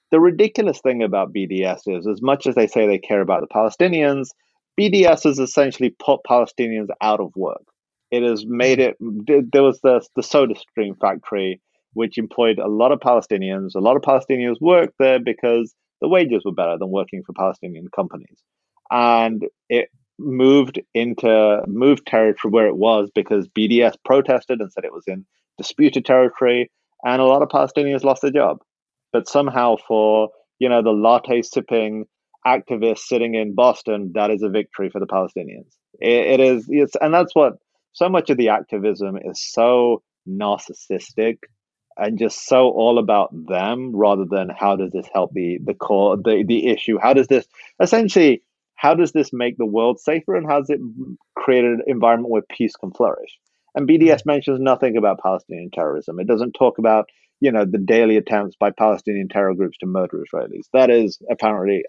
the 0.09 0.21
ridiculous 0.21 0.79
thing 0.79 1.03
about 1.03 1.33
BDS 1.33 1.81
is, 1.87 2.07
as 2.07 2.21
much 2.21 2.47
as 2.47 2.55
they 2.55 2.65
say 2.65 2.87
they 2.87 2.97
care 2.97 3.19
about 3.19 3.41
the 3.41 3.53
Palestinians, 3.53 4.27
BDS 4.79 5.25
has 5.25 5.37
essentially 5.37 5.93
put 5.99 6.21
Palestinians 6.25 6.87
out 7.01 7.19
of 7.19 7.35
work. 7.35 7.65
It 8.09 8.23
has 8.23 8.45
made 8.47 8.79
it. 8.79 8.95
There 9.01 9.63
was 9.63 9.81
the 9.81 10.01
the 10.15 10.21
SodaStream 10.21 10.97
factory, 11.01 11.59
which 11.91 12.17
employed 12.17 12.57
a 12.57 12.69
lot 12.69 12.93
of 12.93 13.01
Palestinians. 13.01 13.75
A 13.75 13.79
lot 13.79 13.97
of 13.97 14.01
Palestinians 14.01 14.61
worked 14.61 14.93
there 14.97 15.19
because 15.19 15.75
the 15.99 16.07
wages 16.07 16.43
were 16.45 16.53
better 16.53 16.77
than 16.77 16.89
working 16.89 17.21
for 17.25 17.33
Palestinian 17.33 17.89
companies, 17.93 18.39
and 18.89 19.43
it 19.67 19.89
moved 20.23 20.81
into 20.93 21.61
moved 21.67 22.05
territory 22.05 22.51
where 22.51 22.67
it 22.67 22.77
was 22.77 23.09
because 23.13 23.47
BDS 23.49 23.95
protested 24.05 24.61
and 24.61 24.71
said 24.71 24.85
it 24.85 24.93
was 24.93 25.07
in 25.07 25.25
disputed 25.57 26.05
territory, 26.05 26.71
and 27.03 27.21
a 27.21 27.25
lot 27.25 27.41
of 27.41 27.49
Palestinians 27.49 28.03
lost 28.03 28.21
their 28.21 28.31
job 28.31 28.59
but 29.13 29.29
somehow 29.29 29.77
for 29.87 30.29
you 30.59 30.67
know 30.67 30.81
the 30.81 30.91
latte 30.91 31.41
sipping 31.41 32.05
activists 32.45 32.99
sitting 32.99 33.35
in 33.35 33.55
Boston, 33.55 34.11
that 34.15 34.29
is 34.29 34.41
a 34.41 34.49
victory 34.49 34.89
for 34.89 34.99
the 34.99 35.05
Palestinians. 35.05 35.71
it, 36.01 36.25
it 36.27 36.39
is, 36.41 36.65
it's, 36.67 36.97
and 36.99 37.13
that's 37.13 37.33
what 37.33 37.53
so 37.93 38.09
much 38.09 38.29
of 38.29 38.35
the 38.35 38.49
activism 38.49 39.17
is 39.23 39.41
so 39.41 40.01
narcissistic 40.27 41.37
and 41.95 42.17
just 42.19 42.45
so 42.45 42.69
all 42.69 42.97
about 42.97 43.29
them 43.47 43.95
rather 43.95 44.25
than 44.25 44.49
how 44.49 44.75
does 44.75 44.91
this 44.91 45.07
help 45.13 45.31
the 45.33 45.59
the 45.63 45.75
core 45.75 46.17
the 46.17 46.43
the 46.47 46.67
issue 46.67 46.97
how 46.99 47.13
does 47.13 47.27
this 47.27 47.45
essentially 47.79 48.41
how 48.83 48.93
does 48.93 49.11
this 49.13 49.31
make 49.31 49.57
the 49.57 49.65
world 49.65 49.99
safer 49.99 50.35
and 50.35 50.45
how 50.45 50.59
does 50.59 50.69
it 50.69 50.79
create 51.35 51.63
an 51.63 51.81
environment 51.87 52.29
where 52.29 52.43
peace 52.57 52.75
can 52.75 52.91
flourish 52.91 53.39
and 53.75 53.87
bds 53.87 54.25
mentions 54.25 54.59
nothing 54.59 54.97
about 54.97 55.19
palestinian 55.21 55.69
terrorism 55.71 56.19
it 56.19 56.27
doesn't 56.27 56.53
talk 56.53 56.77
about 56.77 57.05
you 57.43 57.51
know, 57.51 57.65
the 57.65 57.77
daily 57.77 58.15
attempts 58.15 58.55
by 58.55 58.71
Palestinian 58.71 59.27
terror 59.27 59.53
groups 59.53 59.77
to 59.79 59.85
murder 59.85 60.23
Israelis. 60.23 60.63
That 60.71 60.89
is 60.89 61.19
apparently 61.29 61.83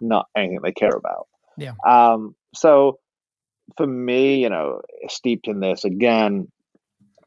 not 0.00 0.26
anything 0.36 0.58
they 0.64 0.72
care 0.72 0.96
about. 0.96 1.28
Yeah. 1.56 1.74
Um, 1.86 2.34
so 2.56 2.98
for 3.76 3.86
me, 3.86 4.42
you 4.42 4.50
know, 4.50 4.80
steeped 5.06 5.46
in 5.46 5.60
this 5.60 5.84
again, 5.84 6.48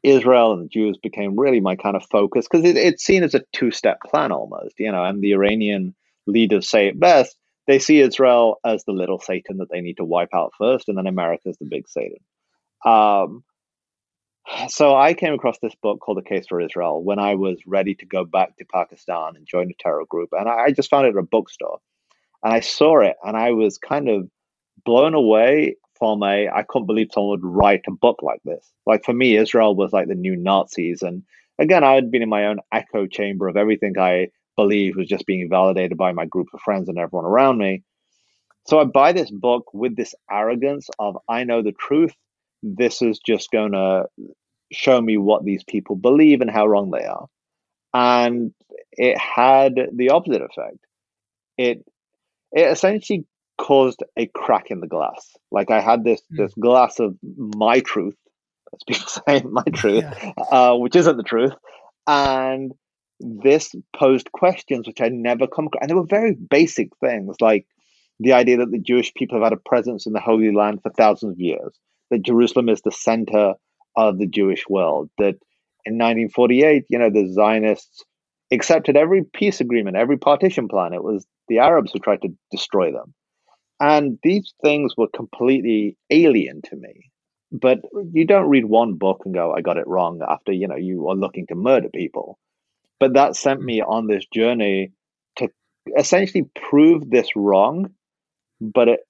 Israel 0.02 0.52
and 0.52 0.64
the 0.64 0.68
Jews 0.68 0.98
became 1.02 1.40
really 1.40 1.60
my 1.60 1.74
kind 1.74 1.96
of 1.96 2.04
focus 2.10 2.46
because 2.50 2.66
it, 2.66 2.76
it's 2.76 3.02
seen 3.02 3.22
as 3.22 3.34
a 3.34 3.44
two-step 3.54 4.00
plan 4.02 4.30
almost, 4.30 4.74
you 4.78 4.92
know, 4.92 5.02
and 5.02 5.22
the 5.22 5.32
Iranian 5.32 5.94
leaders 6.26 6.68
say 6.68 6.88
it 6.88 7.00
best. 7.00 7.34
They 7.66 7.78
see 7.78 8.00
Israel 8.00 8.58
as 8.64 8.84
the 8.84 8.92
little 8.92 9.20
Satan 9.20 9.58
that 9.58 9.70
they 9.70 9.80
need 9.80 9.98
to 9.98 10.04
wipe 10.04 10.34
out 10.34 10.52
first, 10.58 10.88
and 10.88 10.98
then 10.98 11.06
America 11.06 11.48
is 11.48 11.58
the 11.58 11.66
big 11.66 11.88
Satan. 11.88 12.18
Um, 12.84 13.44
so 14.68 14.96
I 14.96 15.14
came 15.14 15.34
across 15.34 15.58
this 15.60 15.74
book 15.82 16.00
called 16.00 16.18
The 16.18 16.22
Case 16.22 16.46
for 16.48 16.60
Israel 16.60 17.02
when 17.02 17.18
I 17.18 17.34
was 17.34 17.58
ready 17.66 17.94
to 17.96 18.06
go 18.06 18.24
back 18.24 18.56
to 18.56 18.64
Pakistan 18.64 19.36
and 19.36 19.46
join 19.46 19.70
a 19.70 19.82
terror 19.82 20.04
group. 20.08 20.30
And 20.32 20.48
I 20.48 20.70
just 20.70 20.90
found 20.90 21.06
it 21.06 21.10
at 21.10 21.16
a 21.16 21.22
bookstore. 21.22 21.78
And 22.42 22.52
I 22.52 22.60
saw 22.60 23.00
it 23.00 23.16
and 23.22 23.36
I 23.36 23.52
was 23.52 23.78
kind 23.78 24.08
of 24.08 24.28
blown 24.84 25.14
away 25.14 25.76
from 25.98 26.22
a 26.22 26.48
I 26.48 26.62
couldn't 26.62 26.86
believe 26.86 27.08
someone 27.12 27.40
would 27.40 27.44
write 27.44 27.82
a 27.86 27.92
book 27.92 28.22
like 28.22 28.40
this. 28.44 28.72
Like 28.86 29.04
for 29.04 29.12
me, 29.12 29.36
Israel 29.36 29.74
was 29.76 29.92
like 29.92 30.08
the 30.08 30.14
new 30.14 30.34
Nazis. 30.34 31.02
And 31.02 31.22
again, 31.58 31.84
I 31.84 31.94
had 31.94 32.10
been 32.10 32.22
in 32.22 32.28
my 32.28 32.46
own 32.46 32.60
echo 32.72 33.06
chamber 33.06 33.46
of 33.46 33.56
everything 33.56 33.98
I 33.98 34.28
believed 34.60 34.96
was 34.96 35.08
just 35.08 35.26
being 35.26 35.48
validated 35.48 35.96
by 35.96 36.12
my 36.12 36.26
group 36.26 36.48
of 36.52 36.60
friends 36.60 36.88
and 36.88 36.98
everyone 36.98 37.24
around 37.24 37.58
me. 37.58 37.82
So 38.66 38.78
I 38.78 38.84
buy 38.84 39.12
this 39.12 39.30
book 39.30 39.72
with 39.72 39.96
this 39.96 40.14
arrogance 40.30 40.88
of 40.98 41.16
I 41.28 41.44
know 41.44 41.62
the 41.62 41.72
truth 41.72 42.14
this 42.62 43.02
is 43.02 43.18
just 43.18 43.50
going 43.50 43.72
to 43.72 44.04
show 44.72 45.00
me 45.00 45.16
what 45.16 45.44
these 45.44 45.64
people 45.64 45.96
believe 45.96 46.40
and 46.40 46.50
how 46.50 46.66
wrong 46.66 46.90
they 46.90 47.04
are. 47.04 47.26
And 47.92 48.52
it 48.92 49.18
had 49.18 49.74
the 49.94 50.10
opposite 50.10 50.42
effect. 50.42 50.78
It 51.56 51.84
it 52.52 52.66
essentially 52.66 53.24
caused 53.58 54.02
a 54.16 54.26
crack 54.26 54.70
in 54.70 54.80
the 54.80 54.86
glass. 54.86 55.36
Like 55.50 55.70
I 55.70 55.80
had 55.80 56.04
this 56.04 56.20
mm. 56.32 56.36
this 56.38 56.54
glass 56.54 57.00
of 57.00 57.16
my 57.22 57.80
truth, 57.80 58.16
as 58.72 58.80
people 58.86 59.08
say, 59.26 59.42
my 59.42 59.64
truth, 59.74 60.04
yeah. 60.04 60.32
uh, 60.50 60.74
which 60.76 60.96
isn't 60.96 61.16
the 61.16 61.22
truth, 61.22 61.52
and 62.06 62.72
this 63.20 63.74
posed 63.96 64.32
questions 64.32 64.86
which 64.86 65.00
I'd 65.00 65.12
never 65.12 65.46
come 65.46 65.66
across, 65.66 65.82
and 65.82 65.90
they 65.90 65.94
were 65.94 66.06
very 66.06 66.34
basic 66.34 66.88
things 66.98 67.36
like 67.40 67.66
the 68.18 68.32
idea 68.32 68.58
that 68.58 68.70
the 68.70 68.78
Jewish 68.78 69.12
people 69.14 69.38
have 69.38 69.44
had 69.44 69.52
a 69.52 69.68
presence 69.68 70.06
in 70.06 70.12
the 70.12 70.20
Holy 70.20 70.52
Land 70.52 70.82
for 70.82 70.90
thousands 70.90 71.32
of 71.32 71.40
years, 71.40 71.78
that 72.10 72.22
Jerusalem 72.22 72.68
is 72.68 72.82
the 72.82 72.92
center 72.92 73.54
of 73.96 74.18
the 74.18 74.26
Jewish 74.26 74.68
world. 74.68 75.10
That 75.18 75.36
in 75.86 75.94
1948, 75.94 76.84
you 76.88 76.98
know, 76.98 77.10
the 77.10 77.32
Zionists 77.32 78.04
accepted 78.52 78.96
every 78.96 79.24
peace 79.24 79.60
agreement, 79.60 79.96
every 79.96 80.18
partition 80.18 80.68
plan. 80.68 80.92
It 80.92 81.02
was 81.02 81.26
the 81.48 81.58
Arabs 81.58 81.92
who 81.92 81.98
tried 81.98 82.22
to 82.22 82.34
destroy 82.50 82.92
them. 82.92 83.14
And 83.80 84.18
these 84.22 84.52
things 84.62 84.94
were 84.96 85.08
completely 85.08 85.96
alien 86.10 86.60
to 86.62 86.76
me. 86.76 87.10
But 87.52 87.78
you 88.12 88.26
don't 88.26 88.48
read 88.48 88.66
one 88.66 88.94
book 88.94 89.22
and 89.24 89.34
go, 89.34 89.54
I 89.54 89.62
got 89.62 89.78
it 89.78 89.86
wrong 89.86 90.20
after, 90.28 90.52
you 90.52 90.68
know, 90.68 90.76
you 90.76 91.08
are 91.08 91.16
looking 91.16 91.46
to 91.48 91.54
murder 91.54 91.88
people. 91.88 92.38
But 93.00 93.14
that 93.14 93.34
sent 93.34 93.62
me 93.62 93.80
on 93.80 94.06
this 94.06 94.24
journey 94.32 94.92
to 95.36 95.48
essentially 95.98 96.44
prove 96.68 97.10
this 97.10 97.34
wrong. 97.34 97.90
But 98.60 98.88
it, 98.88 99.00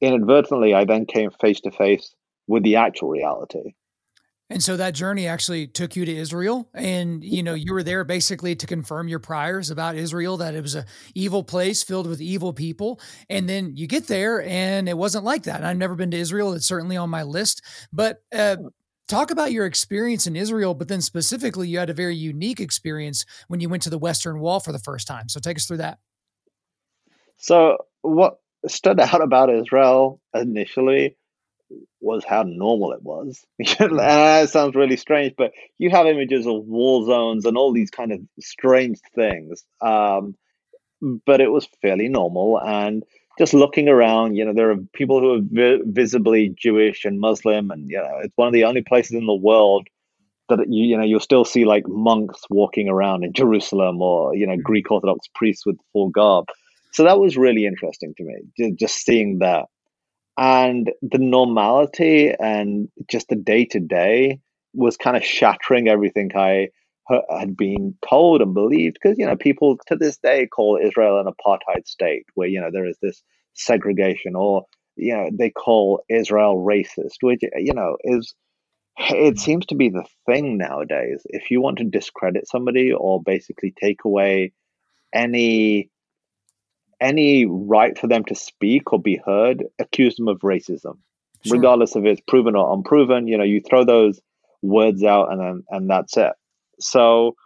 inadvertently, 0.00 0.74
I 0.74 0.84
then 0.84 1.06
came 1.06 1.30
face 1.30 1.60
to 1.60 1.70
face 1.70 2.14
with 2.46 2.64
the 2.64 2.76
actual 2.76 3.10
reality. 3.10 3.74
And 4.50 4.62
so 4.62 4.78
that 4.78 4.94
journey 4.94 5.26
actually 5.26 5.66
took 5.66 5.94
you 5.94 6.06
to 6.06 6.16
Israel 6.16 6.70
and 6.72 7.22
you 7.22 7.42
know 7.42 7.52
you 7.52 7.74
were 7.74 7.82
there 7.82 8.02
basically 8.02 8.56
to 8.56 8.66
confirm 8.66 9.06
your 9.06 9.18
priors 9.18 9.70
about 9.70 9.94
Israel 9.94 10.38
that 10.38 10.54
it 10.54 10.62
was 10.62 10.74
a 10.74 10.86
evil 11.14 11.44
place 11.44 11.82
filled 11.82 12.06
with 12.06 12.22
evil 12.22 12.54
people 12.54 12.98
and 13.28 13.46
then 13.46 13.76
you 13.76 13.86
get 13.86 14.06
there 14.06 14.42
and 14.42 14.88
it 14.88 14.96
wasn't 14.96 15.24
like 15.24 15.42
that. 15.42 15.64
I've 15.64 15.76
never 15.76 15.94
been 15.94 16.10
to 16.12 16.16
Israel 16.16 16.54
it's 16.54 16.66
certainly 16.66 16.96
on 16.96 17.10
my 17.10 17.24
list 17.24 17.60
but 17.92 18.22
uh, 18.32 18.56
talk 19.08 19.30
about 19.30 19.52
your 19.52 19.66
experience 19.66 20.26
in 20.26 20.36
Israel 20.36 20.74
but 20.74 20.88
then 20.88 21.00
specifically 21.00 21.68
you 21.68 21.78
had 21.78 21.90
a 21.90 21.94
very 21.94 22.14
unique 22.14 22.60
experience 22.60 23.24
when 23.48 23.60
you 23.60 23.68
went 23.68 23.82
to 23.82 23.90
the 23.90 23.98
western 23.98 24.38
wall 24.40 24.60
for 24.60 24.72
the 24.72 24.78
first 24.78 25.06
time. 25.06 25.28
So 25.28 25.40
take 25.40 25.56
us 25.56 25.66
through 25.66 25.78
that. 25.78 25.98
So 27.38 27.78
what 28.02 28.38
stood 28.66 29.00
out 29.00 29.22
about 29.22 29.50
Israel 29.50 30.20
initially 30.34 31.16
was 32.00 32.24
how 32.24 32.42
normal 32.44 32.92
it 32.92 33.02
was. 33.02 33.44
that 33.58 34.50
sounds 34.50 34.74
really 34.74 34.96
strange, 34.96 35.34
but 35.36 35.52
you 35.78 35.90
have 35.90 36.06
images 36.06 36.46
of 36.46 36.64
war 36.64 37.04
zones 37.04 37.44
and 37.44 37.56
all 37.56 37.72
these 37.72 37.90
kind 37.90 38.12
of 38.12 38.20
strange 38.40 38.98
things. 39.14 39.64
Um, 39.80 40.34
but 41.00 41.40
it 41.40 41.50
was 41.50 41.68
fairly 41.82 42.08
normal. 42.08 42.60
And 42.60 43.04
just 43.38 43.54
looking 43.54 43.88
around, 43.88 44.34
you 44.34 44.44
know, 44.44 44.52
there 44.52 44.70
are 44.70 44.76
people 44.92 45.20
who 45.20 45.34
are 45.34 45.40
vi- 45.42 45.82
visibly 45.86 46.54
Jewish 46.56 47.04
and 47.04 47.20
Muslim, 47.20 47.70
and 47.70 47.88
you 47.88 47.96
know, 47.96 48.18
it's 48.22 48.36
one 48.36 48.48
of 48.48 48.54
the 48.54 48.64
only 48.64 48.82
places 48.82 49.12
in 49.12 49.26
the 49.26 49.34
world 49.34 49.86
that 50.48 50.60
you 50.68 50.84
you 50.84 50.96
know 50.96 51.04
you'll 51.04 51.20
still 51.20 51.44
see 51.44 51.64
like 51.64 51.86
monks 51.86 52.40
walking 52.50 52.88
around 52.88 53.22
in 53.22 53.32
Jerusalem 53.32 54.00
or 54.00 54.34
you 54.34 54.46
know 54.46 54.56
mm. 54.56 54.62
Greek 54.62 54.90
Orthodox 54.90 55.26
priests 55.34 55.66
with 55.66 55.76
full 55.92 56.08
garb. 56.10 56.46
So 56.92 57.04
that 57.04 57.20
was 57.20 57.36
really 57.36 57.66
interesting 57.66 58.14
to 58.16 58.24
me, 58.24 58.74
just 58.76 59.04
seeing 59.04 59.38
that 59.40 59.66
and 60.38 60.92
the 61.02 61.18
normality 61.18 62.32
and 62.38 62.88
just 63.08 63.28
the 63.28 63.36
day 63.36 63.64
to 63.64 63.80
day 63.80 64.38
was 64.72 64.96
kind 64.96 65.16
of 65.16 65.24
shattering 65.24 65.88
everything 65.88 66.30
I 66.34 66.68
had 67.30 67.56
been 67.56 67.94
told 68.08 68.40
and 68.40 68.54
believed 68.54 68.98
because 69.02 69.18
you 69.18 69.26
know 69.26 69.34
people 69.34 69.78
to 69.88 69.96
this 69.96 70.18
day 70.18 70.46
call 70.46 70.78
Israel 70.80 71.18
an 71.18 71.26
apartheid 71.26 71.86
state 71.86 72.26
where 72.34 72.46
you 72.46 72.60
know 72.60 72.70
there 72.70 72.86
is 72.86 72.96
this 73.02 73.22
segregation 73.54 74.34
or 74.34 74.66
you 74.96 75.14
know 75.14 75.30
they 75.32 75.50
call 75.50 76.02
Israel 76.08 76.56
racist 76.56 77.16
which 77.22 77.40
you 77.56 77.74
know 77.74 77.96
is 78.04 78.34
it 78.98 79.38
seems 79.38 79.66
to 79.66 79.76
be 79.76 79.90
the 79.90 80.04
thing 80.26 80.58
nowadays. 80.58 81.22
If 81.26 81.50
you 81.50 81.60
want 81.60 81.78
to 81.78 81.84
discredit 81.84 82.48
somebody 82.48 82.92
or 82.92 83.22
basically 83.22 83.72
take 83.80 84.04
away 84.04 84.52
any 85.12 85.90
any 87.00 87.46
right 87.46 87.96
for 87.96 88.08
them 88.08 88.24
to 88.24 88.34
speak 88.34 88.92
or 88.92 89.00
be 89.00 89.20
heard 89.24 89.64
accuse 89.78 90.16
them 90.16 90.28
of 90.28 90.40
racism. 90.40 90.98
Sure. 91.46 91.56
regardless 91.56 91.94
if 91.94 92.04
it's 92.04 92.20
proven 92.26 92.56
or 92.56 92.74
unproven 92.74 93.28
you 93.28 93.38
know 93.38 93.44
you 93.44 93.60
throw 93.60 93.84
those 93.84 94.20
words 94.60 95.04
out 95.04 95.30
and 95.30 95.40
then 95.40 95.62
and 95.70 95.88
that's 95.88 96.16
it. 96.16 96.32
So 96.80 97.36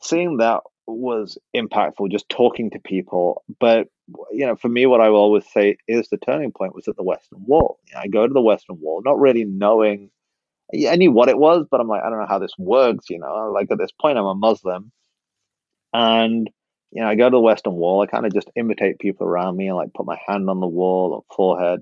seeing 0.00 0.38
that 0.38 0.60
was 0.86 1.38
impactful, 1.56 2.10
just 2.10 2.28
talking 2.28 2.70
to 2.70 2.78
people. 2.78 3.42
But 3.60 3.88
you 4.32 4.46
know, 4.46 4.56
for 4.56 4.68
me, 4.68 4.86
what 4.86 5.00
I 5.00 5.08
will 5.08 5.20
always 5.20 5.44
say 5.52 5.76
is 5.88 6.08
the 6.08 6.18
turning 6.18 6.52
point 6.52 6.74
was 6.74 6.88
at 6.88 6.96
the 6.96 7.02
Western 7.02 7.44
Wall. 7.46 7.78
You 7.88 7.94
know, 7.94 8.00
I 8.00 8.08
go 8.08 8.26
to 8.26 8.32
the 8.32 8.40
Western 8.40 8.78
Wall, 8.80 9.02
not 9.04 9.18
really 9.18 9.44
knowing. 9.44 10.10
I 10.88 10.96
knew 10.96 11.12
what 11.12 11.28
it 11.28 11.38
was, 11.38 11.66
but 11.70 11.80
I'm 11.80 11.88
like, 11.88 12.02
I 12.02 12.10
don't 12.10 12.20
know 12.20 12.26
how 12.28 12.38
this 12.38 12.54
works. 12.58 13.10
You 13.10 13.18
know, 13.18 13.50
like 13.54 13.70
at 13.70 13.78
this 13.78 13.92
point, 13.92 14.18
I'm 14.18 14.26
a 14.26 14.34
Muslim, 14.34 14.92
and 15.92 16.50
you 16.92 17.02
know, 17.02 17.08
I 17.08 17.16
go 17.16 17.24
to 17.24 17.34
the 17.34 17.40
Western 17.40 17.74
Wall. 17.74 18.02
I 18.02 18.06
kind 18.06 18.24
of 18.24 18.32
just 18.32 18.50
imitate 18.56 18.98
people 18.98 19.26
around 19.26 19.56
me 19.56 19.66
and 19.66 19.76
like 19.76 19.92
put 19.94 20.06
my 20.06 20.18
hand 20.26 20.48
on 20.48 20.60
the 20.60 20.66
wall 20.66 21.12
or 21.12 21.34
forehead. 21.34 21.80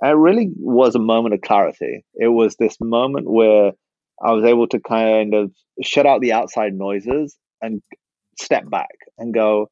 And 0.00 0.10
it 0.10 0.14
really 0.14 0.50
was 0.56 0.94
a 0.94 1.00
moment 1.00 1.34
of 1.34 1.40
clarity. 1.40 2.04
It 2.14 2.28
was 2.28 2.56
this 2.56 2.76
moment 2.80 3.30
where 3.30 3.72
I 4.22 4.32
was 4.32 4.44
able 4.44 4.66
to 4.68 4.80
kind 4.80 5.32
of 5.32 5.52
shut 5.82 6.06
out 6.06 6.20
the 6.20 6.32
outside 6.32 6.74
noises 6.74 7.36
and 7.62 7.82
step 8.38 8.68
back 8.68 8.94
and 9.18 9.34
go, 9.34 9.68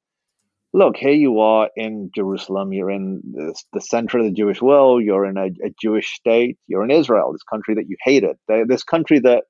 look, 0.72 0.96
here 0.96 1.12
you 1.12 1.40
are 1.40 1.70
in 1.76 2.10
Jerusalem. 2.14 2.72
You're 2.72 2.90
in 2.90 3.20
the 3.72 3.80
center 3.80 4.18
of 4.18 4.24
the 4.24 4.32
Jewish 4.32 4.60
world. 4.62 5.02
You're 5.04 5.26
in 5.26 5.36
a, 5.36 5.46
a, 5.46 5.70
Jewish 5.80 6.14
state. 6.14 6.58
You're 6.66 6.84
in 6.84 6.90
Israel, 6.90 7.32
this 7.32 7.42
country 7.42 7.74
that 7.74 7.88
you 7.88 7.96
hated. 8.04 8.36
This 8.68 8.84
country 8.84 9.18
that, 9.20 9.44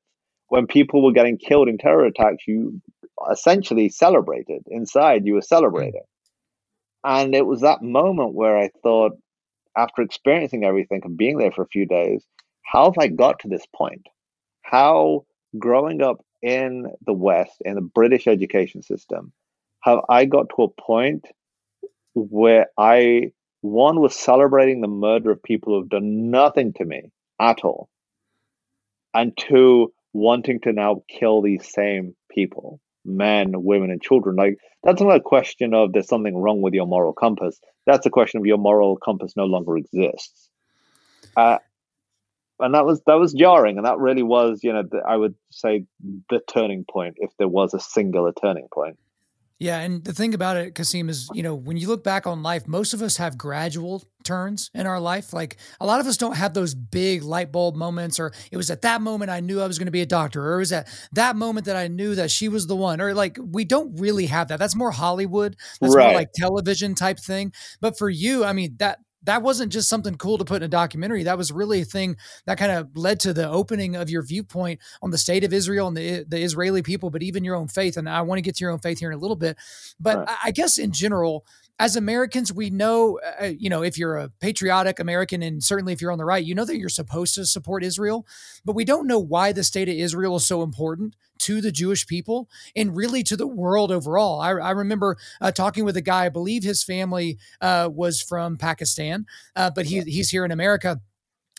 when 0.49 0.67
people 0.67 1.05
were 1.05 1.13
getting 1.13 1.39
killed 1.39 1.69
in 1.69 1.79
terror 1.79 2.07
attacks, 2.07 2.45
you 2.49 2.81
essentially 3.31 3.89
celebrated. 3.89 4.63
Inside, 4.69 5.25
you 5.25 5.35
were 5.35 5.43
celebrating. 5.43 6.03
And 7.05 7.35
it 7.35 7.47
was 7.47 7.61
that 7.61 7.83
moment 7.83 8.35
where 8.35 8.59
I 8.59 8.71
thought, 8.83 9.13
after 9.77 10.03
experiencing 10.03 10.65
everything 10.65 11.03
and 11.05 11.17
being 11.17 11.39
there 11.39 11.53
for 11.53 11.63
a 11.63 11.69
few 11.69 11.87
days, 11.87 12.25
how 12.65 12.87
have 12.87 12.99
I 12.99 13.07
got 13.09 13.39
to 13.41 13.49
this 13.49 13.65
point? 13.75 14.07
how 14.71 15.25
growing 15.59 16.01
up 16.01 16.19
in 16.43 16.87
the 17.05 17.13
West, 17.13 17.63
in 17.65 17.75
the 17.75 17.81
British 17.81 18.27
education 18.27 18.83
system, 18.83 19.33
have 19.83 20.01
I 20.09 20.25
got 20.25 20.49
to 20.57 20.63
a 20.65 20.69
point 20.69 21.27
where 22.15 22.67
I, 22.79 23.33
one, 23.61 24.01
was 24.01 24.15
celebrating 24.15 24.81
the 24.81 24.89
murder 24.89 25.31
of 25.31 25.43
people 25.43 25.75
who've 25.75 25.89
done 25.89 26.31
nothing 26.31 26.73
to 26.75 26.85
me 26.85 27.11
at 27.41 27.61
all, 27.65 27.89
and 29.15 29.37
two, 29.37 29.93
wanting 30.13 30.61
to 30.61 30.73
now 30.73 31.03
kill 31.09 31.41
these 31.43 31.73
same 31.73 32.15
people 32.31 32.81
men, 33.05 33.53
women, 33.55 33.91
and 33.91 34.03
children. 34.03 34.37
Like, 34.37 34.59
that's 34.83 35.01
not 35.01 35.17
a 35.17 35.21
question 35.21 35.75
of 35.75 35.93
there's 35.93 36.09
something 36.09 36.37
wrong 36.37 36.61
with 36.61 36.75
your 36.75 36.87
moral 36.87 37.13
compass. 37.13 37.59
That's 37.87 38.07
a 38.07 38.11
question 38.11 38.41
of 38.41 38.47
your 38.47 38.59
moral 38.59 38.97
compass 38.97 39.33
no 39.37 39.47
longer 39.47 39.77
exists. 39.77 40.49
Uh, 41.37 41.59
and 42.61 42.75
that 42.75 42.85
was 42.85 43.03
that 43.07 43.15
was 43.15 43.33
jarring, 43.33 43.77
and 43.77 43.87
that 43.87 43.99
really 43.99 44.23
was, 44.23 44.61
you 44.63 44.73
know, 44.73 44.83
the, 44.83 44.99
I 44.99 45.17
would 45.17 45.35
say 45.51 45.85
the 46.29 46.41
turning 46.49 46.85
point, 46.91 47.17
if 47.19 47.31
there 47.39 47.49
was 47.49 47.75
a 47.75 47.81
singular 47.81 48.33
turning 48.33 48.69
point. 48.73 48.99
Yeah, 49.61 49.81
and 49.81 50.03
the 50.03 50.15
thing 50.15 50.33
about 50.33 50.57
it, 50.57 50.75
Kasim, 50.75 51.11
is 51.11 51.29
you 51.35 51.43
know 51.43 51.55
when 51.55 51.77
you 51.77 51.87
look 51.87 52.03
back 52.03 52.27
on 52.27 52.43
life, 52.43 52.67
most 52.67 52.95
of 52.95 53.03
us 53.03 53.19
have 53.19 53.37
gradual 53.37 54.03
turns 54.25 54.71
in 54.73 54.87
our 54.87 54.99
life. 54.99 55.35
Like 55.35 55.59
a 55.81 55.85
lot 55.85 56.01
of 56.01 56.07
us 56.07 56.17
don't 56.17 56.37
have 56.37 56.55
those 56.55 56.75
big 56.75 57.23
light 57.23 57.53
bulb 57.53 57.77
moments, 57.77 58.19
or 58.19 58.33
it 58.51 58.57
was 58.57 58.71
at 58.71 58.81
that 58.83 59.03
moment 59.03 59.31
I 59.31 59.41
knew 59.41 59.61
I 59.61 59.67
was 59.67 59.79
going 59.79 59.87
to 59.87 59.93
be 59.93 60.01
a 60.01 60.07
doctor, 60.07 60.43
or 60.43 60.55
it 60.55 60.61
was 60.61 60.73
at 60.73 60.89
that 61.13 61.37
moment 61.37 61.67
that 61.67 61.77
I 61.77 61.89
knew 61.89 62.15
that 62.15 62.31
she 62.31 62.49
was 62.49 62.69
the 62.69 62.77
one, 62.77 63.03
or 63.03 63.13
like 63.13 63.39
we 63.39 63.67
don't 63.67 64.01
really 64.01 64.25
have 64.27 64.49
that. 64.49 64.59
That's 64.59 64.75
more 64.75 64.91
Hollywood. 64.91 65.57
That's 65.79 65.95
right. 65.95 66.07
more 66.07 66.15
like 66.15 66.33
television 66.33 66.95
type 66.95 67.19
thing. 67.19 67.53
But 67.83 67.99
for 67.99 68.09
you, 68.09 68.47
I 68.47 68.55
mean 68.55 68.77
that 68.79 69.01
that 69.25 69.43
wasn't 69.43 69.73
just 69.73 69.89
something 69.89 70.17
cool 70.17 70.39
to 70.39 70.45
put 70.45 70.63
in 70.63 70.63
a 70.63 70.69
documentary. 70.69 71.23
That 71.25 71.39
was 71.39 71.53
really 71.53 71.83
a 71.83 71.85
thing 71.85 72.17
that 72.47 72.59
kind 72.59 72.73
of 72.73 72.97
led 72.97 73.21
to 73.21 73.33
the 73.33 73.49
opening 73.49 73.97
of 73.97 74.09
your 74.09 74.23
viewpoint 74.23 74.81
on 75.03 75.11
the 75.11 75.19
state 75.19 75.45
of 75.45 75.53
Israel 75.53 75.89
and 75.89 75.97
the, 75.97 76.25
the 76.27 76.41
Israeli 76.41 76.83
people, 76.83 77.11
but 77.11 77.23
even 77.23 77.45
your 77.45 77.57
own 77.57 77.69
faith. 77.69 77.97
And 77.97 78.09
I 78.09 78.23
want 78.23 78.39
to 78.39 78.43
get 78.43 78.57
to 78.57 78.65
your 78.65 78.71
own 78.71 78.79
faith 78.79 78.99
here 78.99 79.11
in 79.11 79.19
a 79.19 79.21
little 79.21 79.37
bit. 79.37 79.57
But 79.99 80.19
right. 80.19 80.39
I 80.45 80.51
guess 80.51 80.79
in 80.79 80.93
general, 80.93 81.45
as 81.81 81.97
Americans, 81.97 82.53
we 82.53 82.69
know, 82.69 83.19
uh, 83.25 83.45
uh, 83.45 83.53
you 83.59 83.71
know, 83.71 83.83
if 83.83 83.97
you're 83.97 84.19
a 84.19 84.29
patriotic 84.29 85.01
American, 85.01 85.43
and 85.43 85.65
certainly 85.65 85.95
if 85.95 86.03
you're 86.03 86.13
on 86.13 86.19
the 86.19 86.27
right, 86.27 86.45
you 86.45 86.55
know 86.55 86.67
that 86.67 86.77
you're 86.77 86.91
supposed 86.91 87.35
to 87.37 87.47
support 87.47 87.83
Israel, 87.83 88.27
but 88.67 88.75
we 88.75 88.85
don't 88.85 89.07
know 89.07 89.19
why 89.19 89.51
the 89.53 89.65
state 89.65 89.89
of 89.89 89.95
Israel 89.95 90.37
is 90.37 90.47
so 90.47 90.63
important 90.63 91.17
to 91.39 91.63
the 91.63 91.73
Jewish 91.73 92.07
people 92.07 92.51
and 92.77 92.95
really 92.95 93.23
to 93.23 93.35
the 93.35 93.47
world 93.47 93.91
overall. 93.91 94.43
I, 94.43 94.51
I 94.51 94.73
remember 94.73 95.17
uh, 95.41 95.53
talking 95.53 95.87
with 95.87 95.97
a 95.97 96.03
guy, 96.03 96.27
I 96.27 96.29
believe 96.29 96.63
his 96.63 96.85
family 96.85 97.39
uh, 97.63 97.89
was 97.91 98.21
from 98.21 98.59
Pakistan, 98.59 99.25
uh, 99.57 99.71
but 99.75 99.87
he, 99.87 100.03
he's 100.03 100.29
here 100.29 100.45
in 100.45 100.51
America. 100.51 101.01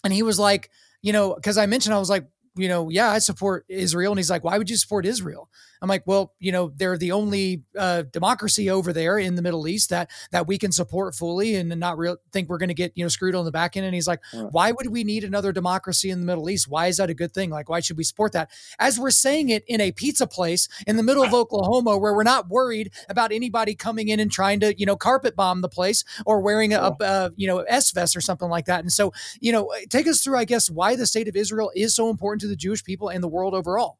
And 0.04 0.14
he 0.14 0.22
was 0.22 0.38
like, 0.38 0.70
you 1.02 1.14
know, 1.14 1.34
because 1.34 1.58
I 1.58 1.66
mentioned, 1.66 1.96
I 1.96 2.00
was 2.00 2.12
like, 2.12 2.28
you 2.56 2.68
know, 2.68 2.90
yeah, 2.90 3.10
I 3.10 3.18
support 3.18 3.66
Israel. 3.68 4.12
And 4.12 4.20
he's 4.20 4.30
like, 4.30 4.44
why 4.44 4.60
would 4.60 4.70
you 4.70 4.78
support 4.78 5.08
Israel? 5.08 5.50
I'm 5.82 5.90
like, 5.90 6.04
well, 6.06 6.34
you 6.40 6.52
know, 6.52 6.72
they're 6.76 6.98
the 6.98 7.12
only 7.12 7.64
uh, 7.78 8.04
democracy 8.04 8.70
over 8.70 8.94
there 8.94 9.18
in 9.18 9.36
the 9.36 9.42
Middle 9.42 9.68
East 9.68 9.90
that 9.90 10.12
that 10.32 10.48
we 10.48 10.58
can 10.58 10.72
support 10.72 11.16
fully 11.16 11.56
and 11.56 11.70
not 11.80 11.98
real 11.98 12.18
think 12.32 12.50
we're 12.50 12.58
going 12.58 12.70
to 12.70 12.76
get 12.76 12.92
you 12.96 13.04
know 13.04 13.10
screwed 13.10 13.36
on 13.36 13.46
the 13.46 13.52
back 13.52 13.76
end. 13.76 13.86
And 13.86 13.96
he's 13.96 14.08
like, 14.08 14.22
why 14.52 14.72
would 14.72 14.88
we 14.88 15.04
need 15.04 15.24
another 15.24 15.52
democracy 15.52 16.10
in 16.10 16.20
the 16.20 16.26
Middle 16.26 16.50
East? 16.50 16.68
Why 16.68 16.88
is 16.88 16.98
that 16.98 17.10
a 17.10 17.14
good 17.14 17.34
thing? 17.34 17.50
Like, 17.50 17.70
why 17.70 17.80
should 17.80 17.98
we 17.98 18.04
support 18.04 18.34
that? 18.34 18.50
As 18.80 19.00
we're 19.00 19.12
saying 19.12 19.50
it 19.50 19.64
in 19.68 19.82
a 19.82 19.92
pizza 19.92 20.28
place 20.28 20.68
in 20.86 20.98
the 20.98 21.04
middle 21.04 21.24
of 21.24 21.34
Oklahoma, 21.34 21.98
where 21.98 22.14
we're 22.14 22.24
not 22.24 22.50
worried 22.50 22.92
about 23.10 23.32
anybody 23.32 23.74
coming 23.74 24.10
in 24.10 24.20
and 24.20 24.32
trying 24.32 24.60
to 24.60 24.78
you 24.78 24.86
know 24.86 24.96
carpet 24.96 25.36
bomb 25.36 25.62
the 25.62 25.70
place 25.70 26.04
or 26.26 26.42
wearing 26.42 26.74
a, 26.74 26.80
a, 26.80 26.96
a 27.00 27.32
you 27.36 27.48
know 27.48 27.60
S 27.60 27.92
vest 27.92 28.16
or 28.16 28.22
something 28.22 28.50
like 28.50 28.66
that. 28.66 28.82
And 28.82 28.92
so, 28.92 29.14
you 29.40 29.52
know, 29.52 29.72
take 29.90 30.08
us 30.08 30.22
through, 30.22 30.38
I 30.38 30.46
guess, 30.46 30.70
why 30.70 30.96
the 30.96 31.08
state 31.08 31.28
of 31.28 31.36
Israel 31.36 31.72
is 31.76 31.96
so 31.96 32.10
important 32.10 32.42
to 32.42 32.48
the 32.48 32.56
Jewish 32.56 32.84
people 32.84 33.10
and 33.10 33.24
the 33.24 33.28
world 33.28 33.54
overall. 33.54 33.98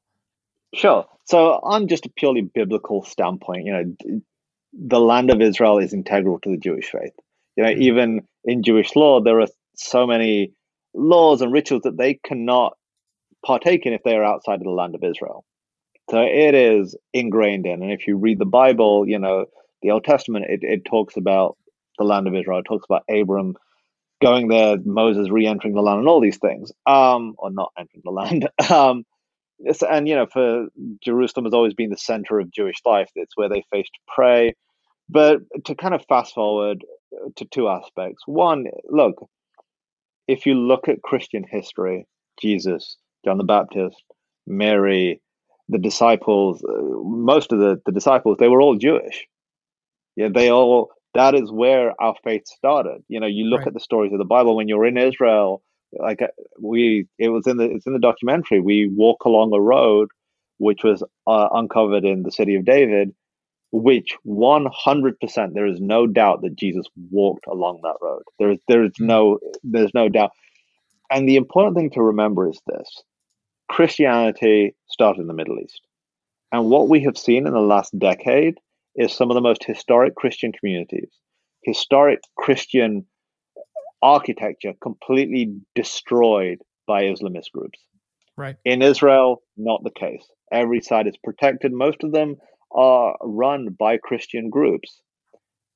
Sure. 0.74 1.06
So, 1.26 1.60
on 1.64 1.88
just 1.88 2.06
a 2.06 2.10
purely 2.10 2.42
biblical 2.42 3.04
standpoint, 3.04 3.66
you 3.66 3.74
know, 3.74 4.22
the 4.74 5.00
land 5.00 5.30
of 5.30 5.42
Israel 5.42 5.80
is 5.80 5.94
integral 5.94 6.40
to 6.40 6.50
the 6.50 6.58
Jewish 6.58 6.90
faith. 6.90 7.14
You 7.56 7.64
know, 7.64 7.70
mm-hmm. 7.70 7.82
even 7.82 8.28
in 8.46 8.64
Jewish 8.64 8.96
law, 8.96 9.22
there 9.22 9.42
are 9.42 9.48
so 9.76 10.08
many 10.08 10.54
laws 10.94 11.42
and 11.42 11.52
rituals 11.52 11.84
that 11.84 11.98
they 11.98 12.16
cannot 12.16 12.78
partake 13.46 13.86
in 13.86 13.94
if 13.94 14.04
they 14.04 14.16
are 14.16 14.24
outside 14.24 14.56
of 14.56 14.64
the 14.64 14.70
land 14.70 14.96
of 14.96 15.04
Israel. 15.04 15.46
So 16.10 16.20
it 16.22 16.56
is 16.56 16.96
ingrained 17.14 17.66
in. 17.66 17.82
And 17.84 17.92
if 17.92 18.08
you 18.08 18.18
read 18.18 18.40
the 18.40 18.46
Bible, 18.46 19.08
you 19.08 19.20
know, 19.20 19.46
the 19.82 19.92
Old 19.92 20.04
Testament, 20.04 20.46
it, 20.50 20.60
it 20.64 20.86
talks 20.86 21.18
about 21.18 21.58
the 21.98 22.04
land 22.04 22.28
of 22.28 22.36
Israel. 22.36 22.60
It 22.60 22.66
talks 22.66 22.86
about 22.86 23.04
Abram 23.10 23.56
going 24.22 24.48
there, 24.48 24.78
Moses 24.84 25.30
re-entering 25.30 25.74
the 25.74 25.82
land, 25.82 26.00
and 26.00 26.08
all 26.08 26.22
these 26.22 26.38
things. 26.38 26.72
Um, 26.86 27.36
or 27.38 27.52
not 27.52 27.72
entering 27.78 28.02
the 28.04 28.12
land. 28.12 28.50
Um, 28.72 29.06
and 29.90 30.08
you 30.08 30.16
know, 30.16 30.28
for 30.32 30.68
Jerusalem 31.04 31.46
has 31.46 31.54
always 31.54 31.74
been 31.74 31.90
the 31.90 31.98
center 31.98 32.40
of 32.40 32.52
Jewish 32.52 32.78
life. 32.86 33.10
It's 33.16 33.36
where 33.36 33.50
they 33.50 33.64
faced 33.72 33.92
prey. 34.08 34.54
But 35.10 35.42
to 35.66 35.76
kind 35.76 35.94
of 35.94 36.06
fast 36.08 36.34
forward 36.34 36.84
to 37.36 37.46
two 37.46 37.68
aspects. 37.68 38.24
One, 38.26 38.68
look, 38.90 39.28
if 40.28 40.46
you 40.46 40.54
look 40.56 40.88
at 40.88 41.02
Christian 41.02 41.44
history, 41.50 42.08
Jesus, 42.42 42.98
John 43.26 43.38
the 43.38 43.44
Baptist, 43.44 44.02
Mary, 44.48 45.22
the 45.70 45.78
disciples, 45.78 46.64
uh, 46.64 46.82
most 47.04 47.52
of 47.52 47.60
the, 47.60 47.82
the 47.86 47.92
disciples, 47.92 48.38
they 48.40 48.48
were 48.48 48.62
all 48.62 48.76
Jewish. 48.78 49.28
Yeah, 50.16 50.30
they 50.34 50.50
all, 50.52 50.92
that 51.14 51.36
is 51.36 51.52
where 51.52 51.94
our 52.02 52.16
faith 52.24 52.44
started. 52.46 53.04
You 53.08 53.20
know, 53.20 53.28
you 53.28 53.46
look 53.46 53.60
right. 53.60 53.68
at 53.68 53.74
the 53.74 53.80
stories 53.80 54.14
of 54.14 54.20
the 54.20 54.26
Bible 54.26 54.56
when 54.56 54.68
you're 54.68 54.86
in 54.86 54.98
Israel, 54.98 55.62
like 55.94 56.22
uh, 56.22 56.28
we 56.60 57.08
it 57.18 57.30
was 57.30 57.48
in 57.48 57.58
the 57.58 57.66
it's 57.66 57.86
in 57.86 57.94
the 57.94 58.00
documentary 58.00 58.60
we 58.60 58.90
walk 58.96 59.26
along 59.26 59.54
a 59.54 59.60
road 59.62 60.10
which 60.58 60.84
was 60.84 61.04
uh, 61.28 61.50
uncovered 61.54 62.06
in 62.06 62.24
the 62.24 62.32
city 62.32 62.56
of 62.56 62.66
david 62.66 63.14
which 63.72 64.18
100% 64.28 65.54
there 65.54 65.66
is 65.66 65.80
no 65.80 66.06
doubt 66.08 66.42
that 66.42 66.56
jesus 66.56 66.86
walked 67.10 67.48
along 67.48 67.80
that 67.84 67.96
road. 68.02 68.22
There 68.38 68.52
is 68.52 68.60
there 68.68 68.84
is 68.84 68.92
no 69.00 69.40
there's 69.64 69.94
no 69.94 70.10
doubt. 70.10 70.32
And 71.10 71.28
the 71.28 71.38
important 71.38 71.78
thing 71.78 71.92
to 71.92 72.02
remember 72.02 72.50
is 72.50 72.62
this. 72.68 73.04
Christianity 73.70 74.76
started 74.90 75.22
in 75.22 75.28
the 75.28 75.34
middle 75.34 75.58
east. 75.60 75.82
And 76.52 76.70
what 76.70 76.90
we 76.90 77.04
have 77.04 77.18
seen 77.18 77.48
in 77.48 77.54
the 77.54 77.60
last 77.62 77.98
decade 77.98 78.56
is 78.96 79.14
some 79.14 79.32
of 79.32 79.36
the 79.36 79.42
most 79.42 79.64
historic 79.64 80.16
christian 80.16 80.52
communities 80.52 81.10
historic 81.64 82.20
christian 82.38 83.06
architecture 84.02 84.74
completely 84.82 85.56
destroyed 85.76 86.60
by 86.88 87.04
Islamist 87.04 87.52
groups. 87.54 87.80
Right. 88.38 88.56
In 88.66 88.82
Israel, 88.82 89.44
not 89.58 89.84
the 89.84 89.92
case. 89.92 90.26
Every 90.52 90.82
side 90.82 91.08
is 91.08 91.18
protected. 91.18 91.72
Most 91.72 92.04
of 92.04 92.12
them 92.12 92.38
are 92.72 93.16
run 93.22 93.70
by 93.78 93.98
Christian 93.98 94.50
groups. 94.50 95.02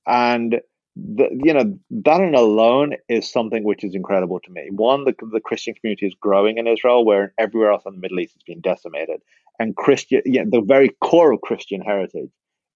And 0.08 0.62
the, 0.96 1.28
you 1.44 1.54
know 1.54 1.78
that 2.04 2.22
in 2.22 2.36
alone 2.36 2.94
is 3.10 3.30
something 3.30 3.64
which 3.64 3.84
is 3.84 3.96
incredible 3.96 4.40
to 4.40 4.52
me. 4.52 4.70
One, 4.72 5.04
the, 5.04 5.14
the 5.32 5.42
Christian 5.42 5.74
community 5.74 6.08
is 6.08 6.16
growing 6.20 6.58
in 6.58 6.68
Israel, 6.68 7.04
where 7.04 7.34
everywhere 7.38 7.72
else 7.72 7.84
in 7.86 7.94
the 7.94 8.00
Middle 8.00 8.20
East 8.20 8.36
it's 8.36 8.44
been 8.44 8.62
decimated, 8.62 9.22
and 9.60 9.76
Christian, 9.76 10.22
yeah, 10.26 10.44
the 10.50 10.62
very 10.62 10.96
core 11.02 11.34
of 11.34 11.42
Christian 11.42 11.82
heritage 11.82 12.30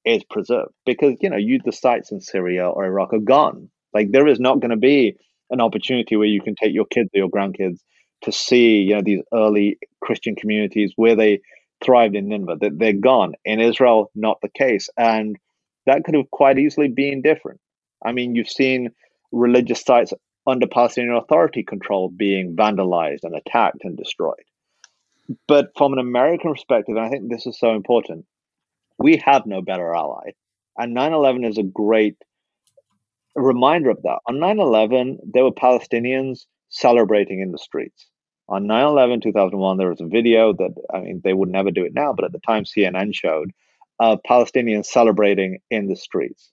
is 0.06 0.24
preserved 0.26 0.74
because 0.86 1.16
you 1.22 1.30
know 1.30 1.38
you 1.38 1.60
the 1.64 1.72
sites 1.72 2.12
in 2.12 2.20
Syria 2.20 2.68
or 2.68 2.86
Iraq 2.86 3.14
are 3.14 3.20
gone. 3.20 3.70
Like 3.94 4.12
there 4.12 4.28
is 4.28 4.40
not 4.40 4.60
going 4.60 4.72
to 4.72 4.78
be 4.78 5.16
an 5.50 5.62
opportunity 5.62 6.16
where 6.16 6.28
you 6.28 6.42
can 6.42 6.56
take 6.56 6.74
your 6.74 6.86
kids 6.86 7.10
or 7.14 7.20
your 7.20 7.30
grandkids 7.30 7.80
to 8.24 8.32
see 8.32 8.80
you 8.82 8.96
know 8.96 9.02
these 9.04 9.22
early 9.34 9.78
Christian 10.02 10.36
communities 10.36 10.94
where 10.96 11.16
they 11.16 11.42
thrived 11.84 12.16
in 12.16 12.28
Nineveh. 12.28 12.58
That 12.62 12.78
they're 12.78 12.94
gone 12.94 13.34
in 13.46 13.60
Israel, 13.60 14.12
not 14.16 14.40
the 14.42 14.50
case, 14.50 14.90
and 14.98 15.38
that 15.86 16.04
could 16.04 16.16
have 16.16 16.30
quite 16.32 16.60
easily 16.60 16.88
been 16.88 17.22
different. 17.22 17.60
I 18.04 18.12
mean, 18.12 18.36
you've 18.36 18.50
seen 18.50 18.92
religious 19.32 19.82
sites 19.82 20.14
under 20.48 20.68
Palestinian 20.68 21.16
Authority 21.16 21.64
control 21.64 22.10
being 22.10 22.56
vandalized 22.56 23.24
and 23.24 23.36
attacked 23.36 23.84
and 23.84 23.98
destroyed. 23.98 24.44
But 25.48 25.72
from 25.78 25.94
an 25.94 26.00
American 26.00 26.54
perspective, 26.54 26.96
and 26.96 27.06
I 27.06 27.10
think 27.10 27.30
this 27.30 27.46
is 27.46 27.60
so 27.60 27.76
important, 27.76 28.26
we 28.98 29.18
have 29.26 29.46
no 29.46 29.62
better 29.62 29.94
ally. 29.94 30.32
And 30.78 30.94
9 30.94 31.14
11 31.14 31.44
is 31.44 31.58
a 31.58 31.64
great 31.64 32.18
reminder 33.40 33.90
of 33.90 34.02
that. 34.04 34.20
On 34.28 34.40
9 34.40 34.60
11, 34.60 35.20
there 35.34 35.44
were 35.44 35.52
Palestinians 35.52 36.46
celebrating 36.70 37.42
in 37.42 37.52
the 37.52 37.58
streets. 37.58 38.08
On 38.48 38.68
9 38.68 38.86
11, 38.86 39.22
2001, 39.22 39.78
there 39.78 39.90
was 39.90 40.02
a 40.02 40.06
video 40.06 40.54
that, 40.54 40.74
I 40.94 41.00
mean, 41.02 41.22
they 41.24 41.34
would 41.34 41.50
never 41.50 41.72
do 41.72 41.86
it 41.86 41.94
now, 41.94 42.14
but 42.14 42.26
at 42.26 42.32
the 42.32 42.40
time 42.40 42.64
CNN 42.64 43.14
showed 43.14 43.52
uh, 44.00 44.18
Palestinians 44.28 44.86
celebrating 44.86 45.60
in 45.70 45.88
the 45.88 45.96
streets 45.96 46.52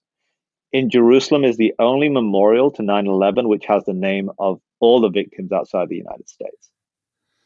in 0.73 0.91
Jerusalem 0.91 1.45
is 1.45 1.57
the 1.57 1.75
only 1.79 2.09
memorial 2.09 2.71
to 2.73 2.83
9 2.83 3.07
11 3.07 3.49
which 3.49 3.67
has 3.67 3.85
the 3.85 3.95
name 3.95 4.31
of 4.39 4.61
all 4.81 5.01
the 5.01 5.09
victims 5.09 5.53
outside 5.53 5.89
the 5.89 5.97
United 5.97 6.29
States. 6.29 6.71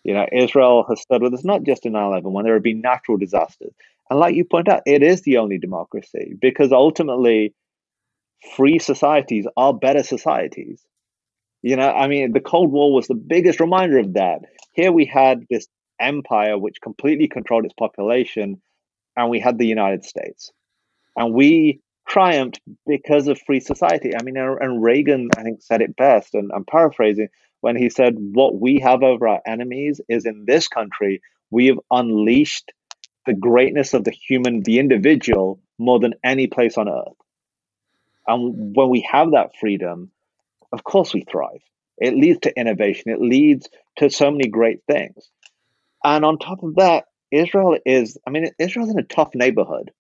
You 0.03 0.14
know, 0.14 0.26
Israel 0.32 0.84
has 0.88 1.01
stood 1.01 1.22
with 1.22 1.34
us 1.34 1.45
not 1.45 1.62
just 1.62 1.86
in 1.86 1.93
9 1.93 2.07
11, 2.07 2.32
when 2.32 2.45
there 2.45 2.55
have 2.55 2.62
been 2.62 2.80
natural 2.80 3.18
disasters. 3.18 3.72
And 4.09 4.18
like 4.18 4.34
you 4.34 4.45
point 4.45 4.68
out, 4.68 4.82
it 4.86 5.03
is 5.03 5.22
the 5.22 5.36
only 5.36 5.59
democracy 5.59 6.36
because 6.41 6.72
ultimately, 6.72 7.55
free 8.57 8.78
societies 8.78 9.47
are 9.57 9.74
better 9.74 10.03
societies. 10.03 10.82
You 11.62 11.76
know, 11.76 11.91
I 11.91 12.09
mean, 12.09 12.32
the 12.32 12.41
Cold 12.41 12.72
War 12.72 12.93
was 12.93 13.07
the 13.07 13.14
biggest 13.14 13.61
reminder 13.61 13.99
of 13.99 14.14
that. 14.14 14.41
Here 14.72 14.93
we 14.93 15.05
had 15.05 15.45
this 15.51 15.68
empire 16.01 16.57
which 16.59 16.80
completely 16.80 17.28
controlled 17.28 17.66
its 17.66 17.74
population, 17.74 18.61
and 19.16 19.30
we 19.30 19.41
had 19.41 19.59
the 19.59 19.66
United 19.66 20.05
States. 20.05 20.53
And 21.16 21.34
we 21.34 21.80
triumphed 22.09 22.61
because 22.86 23.28
of 23.28 23.41
free 23.41 23.61
society. 23.61 24.12
I 24.18 24.22
mean, 24.22 24.36
and 24.36 24.82
Reagan, 24.82 25.28
I 25.36 25.43
think, 25.43 25.62
said 25.62 25.82
it 25.82 25.97
best, 25.97 26.34
and 26.34 26.51
I'm 26.53 26.64
paraphrasing 26.64 27.28
when 27.61 27.76
he 27.76 27.91
said, 27.91 28.14
What 28.16 28.59
we 28.59 28.80
have 28.80 29.03
over 29.03 29.28
our 29.28 29.41
enemies 29.47 30.01
is 30.09 30.24
in 30.24 30.45
this 30.47 30.66
country, 30.66 31.20
we 31.51 31.66
have 31.66 31.78
unleashed 31.91 32.72
the 33.26 33.34
greatness 33.34 33.93
of 33.93 34.05
the 34.05 34.12
human, 34.12 34.62
the 34.62 34.78
individual, 34.78 35.61
more 35.78 36.01
than 36.01 36.14
any 36.24 36.47
place 36.47 36.78
on 36.78 36.88
earth. 36.88 37.16
And 38.27 38.75
when 38.77 38.91
we 38.91 39.07
have 39.11 39.33
that 39.33 39.57
freedom, 39.59 40.11
of 40.73 40.85
course 40.85 41.14
we 41.14 41.23
thrive. 41.23 41.62
It 41.99 42.14
leads 42.14 42.41
to 42.41 42.59
innovation, 42.59 43.11
it 43.11 43.21
leads 43.21 43.68
to 43.97 44.11
so 44.11 44.31
many 44.31 44.49
great 44.49 44.81
things. 44.91 45.31
And 46.03 46.25
on 46.25 46.39
top 46.39 46.62
of 46.62 46.77
that, 46.77 47.05
Israel 47.31 47.79
is, 47.85 48.16
I 48.27 48.31
mean, 48.31 48.51
Israel's 48.59 48.91
in 48.91 48.99
a 48.99 49.05
tough 49.05 49.35
neighborhood. 49.35 49.91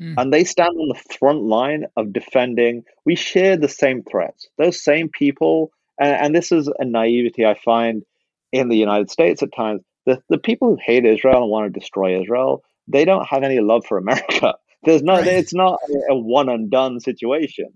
Mm. 0.00 0.14
And 0.16 0.32
they 0.32 0.44
stand 0.44 0.76
on 0.78 0.88
the 0.88 1.16
front 1.18 1.42
line 1.42 1.86
of 1.96 2.12
defending. 2.12 2.84
We 3.04 3.14
share 3.16 3.56
the 3.56 3.68
same 3.68 4.02
threats. 4.02 4.48
Those 4.56 4.82
same 4.82 5.08
people, 5.08 5.70
and, 6.00 6.14
and 6.14 6.34
this 6.34 6.52
is 6.52 6.70
a 6.78 6.84
naivety 6.84 7.44
I 7.44 7.58
find 7.64 8.04
in 8.52 8.68
the 8.68 8.76
United 8.76 9.10
States 9.10 9.42
at 9.42 9.54
times. 9.54 9.82
The, 10.06 10.22
the 10.28 10.38
people 10.38 10.68
who 10.68 10.78
hate 10.82 11.04
Israel 11.04 11.42
and 11.42 11.50
want 11.50 11.72
to 11.72 11.80
destroy 11.80 12.20
Israel, 12.20 12.64
they 12.86 13.04
don't 13.04 13.26
have 13.26 13.42
any 13.42 13.60
love 13.60 13.84
for 13.86 13.98
America. 13.98 14.54
There's 14.84 15.02
no, 15.02 15.14
right. 15.14 15.26
it's 15.26 15.54
not 15.54 15.78
a 16.10 16.16
one 16.16 16.48
and 16.48 16.70
done 16.70 17.00
situation. 17.00 17.68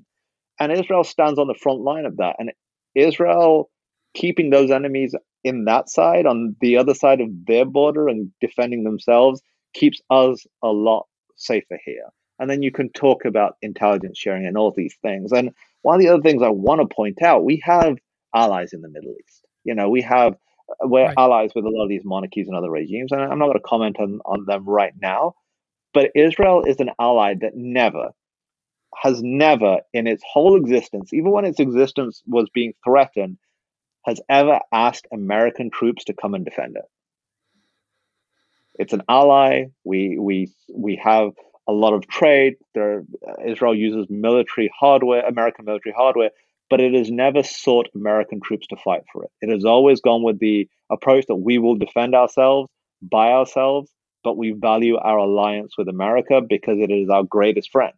And 0.59 0.73
Israel 0.73 1.05
stands 1.05 1.39
on 1.39 1.49
the 1.49 1.55
front 1.55 1.81
line 1.81 2.05
of 2.05 2.19
that. 2.19 2.37
And 2.39 2.53
Israel 2.95 3.71
keeping 4.15 4.51
those 4.51 4.71
enemies 4.71 5.15
in 5.45 5.65
that 5.65 5.89
side, 5.89 6.27
on 6.27 6.55
the 6.61 6.77
other 6.77 6.95
side 6.95 7.21
of 7.21 7.29
their 7.47 7.65
border 7.65 8.09
and 8.09 8.31
defending 8.41 8.85
themselves, 8.85 9.43
keeps 9.75 10.01
us 10.11 10.47
a 10.63 10.69
lot 10.69 11.07
safer 11.37 11.79
here. 11.85 12.05
And 12.39 12.49
then 12.51 12.63
you 12.63 12.71
can 12.71 12.91
talk 12.91 13.25
about 13.25 13.57
intelligence 13.63 14.19
sharing 14.19 14.47
and 14.47 14.57
all 14.57 14.73
these 14.77 14.97
things. 15.03 15.33
And 15.33 15.51
one 15.83 15.97
of 15.97 16.01
the 16.01 16.09
other 16.09 16.23
things 16.23 16.43
I 16.43 16.49
want 16.49 16.81
to 16.81 16.95
point 16.95 17.23
out, 17.23 17.45
we 17.45 17.61
have 17.65 17.97
allies 18.35 18.73
in 18.73 18.83
the 18.83 18.89
Middle 18.89 19.15
East. 19.25 19.45
You 19.65 19.75
know, 19.75 19.89
we 19.89 20.03
have 20.03 20.37
we're 20.81 21.07
right. 21.07 21.15
allies 21.19 21.51
with 21.55 21.65
a 21.65 21.69
lot 21.69 21.85
of 21.85 21.89
these 21.89 22.05
monarchies 22.05 22.49
and 22.49 22.57
other 22.57 22.71
regimes, 22.71 23.13
and 23.13 23.21
I'm 23.21 23.39
not 23.39 23.47
going 23.47 23.59
to 23.59 23.61
comment 23.61 23.97
on, 24.01 24.21
on 24.25 24.45
them 24.47 24.65
right 24.65 24.93
now. 25.01 25.35
But 25.95 26.11
Israel 26.15 26.65
is 26.65 26.81
an 26.81 26.91
ally 26.99 27.35
that 27.41 27.57
never, 27.57 28.11
has 28.97 29.23
never 29.23 29.81
in 29.93 30.07
its 30.07 30.23
whole 30.27 30.57
existence, 30.57 31.13
even 31.13 31.31
when 31.31 31.45
its 31.45 31.61
existence 31.61 32.23
was 32.27 32.49
being 32.53 32.73
threatened, 32.85 33.39
has 34.05 34.21
ever 34.29 34.61
asked 34.73 35.07
American 35.13 35.71
troops 35.71 36.05
to 36.05 36.15
come 36.15 36.35
and 36.35 36.45
defend 36.45 36.77
it. 36.77 36.85
It's 38.75 38.93
an 38.93 39.03
ally. 39.09 39.67
We 39.85 40.19
we 40.19 40.51
we 40.75 40.97
have 40.97 41.33
a 41.69 41.73
lot 41.73 41.93
of 41.93 42.09
trade. 42.09 42.57
There, 42.75 43.05
Israel 43.45 43.75
uses 43.75 44.07
military 44.09 44.71
hardware, 44.75 45.25
American 45.27 45.67
military 45.67 45.95
hardware, 45.97 46.31
but 46.71 46.81
it 46.81 46.95
has 46.95 47.11
never 47.11 47.43
sought 47.43 47.89
American 47.95 48.41
troops 48.41 48.67
to 48.69 48.77
fight 48.77 49.03
for 49.13 49.25
it. 49.25 49.31
It 49.43 49.51
has 49.51 49.65
always 49.65 50.01
gone 50.01 50.23
with 50.23 50.39
the 50.39 50.69
approach 50.91 51.27
that 51.27 51.37
we 51.37 51.59
will 51.59 51.77
defend 51.77 52.15
ourselves 52.15 52.71
by 53.03 53.29
ourselves, 53.33 53.91
but 54.23 54.37
we 54.37 54.53
value 54.53 54.97
our 54.97 55.19
alliance 55.19 55.73
with 55.77 55.89
America 55.89 56.41
because 56.41 56.79
it 56.79 56.91
is 56.91 57.09
our 57.09 57.25
greatest 57.25 57.71
friend. 57.71 57.93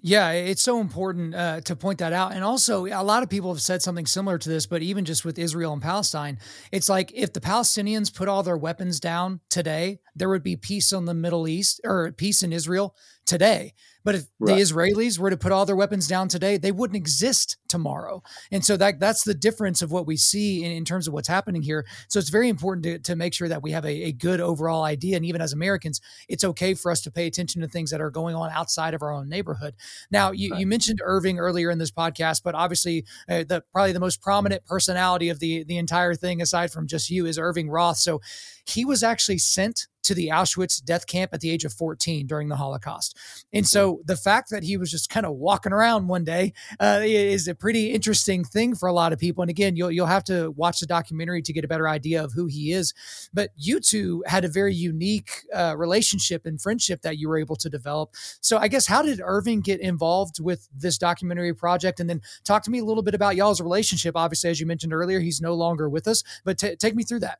Yeah, 0.00 0.30
it's 0.30 0.62
so 0.62 0.80
important 0.80 1.34
uh, 1.34 1.60
to 1.62 1.74
point 1.74 1.98
that 1.98 2.12
out. 2.12 2.32
And 2.32 2.44
also, 2.44 2.86
a 2.86 3.02
lot 3.02 3.22
of 3.22 3.28
people 3.28 3.52
have 3.52 3.60
said 3.60 3.82
something 3.82 4.06
similar 4.06 4.38
to 4.38 4.48
this, 4.48 4.66
but 4.66 4.82
even 4.82 5.04
just 5.04 5.24
with 5.24 5.38
Israel 5.38 5.72
and 5.72 5.82
Palestine, 5.82 6.38
it's 6.70 6.88
like 6.88 7.10
if 7.14 7.32
the 7.32 7.40
Palestinians 7.40 8.14
put 8.14 8.28
all 8.28 8.42
their 8.42 8.56
weapons 8.56 9.00
down 9.00 9.40
today, 9.50 9.98
there 10.14 10.28
would 10.28 10.44
be 10.44 10.56
peace 10.56 10.92
in 10.92 11.06
the 11.06 11.14
Middle 11.14 11.48
East 11.48 11.80
or 11.84 12.12
peace 12.12 12.42
in 12.42 12.52
Israel 12.52 12.94
today. 13.28 13.74
But 14.04 14.14
if 14.14 14.26
right. 14.38 14.56
the 14.56 14.62
Israelis 14.62 15.18
were 15.18 15.28
to 15.28 15.36
put 15.36 15.52
all 15.52 15.66
their 15.66 15.76
weapons 15.76 16.08
down 16.08 16.28
today, 16.28 16.56
they 16.56 16.72
wouldn't 16.72 16.96
exist 16.96 17.58
tomorrow. 17.68 18.22
And 18.50 18.64
so 18.64 18.76
that 18.78 19.00
that's 19.00 19.22
the 19.22 19.34
difference 19.34 19.82
of 19.82 19.92
what 19.92 20.06
we 20.06 20.16
see 20.16 20.64
in, 20.64 20.72
in 20.72 20.84
terms 20.86 21.06
of 21.06 21.12
what's 21.12 21.28
happening 21.28 21.60
here. 21.60 21.84
So 22.08 22.18
it's 22.18 22.30
very 22.30 22.48
important 22.48 22.84
to, 22.84 22.98
to 23.00 23.16
make 23.16 23.34
sure 23.34 23.48
that 23.48 23.62
we 23.62 23.72
have 23.72 23.84
a, 23.84 24.04
a 24.04 24.12
good 24.12 24.40
overall 24.40 24.84
idea. 24.84 25.16
And 25.16 25.26
even 25.26 25.42
as 25.42 25.52
Americans, 25.52 26.00
it's 26.26 26.42
okay 26.42 26.72
for 26.72 26.90
us 26.90 27.02
to 27.02 27.10
pay 27.10 27.26
attention 27.26 27.60
to 27.60 27.68
things 27.68 27.90
that 27.90 28.00
are 28.00 28.10
going 28.10 28.34
on 28.34 28.50
outside 28.50 28.94
of 28.94 29.02
our 29.02 29.12
own 29.12 29.28
neighborhood. 29.28 29.74
Now, 30.10 30.32
you, 30.32 30.52
right. 30.52 30.60
you 30.60 30.66
mentioned 30.66 31.00
Irving 31.04 31.38
earlier 31.38 31.70
in 31.70 31.76
this 31.76 31.90
podcast, 31.90 32.42
but 32.42 32.54
obviously 32.54 33.04
uh, 33.28 33.44
the 33.46 33.62
probably 33.72 33.92
the 33.92 34.00
most 34.00 34.22
prominent 34.22 34.64
personality 34.64 35.28
of 35.28 35.38
the 35.38 35.64
the 35.64 35.76
entire 35.76 36.14
thing, 36.14 36.40
aside 36.40 36.72
from 36.72 36.86
just 36.86 37.10
you, 37.10 37.26
is 37.26 37.38
Irving 37.38 37.68
Roth. 37.68 37.98
So 37.98 38.22
he 38.64 38.86
was 38.86 39.02
actually 39.02 39.38
sent 39.38 39.86
to 40.04 40.14
the 40.14 40.28
Auschwitz 40.28 40.82
death 40.82 41.06
camp 41.06 41.32
at 41.32 41.40
the 41.40 41.50
age 41.50 41.64
of 41.64 41.72
14 41.72 42.26
during 42.26 42.48
the 42.48 42.56
Holocaust. 42.56 43.16
And 43.52 43.66
so 43.66 44.00
the 44.04 44.16
fact 44.16 44.50
that 44.50 44.62
he 44.62 44.76
was 44.76 44.90
just 44.90 45.10
kind 45.10 45.26
of 45.26 45.34
walking 45.34 45.72
around 45.72 46.08
one 46.08 46.24
day 46.24 46.52
uh, 46.80 47.00
is 47.02 47.48
a 47.48 47.54
pretty 47.54 47.92
interesting 47.92 48.44
thing 48.44 48.74
for 48.74 48.88
a 48.88 48.92
lot 48.92 49.12
of 49.12 49.18
people. 49.18 49.42
And 49.42 49.50
again, 49.50 49.76
you'll, 49.76 49.90
you'll 49.90 50.06
have 50.06 50.24
to 50.24 50.50
watch 50.52 50.80
the 50.80 50.86
documentary 50.86 51.42
to 51.42 51.52
get 51.52 51.64
a 51.64 51.68
better 51.68 51.88
idea 51.88 52.22
of 52.22 52.32
who 52.32 52.46
he 52.46 52.72
is. 52.72 52.94
But 53.32 53.50
you 53.56 53.80
two 53.80 54.22
had 54.26 54.44
a 54.44 54.48
very 54.48 54.74
unique 54.74 55.30
uh, 55.54 55.74
relationship 55.76 56.46
and 56.46 56.60
friendship 56.60 57.02
that 57.02 57.18
you 57.18 57.28
were 57.28 57.38
able 57.38 57.56
to 57.56 57.68
develop. 57.68 58.14
So 58.40 58.58
I 58.58 58.68
guess 58.68 58.86
how 58.86 59.02
did 59.02 59.20
Irving 59.22 59.60
get 59.60 59.80
involved 59.80 60.40
with 60.40 60.68
this 60.74 60.98
documentary 60.98 61.54
project? 61.54 62.00
And 62.00 62.08
then 62.08 62.22
talk 62.44 62.62
to 62.64 62.70
me 62.70 62.78
a 62.78 62.84
little 62.84 63.02
bit 63.02 63.14
about 63.14 63.36
y'all's 63.36 63.60
relationship. 63.60 64.16
Obviously, 64.16 64.50
as 64.50 64.60
you 64.60 64.66
mentioned 64.66 64.92
earlier, 64.92 65.20
he's 65.20 65.40
no 65.40 65.54
longer 65.54 65.88
with 65.88 66.08
us, 66.08 66.22
but 66.44 66.58
t- 66.58 66.76
take 66.76 66.94
me 66.94 67.02
through 67.02 67.20
that. 67.20 67.38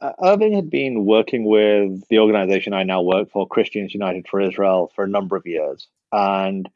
Uh, 0.00 0.12
Irving 0.22 0.52
had 0.52 0.70
been 0.70 1.06
working 1.06 1.44
with 1.44 2.06
the 2.08 2.18
organization 2.18 2.74
I 2.74 2.82
now 2.82 3.02
work 3.02 3.30
for, 3.30 3.46
Christians 3.46 3.94
United 3.94 4.26
for 4.28 4.40
Israel, 4.40 4.92
for 4.94 5.04
a 5.04 5.08
number 5.08 5.36
of 5.36 5.46
years. 5.46 5.88
And 6.12 6.68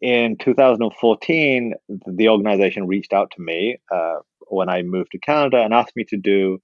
in 0.00 0.36
2014, 0.36 1.74
the 2.06 2.28
organization 2.28 2.86
reached 2.86 3.12
out 3.12 3.32
to 3.36 3.42
me 3.42 3.78
uh, 3.90 4.18
when 4.48 4.68
I 4.68 4.82
moved 4.82 5.12
to 5.12 5.18
Canada 5.18 5.58
and 5.58 5.74
asked 5.74 5.96
me 5.96 6.04
to 6.08 6.16
do 6.16 6.60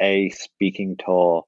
a 0.00 0.30
speaking 0.30 0.96
tour 1.04 1.44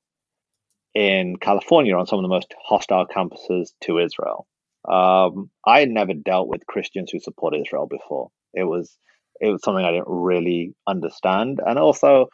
in 0.94 1.36
California 1.36 1.96
on 1.96 2.06
some 2.06 2.18
of 2.18 2.22
the 2.22 2.28
most 2.28 2.54
hostile 2.62 3.06
campuses 3.06 3.70
to 3.82 3.98
Israel. 3.98 4.46
Um, 4.88 5.50
I 5.66 5.80
had 5.80 5.90
never 5.90 6.14
dealt 6.14 6.48
with 6.48 6.66
Christians 6.66 7.10
who 7.10 7.20
support 7.20 7.54
Israel 7.54 7.86
before. 7.86 8.30
It 8.54 8.64
was 8.64 8.96
it 9.40 9.48
was 9.48 9.62
something 9.62 9.84
I 9.84 9.92
didn't 9.92 10.08
really 10.08 10.74
understand, 10.86 11.60
and 11.64 11.78
also 11.78 12.28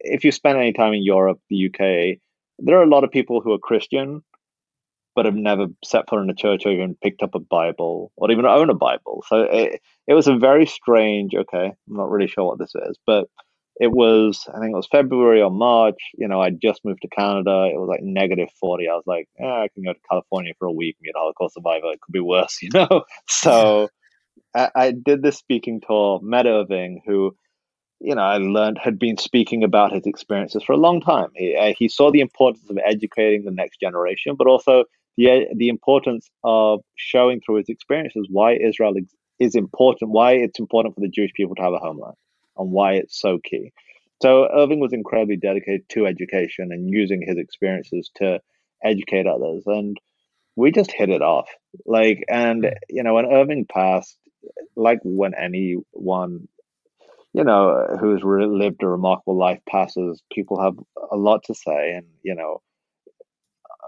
if 0.00 0.24
you 0.24 0.32
spend 0.32 0.58
any 0.58 0.72
time 0.72 0.92
in 0.92 1.02
Europe, 1.02 1.40
the 1.48 1.66
UK, 1.66 2.18
there 2.58 2.78
are 2.78 2.82
a 2.82 2.88
lot 2.88 3.04
of 3.04 3.10
people 3.10 3.40
who 3.40 3.52
are 3.52 3.58
Christian, 3.58 4.22
but 5.14 5.24
have 5.24 5.34
never 5.34 5.66
set 5.84 6.08
foot 6.08 6.22
in 6.22 6.30
a 6.30 6.34
church 6.34 6.64
or 6.64 6.72
even 6.72 6.96
picked 7.02 7.22
up 7.22 7.34
a 7.34 7.40
Bible 7.40 8.12
or 8.16 8.30
even 8.30 8.46
own 8.46 8.70
a 8.70 8.74
Bible. 8.74 9.24
So 9.28 9.42
it, 9.42 9.80
it 10.06 10.14
was 10.14 10.28
a 10.28 10.36
very 10.36 10.66
strange, 10.66 11.34
okay, 11.34 11.66
I'm 11.66 11.96
not 11.96 12.10
really 12.10 12.28
sure 12.28 12.44
what 12.44 12.58
this 12.58 12.72
is, 12.74 12.96
but 13.06 13.28
it 13.80 13.90
was, 13.90 14.46
I 14.54 14.60
think 14.60 14.72
it 14.72 14.76
was 14.76 14.88
February 14.92 15.40
or 15.40 15.50
March. 15.50 15.98
You 16.14 16.28
know, 16.28 16.40
I 16.40 16.50
just 16.50 16.84
moved 16.84 17.00
to 17.02 17.08
Canada. 17.08 17.70
It 17.72 17.78
was 17.78 17.88
like 17.88 18.02
negative 18.02 18.48
40. 18.60 18.88
I 18.88 18.92
was 18.92 19.04
like, 19.06 19.26
eh, 19.40 19.46
I 19.46 19.68
can 19.72 19.84
go 19.84 19.94
to 19.94 19.98
California 20.08 20.52
for 20.58 20.66
a 20.68 20.72
week 20.72 20.96
and 20.98 21.04
be 21.04 21.10
a 21.14 21.18
Holocaust 21.18 21.54
survivor. 21.54 21.86
It 21.86 22.00
could 22.00 22.12
be 22.12 22.20
worse, 22.20 22.58
you 22.62 22.68
know? 22.74 23.04
So 23.26 23.88
I, 24.54 24.70
I 24.76 24.92
did 24.92 25.22
this 25.22 25.38
speaking 25.38 25.80
tour, 25.80 26.20
met 26.22 26.46
Irving, 26.46 27.00
who, 27.06 27.34
you 28.00 28.14
know, 28.14 28.22
I 28.22 28.38
learned 28.38 28.78
had 28.78 28.98
been 28.98 29.18
speaking 29.18 29.62
about 29.62 29.92
his 29.92 30.06
experiences 30.06 30.62
for 30.62 30.72
a 30.72 30.78
long 30.78 31.00
time. 31.00 31.28
He, 31.34 31.54
uh, 31.54 31.74
he 31.78 31.88
saw 31.88 32.10
the 32.10 32.20
importance 32.20 32.68
of 32.70 32.78
educating 32.84 33.44
the 33.44 33.50
next 33.50 33.78
generation, 33.78 34.36
but 34.36 34.46
also 34.46 34.84
the, 35.16 35.46
the 35.54 35.68
importance 35.68 36.28
of 36.42 36.80
showing 36.96 37.40
through 37.40 37.56
his 37.56 37.68
experiences 37.68 38.26
why 38.30 38.54
Israel 38.54 38.94
is 39.38 39.54
important, 39.54 40.10
why 40.10 40.32
it's 40.32 40.58
important 40.58 40.94
for 40.94 41.02
the 41.02 41.08
Jewish 41.08 41.32
people 41.34 41.54
to 41.56 41.62
have 41.62 41.74
a 41.74 41.78
homeland 41.78 42.16
and 42.56 42.70
why 42.70 42.94
it's 42.94 43.20
so 43.20 43.38
key. 43.38 43.72
So 44.22 44.48
Irving 44.50 44.80
was 44.80 44.92
incredibly 44.92 45.36
dedicated 45.36 45.88
to 45.90 46.06
education 46.06 46.72
and 46.72 46.90
using 46.90 47.22
his 47.22 47.38
experiences 47.38 48.10
to 48.16 48.40
educate 48.82 49.26
others. 49.26 49.62
And 49.66 49.98
we 50.56 50.72
just 50.72 50.92
hit 50.92 51.10
it 51.10 51.22
off. 51.22 51.48
Like, 51.86 52.24
and, 52.28 52.74
you 52.88 53.02
know, 53.02 53.14
when 53.14 53.26
Irving 53.26 53.66
passed, 53.66 54.16
like 54.76 55.00
when 55.02 55.34
anyone, 55.34 56.48
you 57.32 57.44
know, 57.44 57.96
who's 58.00 58.22
lived 58.22 58.82
a 58.82 58.88
remarkable 58.88 59.36
life 59.36 59.60
passes, 59.68 60.22
people 60.32 60.60
have 60.60 60.74
a 61.10 61.16
lot 61.16 61.44
to 61.44 61.54
say. 61.54 61.94
And, 61.94 62.06
you 62.22 62.34
know, 62.34 62.62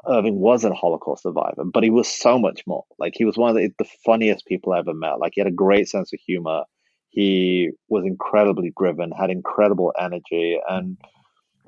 Irving 0.09 0.41
was 0.41 0.65
a 0.65 0.73
Holocaust 0.75 1.23
survivor, 1.23 1.65
but 1.65 1.83
he 1.85 1.91
was 1.91 2.09
so 2.09 2.39
much 2.39 2.63
more. 2.67 2.85
Like, 2.99 3.15
he 3.17 3.25
was 3.25 3.37
one 3.37 3.51
of 3.51 3.57
the, 3.57 3.71
the 3.79 3.89
funniest 4.05 4.47
people 4.47 4.73
I 4.73 4.79
ever 4.79 4.95
met. 4.95 5.19
Like, 5.19 5.33
he 5.35 5.41
had 5.41 5.49
a 5.49 5.55
great 5.55 5.89
sense 5.89 6.13
of 6.13 6.21
humor 6.21 6.65
he 7.13 7.71
was 7.89 8.05
incredibly 8.05 8.73
driven, 8.77 9.13
had 9.13 9.31
incredible 9.31 9.93
energy, 9.99 10.59
and 10.67 10.97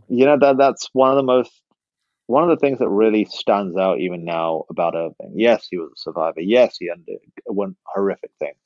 you 0.08 0.24
know 0.24 0.38
that 0.38 0.56
that's 0.56 0.88
one 0.94 1.10
of 1.10 1.16
the 1.16 1.22
most 1.22 1.52
one 2.26 2.42
of 2.42 2.48
the 2.48 2.56
things 2.56 2.78
that 2.78 2.88
really 2.88 3.26
stands 3.26 3.76
out 3.76 4.00
even 4.00 4.24
now 4.24 4.64
about 4.70 4.94
Irving. 4.96 5.34
Yes, 5.34 5.68
he 5.70 5.76
was 5.76 5.90
a 5.94 6.00
survivor. 6.00 6.40
Yes, 6.40 6.78
he 6.78 6.90
underwent 6.90 7.76
horrific 7.84 8.30
things, 8.38 8.56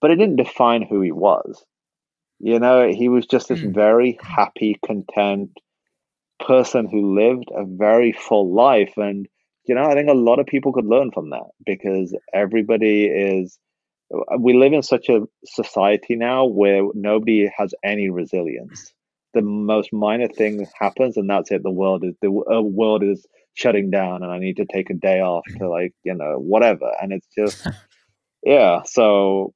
but 0.00 0.12
it 0.12 0.16
didn't 0.16 0.36
define 0.36 0.82
who 0.82 1.00
he 1.00 1.10
was. 1.10 1.64
You 2.40 2.58
know, 2.58 2.88
he 2.88 3.08
was 3.08 3.26
just 3.26 3.48
this 3.48 3.60
mm. 3.60 3.74
very 3.74 4.18
happy, 4.22 4.78
content 4.84 5.50
person 6.44 6.88
who 6.90 7.14
lived 7.14 7.50
a 7.54 7.64
very 7.64 8.12
full 8.12 8.54
life. 8.54 8.94
And, 8.96 9.28
you 9.66 9.74
know, 9.74 9.84
I 9.84 9.94
think 9.94 10.08
a 10.08 10.14
lot 10.14 10.38
of 10.38 10.46
people 10.46 10.72
could 10.72 10.86
learn 10.86 11.10
from 11.12 11.30
that 11.30 11.48
because 11.64 12.16
everybody 12.32 13.04
is 13.04 13.58
we 14.38 14.54
live 14.54 14.72
in 14.72 14.82
such 14.82 15.08
a 15.08 15.22
society 15.44 16.16
now 16.16 16.44
where 16.44 16.82
nobody 16.94 17.50
has 17.56 17.74
any 17.84 18.10
resilience. 18.10 18.92
The 19.34 19.42
most 19.42 19.92
minor 19.92 20.26
thing 20.26 20.66
happens, 20.78 21.16
and 21.16 21.30
that's 21.30 21.52
it. 21.52 21.62
The 21.62 21.70
world 21.70 22.02
is 22.04 22.16
the 22.20 22.28
uh, 22.28 22.60
world 22.60 23.04
is 23.04 23.24
shutting 23.54 23.90
down, 23.90 24.24
and 24.24 24.32
I 24.32 24.38
need 24.38 24.56
to 24.56 24.64
take 24.64 24.90
a 24.90 24.94
day 24.94 25.20
off 25.20 25.44
to 25.58 25.68
like 25.68 25.94
you 26.02 26.14
know 26.14 26.38
whatever. 26.38 26.90
And 27.00 27.12
it's 27.12 27.28
just 27.36 27.64
yeah. 28.42 28.82
So 28.84 29.54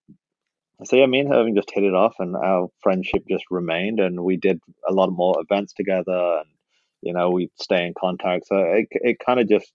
so 0.87 0.97
yeah, 0.97 1.07
me 1.07 1.21
and 1.21 1.57
just 1.57 1.71
hit 1.73 1.85
it 1.85 1.95
off, 1.95 2.17
and 2.19 2.37
our 2.37 2.69
friendship 2.83 3.25
just 3.29 3.45
remained, 3.51 4.01
and 4.01 4.23
we 4.23 4.37
did 4.37 4.61
a 4.89 4.93
lot 4.93 5.11
more 5.11 5.41
events 5.41 5.73
together, 5.73 6.39
and 6.39 6.49
you 7.03 7.13
know 7.13 7.31
we 7.31 7.51
stay 7.61 7.87
in 7.87 7.95
contact. 7.99 8.47
So 8.47 8.57
it 8.57 8.87
it 8.91 9.19
kind 9.19 9.41
of 9.41 9.49
just 9.49 9.73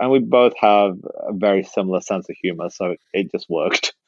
and 0.00 0.10
we 0.10 0.18
both 0.18 0.54
have 0.60 0.96
a 1.26 1.32
very 1.32 1.62
similar 1.62 2.00
sense 2.00 2.28
of 2.28 2.36
humor, 2.40 2.70
so 2.70 2.96
it 3.12 3.30
just 3.30 3.48
worked. 3.48 3.94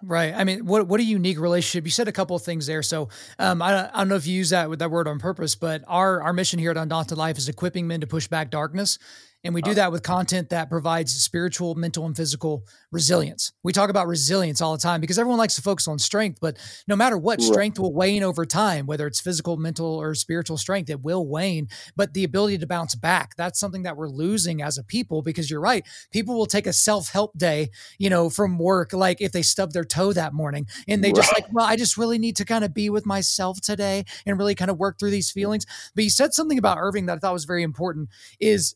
Right. 0.00 0.32
I 0.32 0.44
mean, 0.44 0.64
what 0.64 0.86
what 0.86 1.00
a 1.00 1.02
unique 1.02 1.40
relationship. 1.40 1.84
You 1.84 1.90
said 1.90 2.06
a 2.06 2.12
couple 2.12 2.36
of 2.36 2.42
things 2.42 2.68
there. 2.68 2.84
So 2.84 3.08
um, 3.40 3.60
I, 3.60 3.90
I 3.92 3.98
don't 3.98 4.08
know 4.08 4.14
if 4.14 4.28
you 4.28 4.36
use 4.36 4.50
that 4.50 4.70
with 4.70 4.78
that 4.78 4.92
word 4.92 5.08
on 5.08 5.18
purpose, 5.18 5.56
but 5.56 5.82
our 5.88 6.22
our 6.22 6.32
mission 6.32 6.60
here 6.60 6.70
at 6.70 6.76
Undaunted 6.76 7.18
Life 7.18 7.36
is 7.36 7.48
equipping 7.48 7.88
men 7.88 8.00
to 8.02 8.06
push 8.06 8.28
back 8.28 8.48
darkness. 8.50 9.00
And 9.44 9.54
we 9.54 9.62
do 9.62 9.70
uh, 9.70 9.74
that 9.74 9.92
with 9.92 10.02
content 10.02 10.50
that 10.50 10.68
provides 10.68 11.12
spiritual, 11.14 11.76
mental, 11.76 12.04
and 12.06 12.16
physical 12.16 12.64
resilience. 12.90 13.52
We 13.62 13.72
talk 13.72 13.88
about 13.88 14.08
resilience 14.08 14.60
all 14.60 14.72
the 14.72 14.82
time 14.82 15.00
because 15.00 15.18
everyone 15.18 15.38
likes 15.38 15.54
to 15.54 15.62
focus 15.62 15.86
on 15.86 16.00
strength, 16.00 16.38
but 16.40 16.56
no 16.88 16.96
matter 16.96 17.16
what, 17.16 17.40
strength 17.40 17.78
will 17.78 17.94
wane 17.94 18.24
over 18.24 18.44
time, 18.44 18.86
whether 18.86 19.06
it's 19.06 19.20
physical, 19.20 19.56
mental, 19.56 19.86
or 19.86 20.14
spiritual 20.16 20.56
strength, 20.56 20.90
it 20.90 21.02
will 21.02 21.26
wane. 21.26 21.68
But 21.94 22.14
the 22.14 22.24
ability 22.24 22.58
to 22.58 22.66
bounce 22.66 22.96
back, 22.96 23.36
that's 23.36 23.60
something 23.60 23.84
that 23.84 23.96
we're 23.96 24.08
losing 24.08 24.60
as 24.60 24.76
a 24.76 24.82
people 24.82 25.22
because 25.22 25.50
you're 25.50 25.60
right. 25.60 25.86
People 26.10 26.36
will 26.36 26.46
take 26.46 26.66
a 26.66 26.72
self 26.72 27.10
help 27.10 27.36
day, 27.38 27.70
you 27.98 28.10
know, 28.10 28.30
from 28.30 28.58
work, 28.58 28.92
like 28.92 29.20
if 29.20 29.30
they 29.30 29.42
stub 29.42 29.72
their 29.72 29.84
toe 29.84 30.12
that 30.12 30.34
morning 30.34 30.66
and 30.88 31.04
they 31.04 31.08
right. 31.08 31.16
just 31.16 31.32
like, 31.32 31.46
well, 31.52 31.66
I 31.66 31.76
just 31.76 31.96
really 31.96 32.18
need 32.18 32.36
to 32.36 32.44
kind 32.44 32.64
of 32.64 32.74
be 32.74 32.90
with 32.90 33.06
myself 33.06 33.60
today 33.60 34.04
and 34.26 34.36
really 34.36 34.56
kind 34.56 34.70
of 34.70 34.78
work 34.78 34.98
through 34.98 35.12
these 35.12 35.30
feelings. 35.30 35.64
But 35.94 36.02
you 36.02 36.10
said 36.10 36.34
something 36.34 36.58
about 36.58 36.78
Irving 36.78 37.06
that 37.06 37.16
I 37.16 37.18
thought 37.18 37.32
was 37.32 37.44
very 37.44 37.62
important 37.62 38.08
is 38.40 38.74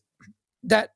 that 0.63 0.91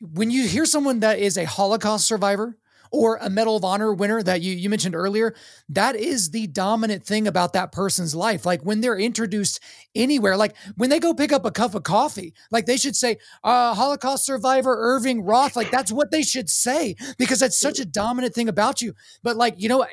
when 0.00 0.30
you 0.30 0.46
hear 0.46 0.64
someone 0.64 1.00
that 1.00 1.18
is 1.18 1.36
a 1.36 1.44
Holocaust 1.44 2.06
survivor 2.06 2.58
or 2.90 3.16
a 3.16 3.30
Medal 3.30 3.56
of 3.56 3.64
Honor 3.64 3.94
winner 3.94 4.22
that 4.22 4.42
you, 4.42 4.52
you 4.52 4.68
mentioned 4.68 4.94
earlier, 4.94 5.34
that 5.70 5.96
is 5.96 6.30
the 6.30 6.46
dominant 6.46 7.06
thing 7.06 7.26
about 7.26 7.54
that 7.54 7.72
person's 7.72 8.14
life. 8.14 8.44
Like 8.44 8.62
when 8.62 8.80
they're 8.80 8.98
introduced 8.98 9.60
anywhere, 9.94 10.36
like 10.36 10.54
when 10.76 10.90
they 10.90 11.00
go 11.00 11.14
pick 11.14 11.32
up 11.32 11.46
a 11.46 11.50
cup 11.50 11.74
of 11.74 11.84
coffee, 11.84 12.34
like 12.50 12.66
they 12.66 12.76
should 12.76 12.94
say, 12.94 13.16
uh, 13.42 13.74
Holocaust 13.74 14.26
survivor 14.26 14.76
Irving 14.78 15.22
Roth. 15.22 15.56
Like 15.56 15.70
that's 15.70 15.90
what 15.90 16.10
they 16.10 16.22
should 16.22 16.50
say 16.50 16.96
because 17.16 17.40
that's 17.40 17.58
such 17.58 17.78
a 17.78 17.86
dominant 17.86 18.34
thing 18.34 18.48
about 18.48 18.82
you. 18.82 18.92
But 19.22 19.36
like, 19.36 19.54
you 19.56 19.70
know, 19.70 19.86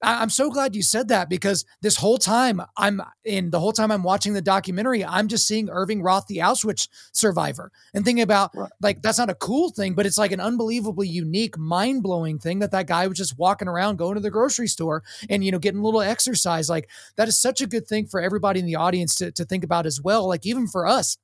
I'm 0.00 0.30
so 0.30 0.50
glad 0.50 0.76
you 0.76 0.82
said 0.82 1.08
that 1.08 1.28
because 1.28 1.64
this 1.82 1.96
whole 1.96 2.18
time 2.18 2.62
I'm 2.76 3.02
in 3.24 3.50
the 3.50 3.58
whole 3.58 3.72
time 3.72 3.90
I'm 3.90 4.04
watching 4.04 4.32
the 4.32 4.42
documentary, 4.42 5.04
I'm 5.04 5.26
just 5.26 5.46
seeing 5.46 5.68
Irving 5.70 6.02
Roth, 6.02 6.26
the 6.26 6.38
Auschwitz 6.38 6.88
survivor, 7.12 7.72
and 7.94 8.04
thinking 8.04 8.22
about 8.22 8.54
right. 8.54 8.70
like 8.80 9.02
that's 9.02 9.18
not 9.18 9.30
a 9.30 9.34
cool 9.34 9.70
thing, 9.70 9.94
but 9.94 10.06
it's 10.06 10.18
like 10.18 10.30
an 10.30 10.40
unbelievably 10.40 11.08
unique, 11.08 11.58
mind 11.58 12.02
blowing 12.02 12.38
thing 12.38 12.60
that 12.60 12.70
that 12.70 12.86
guy 12.86 13.08
was 13.08 13.18
just 13.18 13.38
walking 13.38 13.68
around, 13.68 13.96
going 13.96 14.14
to 14.14 14.20
the 14.20 14.30
grocery 14.30 14.68
store, 14.68 15.02
and 15.28 15.44
you 15.44 15.50
know 15.50 15.58
getting 15.58 15.80
a 15.80 15.84
little 15.84 16.02
exercise. 16.02 16.70
Like 16.70 16.88
that 17.16 17.26
is 17.26 17.40
such 17.40 17.60
a 17.60 17.66
good 17.66 17.88
thing 17.88 18.06
for 18.06 18.20
everybody 18.20 18.60
in 18.60 18.66
the 18.66 18.76
audience 18.76 19.16
to 19.16 19.32
to 19.32 19.44
think 19.44 19.64
about 19.64 19.86
as 19.86 20.00
well. 20.00 20.28
Like 20.28 20.46
even 20.46 20.68
for 20.68 20.86
us, 20.86 21.18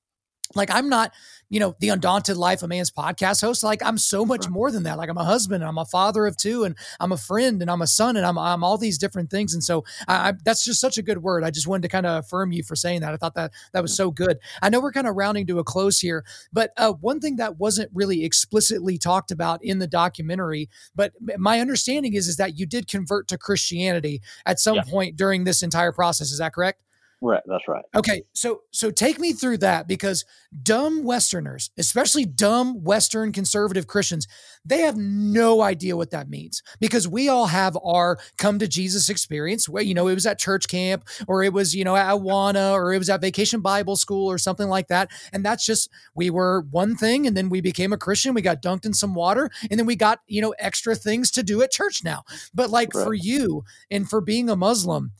like 0.55 0.71
I'm 0.71 0.89
not, 0.89 1.13
you 1.49 1.61
know, 1.61 1.75
the 1.81 1.89
undaunted 1.89 2.37
life 2.37 2.63
of 2.63 2.69
man's 2.69 2.91
podcast 2.91 3.41
host. 3.41 3.63
Like 3.63 3.83
I'm 3.85 3.99
so 3.99 4.25
much 4.25 4.49
more 4.49 4.71
than 4.71 4.83
that. 4.85 4.99
Like 4.99 5.09
I'm 5.09 5.19
a 5.19 5.25
husband 5.25 5.63
and 5.63 5.69
I'm 5.69 5.79
a 5.79 5.85
father 5.85 6.27
of 6.27 6.37
two 6.37 6.65
and 6.65 6.77
I'm 7.01 7.13
a 7.13 7.17
friend 7.17 7.63
and 7.63 7.71
I'm 7.71 7.83
a 7.83 7.87
son 7.87 8.17
and 8.17 8.27
I'm, 8.27 8.39
I'm 8.39 8.63
all 8.63 8.79
these 8.79 8.99
different 8.99 9.31
things. 9.31 9.55
And 9.55 9.63
so 9.63 9.85
I, 10.07 10.29
I, 10.29 10.33
that's 10.45 10.65
just 10.65 10.81
such 10.81 10.99
a 10.99 11.03
good 11.03 11.19
word. 11.19 11.45
I 11.45 11.51
just 11.51 11.67
wanted 11.67 11.83
to 11.83 11.89
kind 11.89 12.07
of 12.07 12.25
affirm 12.25 12.53
you 12.53 12.63
for 12.63 12.77
saying 12.77 13.01
that. 13.01 13.15
I 13.15 13.17
thought 13.17 13.35
that 13.35 13.53
that 13.73 13.83
was 13.83 13.97
so 13.97 14.11
good. 14.11 14.39
I 14.63 14.69
know 14.69 14.81
we're 14.81 14.93
kind 14.93 15.07
of 15.07 15.17
rounding 15.17 15.47
to 15.47 15.59
a 15.59 15.65
close 15.65 15.99
here, 15.99 16.25
but 16.53 16.73
uh, 16.77 16.93
one 16.93 17.21
thing 17.21 17.37
that 17.37 17.59
wasn't 17.59 17.91
really 17.95 18.25
explicitly 18.25 18.99
talked 18.99 19.31
about 19.31 19.65
in 19.65 19.79
the 19.79 19.87
documentary, 19.87 20.69
but 20.95 21.13
my 21.39 21.61
understanding 21.61 22.15
is, 22.15 22.29
is 22.29 22.37
that 22.37 22.59
you 22.59 22.67
did 22.67 22.89
convert 22.89 23.29
to 23.29 23.39
Christianity 23.39 24.21
at 24.47 24.61
some 24.61 24.77
yeah. 24.77 24.83
point 24.83 25.17
during 25.17 25.45
this 25.45 25.63
entire 25.63 25.93
process. 25.93 26.31
Is 26.31 26.39
that 26.39 26.53
correct? 26.53 26.84
Right, 27.27 27.43
that's 27.47 27.67
right. 27.67 27.83
Okay, 27.95 28.25
so 28.35 28.65
so 28.71 28.91
take 28.91 29.19
me 29.19 29.33
through 29.33 29.57
that 29.59 29.89
because 29.89 30.27
dumb 30.63 31.05
Westerners, 31.05 31.71
especially 31.79 32.27
dumb 32.27 32.85
Western 32.85 33.33
conservative 33.33 33.87
Christians, 33.87 34.29
they 34.63 34.81
have 34.81 34.99
no 34.99 35.63
idea 35.63 35.97
what 35.97 36.11
that 36.11 36.29
means 36.29 36.63
because 36.81 37.09
we 37.09 37.31
all 37.31 37.47
have 37.47 37.79
our 37.83 38.19
come 38.37 38.59
to 38.59 38.69
Jesus 38.69 39.09
experience 39.09 39.71
where 39.71 39.83
you 39.83 39.95
know 39.95 40.07
it 40.07 40.15
was 40.15 40.27
at 40.27 40.39
church 40.39 40.69
camp 40.69 41.09
or 41.27 41.43
it 41.43 41.55
was 41.55 41.75
you 41.75 41.83
know 41.83 41.97
at 41.97 42.15
Awana 42.15 42.73
or 42.73 42.93
it 42.93 42.99
was 42.99 43.09
at 43.09 43.23
Vacation 43.23 43.63
Bible 43.63 43.97
School 43.97 44.31
or 44.31 44.37
something 44.37 44.69
like 44.69 44.89
that, 44.89 45.11
and 45.33 45.43
that's 45.43 45.65
just 45.65 45.89
we 46.15 46.29
were 46.29 46.67
one 46.73 46.95
thing 46.95 47.27
and 47.27 47.35
then 47.35 47.49
we 47.49 47.63
became 47.63 47.95
a 47.95 47.99
Christian, 47.99 48.35
we 48.35 48.43
got 48.43 48.61
dunked 48.61 48.85
in 48.85 48.93
some 48.93 49.15
water, 49.15 49.49
and 49.71 49.81
then 49.81 49.87
we 49.87 49.97
got 49.97 50.19
you 50.27 50.43
know 50.43 50.55
extra 50.59 50.95
things 50.95 51.31
to 51.31 51.43
do 51.43 51.63
at 51.63 51.71
church 51.71 52.05
now. 52.05 52.23
But 52.53 52.69
like 52.69 52.93
right. 52.93 53.03
for 53.03 53.15
you 53.15 53.65
and 53.91 54.07
for 54.07 54.21
being 54.21 54.51
a 54.51 54.57
Muslim 54.57 55.13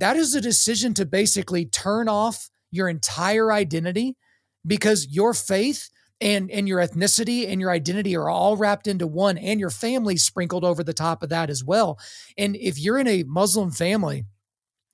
that 0.00 0.16
is 0.16 0.34
a 0.34 0.40
decision 0.40 0.94
to 0.94 1.06
basically 1.06 1.66
turn 1.66 2.08
off 2.08 2.50
your 2.70 2.88
entire 2.88 3.52
identity 3.52 4.16
because 4.66 5.06
your 5.08 5.34
faith 5.34 5.88
and 6.20 6.50
and 6.50 6.68
your 6.68 6.80
ethnicity 6.80 7.48
and 7.48 7.60
your 7.60 7.70
identity 7.70 8.14
are 8.16 8.28
all 8.28 8.56
wrapped 8.56 8.86
into 8.86 9.06
one 9.06 9.38
and 9.38 9.58
your 9.58 9.70
family 9.70 10.16
sprinkled 10.16 10.64
over 10.64 10.84
the 10.84 10.92
top 10.92 11.22
of 11.22 11.30
that 11.30 11.48
as 11.48 11.64
well. 11.64 11.98
And 12.36 12.56
if 12.56 12.78
you're 12.78 12.98
in 12.98 13.08
a 13.08 13.22
muslim 13.24 13.70
family 13.70 14.24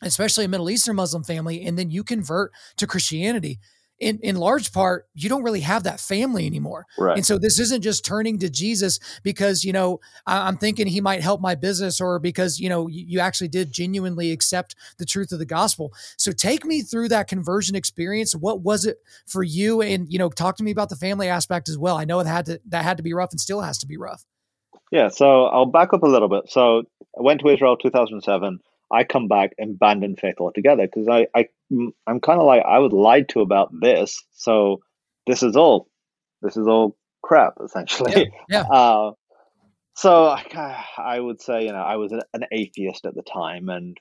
especially 0.03 0.45
a 0.45 0.49
middle 0.49 0.69
eastern 0.69 0.97
muslim 0.97 1.25
family 1.25 1.65
and 1.65 1.79
then 1.79 1.91
you 1.91 2.05
convert 2.05 2.53
to 2.77 2.87
christianity 2.87 3.59
in 3.99 4.18
in 4.22 4.36
large 4.36 4.72
part 4.72 5.07
you 5.14 5.28
don't 5.28 5.42
really 5.42 5.61
have 5.61 5.84
that 5.84 6.01
family 6.01 6.47
anymore. 6.47 6.86
Right. 6.99 7.16
and 7.16 7.24
so 7.24 7.38
this 7.38 7.59
isn't 7.59 7.82
just 7.82 8.05
turning 8.05 8.38
to 8.40 8.51
jesus 8.51 9.01
because 9.22 9.64
you 9.64 9.72
know 9.72 10.01
I, 10.26 10.49
am 10.49 10.59
thinking 10.59 10.86
he 10.86 11.01
might 11.01 11.22
help 11.22 11.40
my 11.40 11.55
business 11.55 12.01
or 12.01 12.18
because 12.18 12.61
you 12.61 12.68
know 12.68 12.88
you, 12.88 13.05
you 13.07 13.20
actually 13.20 13.49
did 13.49 13.72
genuinely 13.72 14.32
accept 14.32 14.74
the 14.99 15.07
truth 15.07 15.32
of 15.32 15.38
the 15.38 15.47
gospel. 15.47 15.92
So 16.18 16.32
take 16.32 16.64
me 16.64 16.82
through 16.82 17.09
that 17.09 17.28
conversion 17.28 17.74
experience. 17.74 18.34
What 18.34 18.61
was 18.61 18.84
it 18.84 18.99
for 19.26 19.42
you? 19.42 19.80
And 19.80 20.11
you 20.12 20.18
know 20.18 20.28
talk 20.28 20.57
to 20.59 20.64
me 20.64 20.70
about 20.70 20.90
the 20.90 20.97
family 20.97 21.28
aspect 21.28 21.68
as 21.68 21.78
well. 21.78 21.97
I 21.97 22.05
know 22.05 22.20
it 22.20 22.26
had 22.26 22.47
to 22.47 22.61
that 22.66 22.84
had 22.84 22.99
to 22.99 23.03
be 23.03 23.14
rough 23.14 23.30
and 23.30 23.40
still 23.40 23.62
has 23.62 23.78
to 23.78 23.86
be 23.86 23.97
rough. 23.97 24.24
Yeah 24.90 25.09
so 25.09 25.47
i'll 25.47 25.66
back 25.66 25.92
up 25.92 26.03
a 26.03 26.09
little 26.09 26.28
bit. 26.28 26.51
So 26.51 26.82
i 27.18 27.22
went 27.22 27.40
to 27.40 27.49
israel 27.49 27.76
2007 27.76 28.61
I 28.91 29.05
come 29.05 29.28
back 29.28 29.53
and 29.59 29.74
abandon 29.74 30.16
faith 30.16 30.37
altogether 30.39 30.87
because 30.87 31.09
I, 31.09 31.26
I 31.34 31.49
I'm 32.07 32.20
kind 32.20 32.41
of 32.41 32.47
like 32.47 32.62
I 32.64 32.78
was 32.78 32.93
lied 32.93 33.28
to 33.30 33.41
about 33.41 33.70
this, 33.80 34.22
so 34.32 34.80
this 35.26 35.43
is 35.43 35.57
all 35.57 35.89
this 36.43 36.57
is 36.57 36.66
all 36.66 36.97
crap 37.22 37.55
essentially. 37.64 38.32
Yeah. 38.49 38.64
yeah. 38.64 38.64
Uh, 38.72 39.12
so 39.95 40.26
I, 40.26 40.84
I 40.99 41.18
would 41.18 41.41
say 41.41 41.64
you 41.64 41.72
know 41.72 41.78
I 41.78 41.97
was 41.97 42.12
an 42.12 42.45
atheist 42.53 43.07
at 43.07 43.14
the 43.14 43.22
time, 43.22 43.68
and 43.68 43.97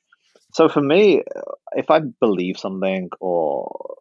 so 0.53 0.69
for 0.69 0.81
me, 0.81 1.23
if 1.71 1.89
I 1.89 2.01
believe 2.19 2.57
something 2.57 3.09
or 3.19 3.95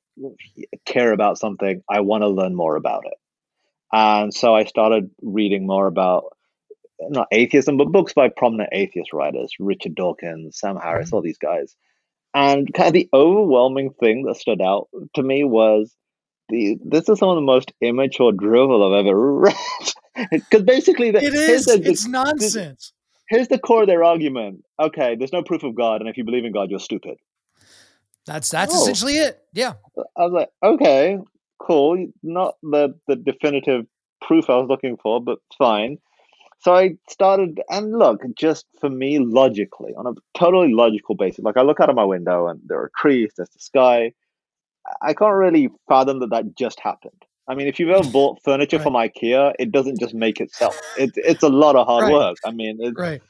care 0.85 1.13
about 1.13 1.39
something, 1.39 1.83
I 1.89 2.01
want 2.01 2.23
to 2.23 2.29
learn 2.29 2.55
more 2.55 2.77
about 2.77 3.05
it, 3.07 3.19
and 3.93 4.35
so 4.35 4.55
I 4.55 4.65
started 4.65 5.11
reading 5.23 5.67
more 5.67 5.87
about 5.87 6.34
not 7.11 7.29
atheism, 7.33 7.77
but 7.77 7.93
books 7.93 8.13
by 8.13 8.29
prominent 8.29 8.71
atheist 8.73 9.13
writers, 9.13 9.53
Richard 9.59 9.95
Dawkins, 9.95 10.59
Sam 10.59 10.77
Harris, 10.77 11.09
mm-hmm. 11.09 11.17
all 11.17 11.23
these 11.23 11.39
guys. 11.39 11.77
And 12.35 12.73
kind 12.75 12.89
of 12.89 12.93
the 12.95 13.09
overwhelming 13.15 13.91
thing 14.01 14.25
that 14.25 14.37
stood 14.37 14.61
out 14.61 14.89
to 15.15 15.23
me 15.23 15.45
was 15.45 15.95
the 16.49 16.77
this 16.85 17.09
is 17.09 17.19
some 17.19 17.29
of 17.29 17.37
the 17.37 17.43
most 17.43 17.73
immature 17.81 18.33
drivel 18.33 18.93
I've 18.93 19.07
ever 19.07 19.33
read. 19.39 19.55
Because 20.31 20.63
basically, 20.63 21.11
the, 21.11 21.23
it 21.23 21.35
is 21.35 21.67
the, 21.67 21.81
it's 21.85 22.07
nonsense. 22.07 22.93
here's 23.29 23.49
the 23.49 23.59
core 23.59 23.83
of 23.83 23.89
their 23.89 24.05
argument. 24.05 24.65
Okay, 24.81 25.17
there's 25.17 25.33
no 25.33 25.43
proof 25.43 25.63
of 25.63 25.75
God, 25.75 26.01
and 26.01 26.09
if 26.09 26.17
you 26.17 26.25
believe 26.25 26.45
in 26.45 26.53
God, 26.53 26.71
you're 26.71 26.81
stupid. 26.81 27.17
That's 28.27 28.51
that's 28.51 28.75
oh. 28.75 28.83
essentially 28.83 29.15
it. 29.15 29.43
Yeah. 29.53 29.75
I 30.17 30.25
was 30.25 30.33
like, 30.33 30.51
okay, 30.63 31.19
cool. 31.61 32.07
Not 32.23 32.57
the 32.63 32.99
the 33.07 33.17
definitive 33.17 33.87
proof 34.23 34.49
I 34.49 34.57
was 34.57 34.69
looking 34.69 34.97
for, 34.97 35.21
but 35.23 35.39
fine. 35.59 35.99
So 36.65 36.75
I 36.75 36.97
started, 37.11 37.61
and 37.69 37.93
look, 37.93 38.23
just 38.35 38.65
for 38.81 38.89
me, 38.89 39.19
logically, 39.19 39.93
on 39.99 40.07
a 40.07 40.15
totally 40.39 40.73
logical 40.73 41.15
basis, 41.15 41.45
like 41.45 41.59
I 41.59 41.63
look 41.63 41.79
out 41.79 41.91
of 41.91 41.95
my 41.95 42.05
window 42.05 42.49
and 42.49 42.59
there 42.65 42.79
are 42.79 42.91
trees, 42.97 43.33
there's 43.37 43.51
the 43.51 43.61
sky. 43.61 44.15
I 45.03 45.13
can't 45.13 45.35
really 45.35 45.69
fathom 45.91 46.21
that 46.21 46.31
that 46.31 46.57
just 46.57 46.81
happened. 46.81 47.23
I 47.49 47.55
mean, 47.55 47.67
if 47.67 47.79
you've 47.79 47.91
ever 47.91 48.09
bought 48.11 48.43
furniture 48.43 48.79
right. 48.79 48.83
from 48.83 48.95
IKEA, 48.95 49.53
it 49.59 49.73
doesn't 49.73 50.01
just 50.01 50.15
make 50.15 50.41
itself. 50.41 50.81
It's 50.97 51.19
it's 51.19 51.43
a 51.43 51.51
lot 51.51 51.77
of 51.77 51.87
hard 51.87 52.05
right. 52.05 52.13
work. 52.15 52.39
I 52.47 52.51
mean, 52.51 52.81
right. 52.97 53.21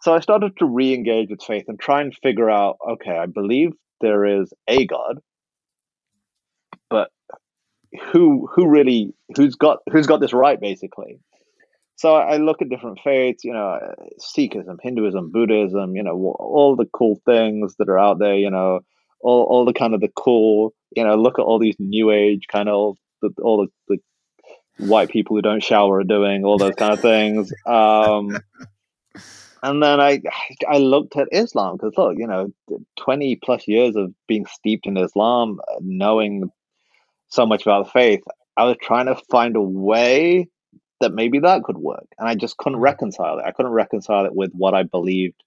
So 0.00 0.12
I 0.12 0.18
started 0.18 0.56
to 0.56 0.64
re-engage 0.66 1.30
with 1.30 1.40
faith 1.40 1.66
and 1.68 1.78
try 1.78 2.00
and 2.00 2.12
figure 2.20 2.50
out. 2.50 2.78
Okay, 2.94 3.16
I 3.16 3.26
believe 3.26 3.70
there 4.00 4.24
is 4.24 4.52
a 4.66 4.84
God, 4.86 5.20
but 6.90 7.10
who 8.10 8.48
who 8.52 8.66
really 8.66 9.14
who's 9.36 9.54
got 9.54 9.78
who's 9.92 10.08
got 10.08 10.20
this 10.20 10.32
right, 10.32 10.60
basically. 10.60 11.20
So 11.96 12.14
I 12.14 12.38
look 12.38 12.62
at 12.62 12.68
different 12.68 12.98
faiths, 13.04 13.44
you 13.44 13.52
know, 13.52 13.78
Sikhism, 14.20 14.76
Hinduism, 14.82 15.30
Buddhism, 15.30 15.94
you 15.94 16.02
know, 16.02 16.34
all 16.38 16.74
the 16.76 16.88
cool 16.92 17.20
things 17.24 17.76
that 17.78 17.88
are 17.88 17.98
out 17.98 18.18
there, 18.18 18.34
you 18.34 18.50
know, 18.50 18.80
all, 19.20 19.44
all 19.44 19.64
the 19.64 19.72
kind 19.72 19.94
of 19.94 20.00
the 20.00 20.10
cool, 20.16 20.74
you 20.96 21.04
know, 21.04 21.14
look 21.14 21.38
at 21.38 21.42
all 21.42 21.58
these 21.58 21.76
new 21.78 22.10
age 22.10 22.46
kind 22.50 22.68
of 22.68 22.96
all 23.40 23.58
the, 23.58 23.68
the 23.88 23.98
white 24.84 25.10
people 25.10 25.36
who 25.36 25.42
don't 25.42 25.62
shower 25.62 25.98
are 25.98 26.04
doing, 26.04 26.44
all 26.44 26.58
those 26.58 26.74
kind 26.74 26.92
of 26.92 27.00
things. 27.00 27.52
Um, 27.66 28.36
and 29.62 29.82
then 29.82 30.00
I 30.00 30.20
I 30.68 30.78
looked 30.78 31.16
at 31.16 31.28
Islam 31.30 31.76
because 31.76 31.94
look, 31.96 32.16
you 32.18 32.26
know, 32.26 32.52
twenty 32.96 33.36
plus 33.36 33.68
years 33.68 33.94
of 33.96 34.12
being 34.26 34.46
steeped 34.46 34.86
in 34.86 34.96
Islam, 34.96 35.60
knowing 35.80 36.50
so 37.28 37.46
much 37.46 37.62
about 37.62 37.84
the 37.84 37.90
faith, 37.92 38.22
I 38.56 38.64
was 38.64 38.76
trying 38.82 39.06
to 39.06 39.16
find 39.30 39.56
a 39.56 39.62
way 39.62 40.48
that 41.02 41.12
maybe 41.12 41.40
that 41.40 41.64
could 41.64 41.76
work. 41.76 42.06
And 42.18 42.28
I 42.28 42.34
just 42.34 42.56
couldn't 42.56 42.80
reconcile 42.80 43.38
it. 43.38 43.44
I 43.44 43.52
couldn't 43.52 43.72
reconcile 43.72 44.24
it 44.24 44.34
with 44.34 44.52
what 44.52 44.74
I 44.74 44.84
believed 44.84 45.42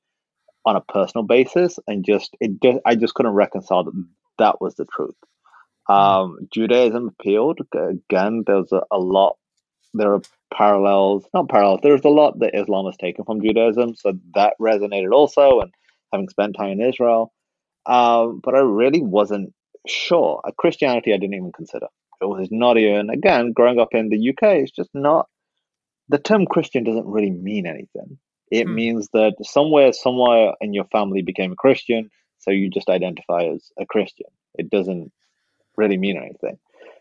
on 0.66 0.76
a 0.76 0.82
personal 0.82 1.24
basis, 1.24 1.80
and 1.88 2.06
just 2.06 2.36
it. 2.40 2.82
I 2.86 2.96
just 2.96 3.14
couldn't 3.14 3.34
reconcile 3.34 3.84
that 3.86 4.06
that 4.40 4.62
was 4.62 4.76
the 4.76 4.86
truth. 4.86 5.16
Um, 5.88 6.48
Judaism 6.52 7.08
appealed 7.08 7.60
again. 7.74 8.44
There's 8.46 8.72
a, 8.72 8.82
a 8.92 8.98
lot. 8.98 9.38
There 9.94 10.14
are 10.14 10.22
parallels, 10.54 11.26
not 11.34 11.50
parallels. 11.50 11.80
There's 11.84 12.04
a 12.04 12.10
lot 12.10 12.40
that 12.40 12.60
Islam 12.60 12.86
has 12.88 12.98
taken 12.98 13.26
from 13.26 13.42
Judaism, 13.42 13.96
so 13.96 14.14
that 14.34 14.56
resonated 14.60 15.12
also. 15.12 15.62
And 15.62 15.72
having 16.12 16.30
spent 16.30 16.56
time 16.56 16.72
in 16.72 16.82
Israel, 16.82 17.32
um, 17.86 18.42
but 18.44 18.56
I 18.56 18.60
really 18.60 19.02
wasn't 19.02 19.54
sure. 19.88 20.42
Christianity, 20.58 21.14
I 21.14 21.18
didn't 21.18 21.36
even 21.36 21.52
consider. 21.52 21.88
It 22.22 22.26
was 22.26 22.48
not 22.50 22.78
even 22.78 23.10
again 23.10 23.52
growing 23.52 23.80
up 23.80 23.94
in 23.94 24.10
the 24.10 24.30
UK. 24.30 24.64
It's 24.64 24.72
just 24.72 24.90
not 24.94 25.28
the 26.10 26.20
term 26.20 26.46
Christian 26.46 26.84
doesn't 26.84 27.08
really 27.08 27.32
mean 27.32 27.66
anything. 27.66 28.18
It 28.52 28.68
hmm. 28.68 28.76
means 28.76 29.10
that 29.14 29.36
somewhere, 29.44 29.94
somewhere 29.94 30.54
in 30.62 30.74
your 30.74 30.86
family 30.86 31.22
became 31.22 31.52
a 31.52 31.56
Christian, 31.56 32.10
so 32.40 32.52
you 32.52 32.70
just 32.70 32.90
identify 32.90 33.44
as 33.44 33.72
a 33.80 33.86
Christian. 33.86 34.28
It 34.56 34.70
doesn't 34.70 35.12
really 35.78 35.98
mean 35.98 36.18
anything, 36.18 36.58
okay. 36.58 36.58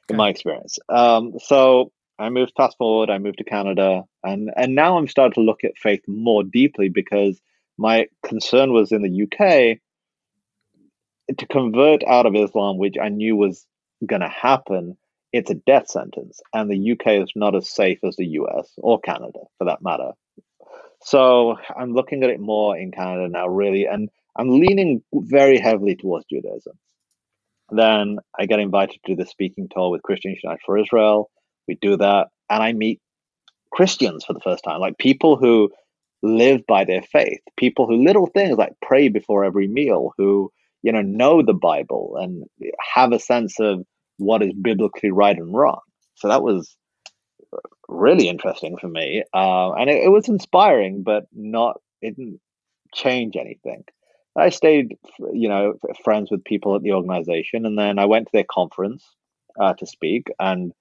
in 0.08 0.16
my 0.16 0.28
experience. 0.28 0.78
Um, 0.88 1.34
so 1.38 1.92
I 2.18 2.30
moved 2.30 2.52
fast 2.56 2.78
forward. 2.78 3.10
I 3.10 3.18
moved 3.18 3.38
to 3.38 3.44
Canada, 3.44 4.04
and 4.22 4.50
and 4.56 4.74
now 4.74 4.96
I'm 4.96 5.08
starting 5.08 5.34
to 5.34 5.40
look 5.40 5.64
at 5.64 5.76
faith 5.76 6.02
more 6.06 6.42
deeply 6.42 6.88
because 6.88 7.40
my 7.76 8.06
concern 8.24 8.72
was 8.72 8.92
in 8.92 9.02
the 9.02 9.22
UK 9.24 9.78
to 11.36 11.46
convert 11.46 12.04
out 12.04 12.26
of 12.26 12.36
Islam, 12.36 12.78
which 12.78 12.96
I 13.00 13.08
knew 13.08 13.36
was 13.36 13.66
going 14.06 14.20
to 14.20 14.28
happen 14.28 14.96
it's 15.34 15.50
a 15.50 15.54
death 15.54 15.88
sentence, 15.88 16.40
and 16.52 16.70
the 16.70 16.92
UK 16.92 17.20
is 17.24 17.32
not 17.34 17.56
as 17.56 17.68
safe 17.68 17.98
as 18.04 18.14
the 18.14 18.26
US 18.38 18.72
or 18.76 19.00
Canada, 19.00 19.40
for 19.58 19.64
that 19.64 19.82
matter. 19.82 20.12
So 21.02 21.56
I'm 21.76 21.92
looking 21.92 22.22
at 22.22 22.30
it 22.30 22.38
more 22.38 22.78
in 22.78 22.92
Canada 22.92 23.28
now, 23.28 23.48
really, 23.48 23.86
and 23.86 24.10
I'm 24.38 24.60
leaning 24.60 25.02
very 25.12 25.58
heavily 25.58 25.96
towards 25.96 26.26
Judaism. 26.30 26.78
Then 27.70 28.18
I 28.38 28.46
get 28.46 28.60
invited 28.60 29.00
to 29.06 29.16
the 29.16 29.26
speaking 29.26 29.68
tour 29.68 29.90
with 29.90 30.04
Christians 30.04 30.38
United 30.40 30.60
for 30.64 30.78
Israel. 30.78 31.30
We 31.66 31.78
do 31.82 31.96
that, 31.96 32.28
and 32.48 32.62
I 32.62 32.72
meet 32.72 33.00
Christians 33.72 34.24
for 34.24 34.34
the 34.34 34.40
first 34.40 34.62
time, 34.62 34.78
like 34.78 34.98
people 34.98 35.36
who 35.36 35.72
live 36.22 36.60
by 36.68 36.84
their 36.84 37.02
faith, 37.02 37.40
people 37.56 37.88
who 37.88 38.04
little 38.04 38.28
things 38.28 38.56
like 38.56 38.74
pray 38.80 39.08
before 39.08 39.44
every 39.44 39.66
meal, 39.66 40.12
who 40.16 40.52
you 40.82 40.92
know 40.92 41.02
know 41.02 41.42
the 41.42 41.54
Bible 41.54 42.18
and 42.20 42.44
have 42.94 43.10
a 43.10 43.18
sense 43.18 43.58
of 43.58 43.84
what 44.18 44.42
is 44.42 44.52
biblically 44.52 45.10
right 45.10 45.36
and 45.36 45.54
wrong. 45.54 45.80
So 46.16 46.28
that 46.28 46.42
was 46.42 46.76
really 47.88 48.28
interesting 48.28 48.76
for 48.78 48.88
me, 48.88 49.24
uh, 49.34 49.72
and 49.72 49.90
it, 49.90 50.04
it, 50.04 50.08
was 50.08 50.28
inspiring, 50.28 51.02
but 51.02 51.26
not 51.32 51.80
it 52.00 52.16
didn't 52.16 52.40
change 52.94 53.36
anything. 53.36 53.84
I 54.36 54.48
stayed, 54.48 54.96
you 55.32 55.48
know, 55.48 55.74
friends 56.02 56.30
with 56.30 56.44
people 56.44 56.74
at 56.74 56.82
the 56.82 56.92
organization, 56.92 57.66
and 57.66 57.78
then 57.78 57.98
I 57.98 58.06
went 58.06 58.26
to 58.26 58.32
their 58.32 58.46
conference 58.50 59.04
uh, 59.60 59.74
to 59.74 59.86
speak 59.86 60.28
and 60.40 60.72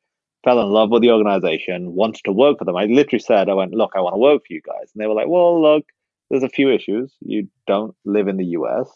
fell 0.44 0.60
in 0.60 0.70
love 0.70 0.90
with 0.90 1.02
the 1.02 1.12
organization. 1.12 1.94
Wanted 1.94 2.24
to 2.26 2.32
work 2.32 2.60
for 2.60 2.66
them. 2.66 2.76
I 2.76 2.86
literally 2.86 3.20
said, 3.20 3.50
"I 3.50 3.54
went, 3.54 3.74
look, 3.74 3.92
I 3.96 4.02
want 4.02 4.16
to 4.16 4.20
work 4.20 4.42
for 4.48 4.54
you 4.54 4.62
guys," 4.62 4.92
and 4.94 5.02
they 5.02 5.08
were 5.08 5.14
like, 5.14 5.28
"Well, 5.28 5.62
look, 5.62 5.86
there's 6.30 6.44
a 6.44 6.50
few 6.50 6.72
issues. 6.72 7.14
You 7.22 7.48
don't 7.68 7.96
live 8.06 8.28
in 8.28 8.38
the 8.38 8.46
U.S." 8.58 8.90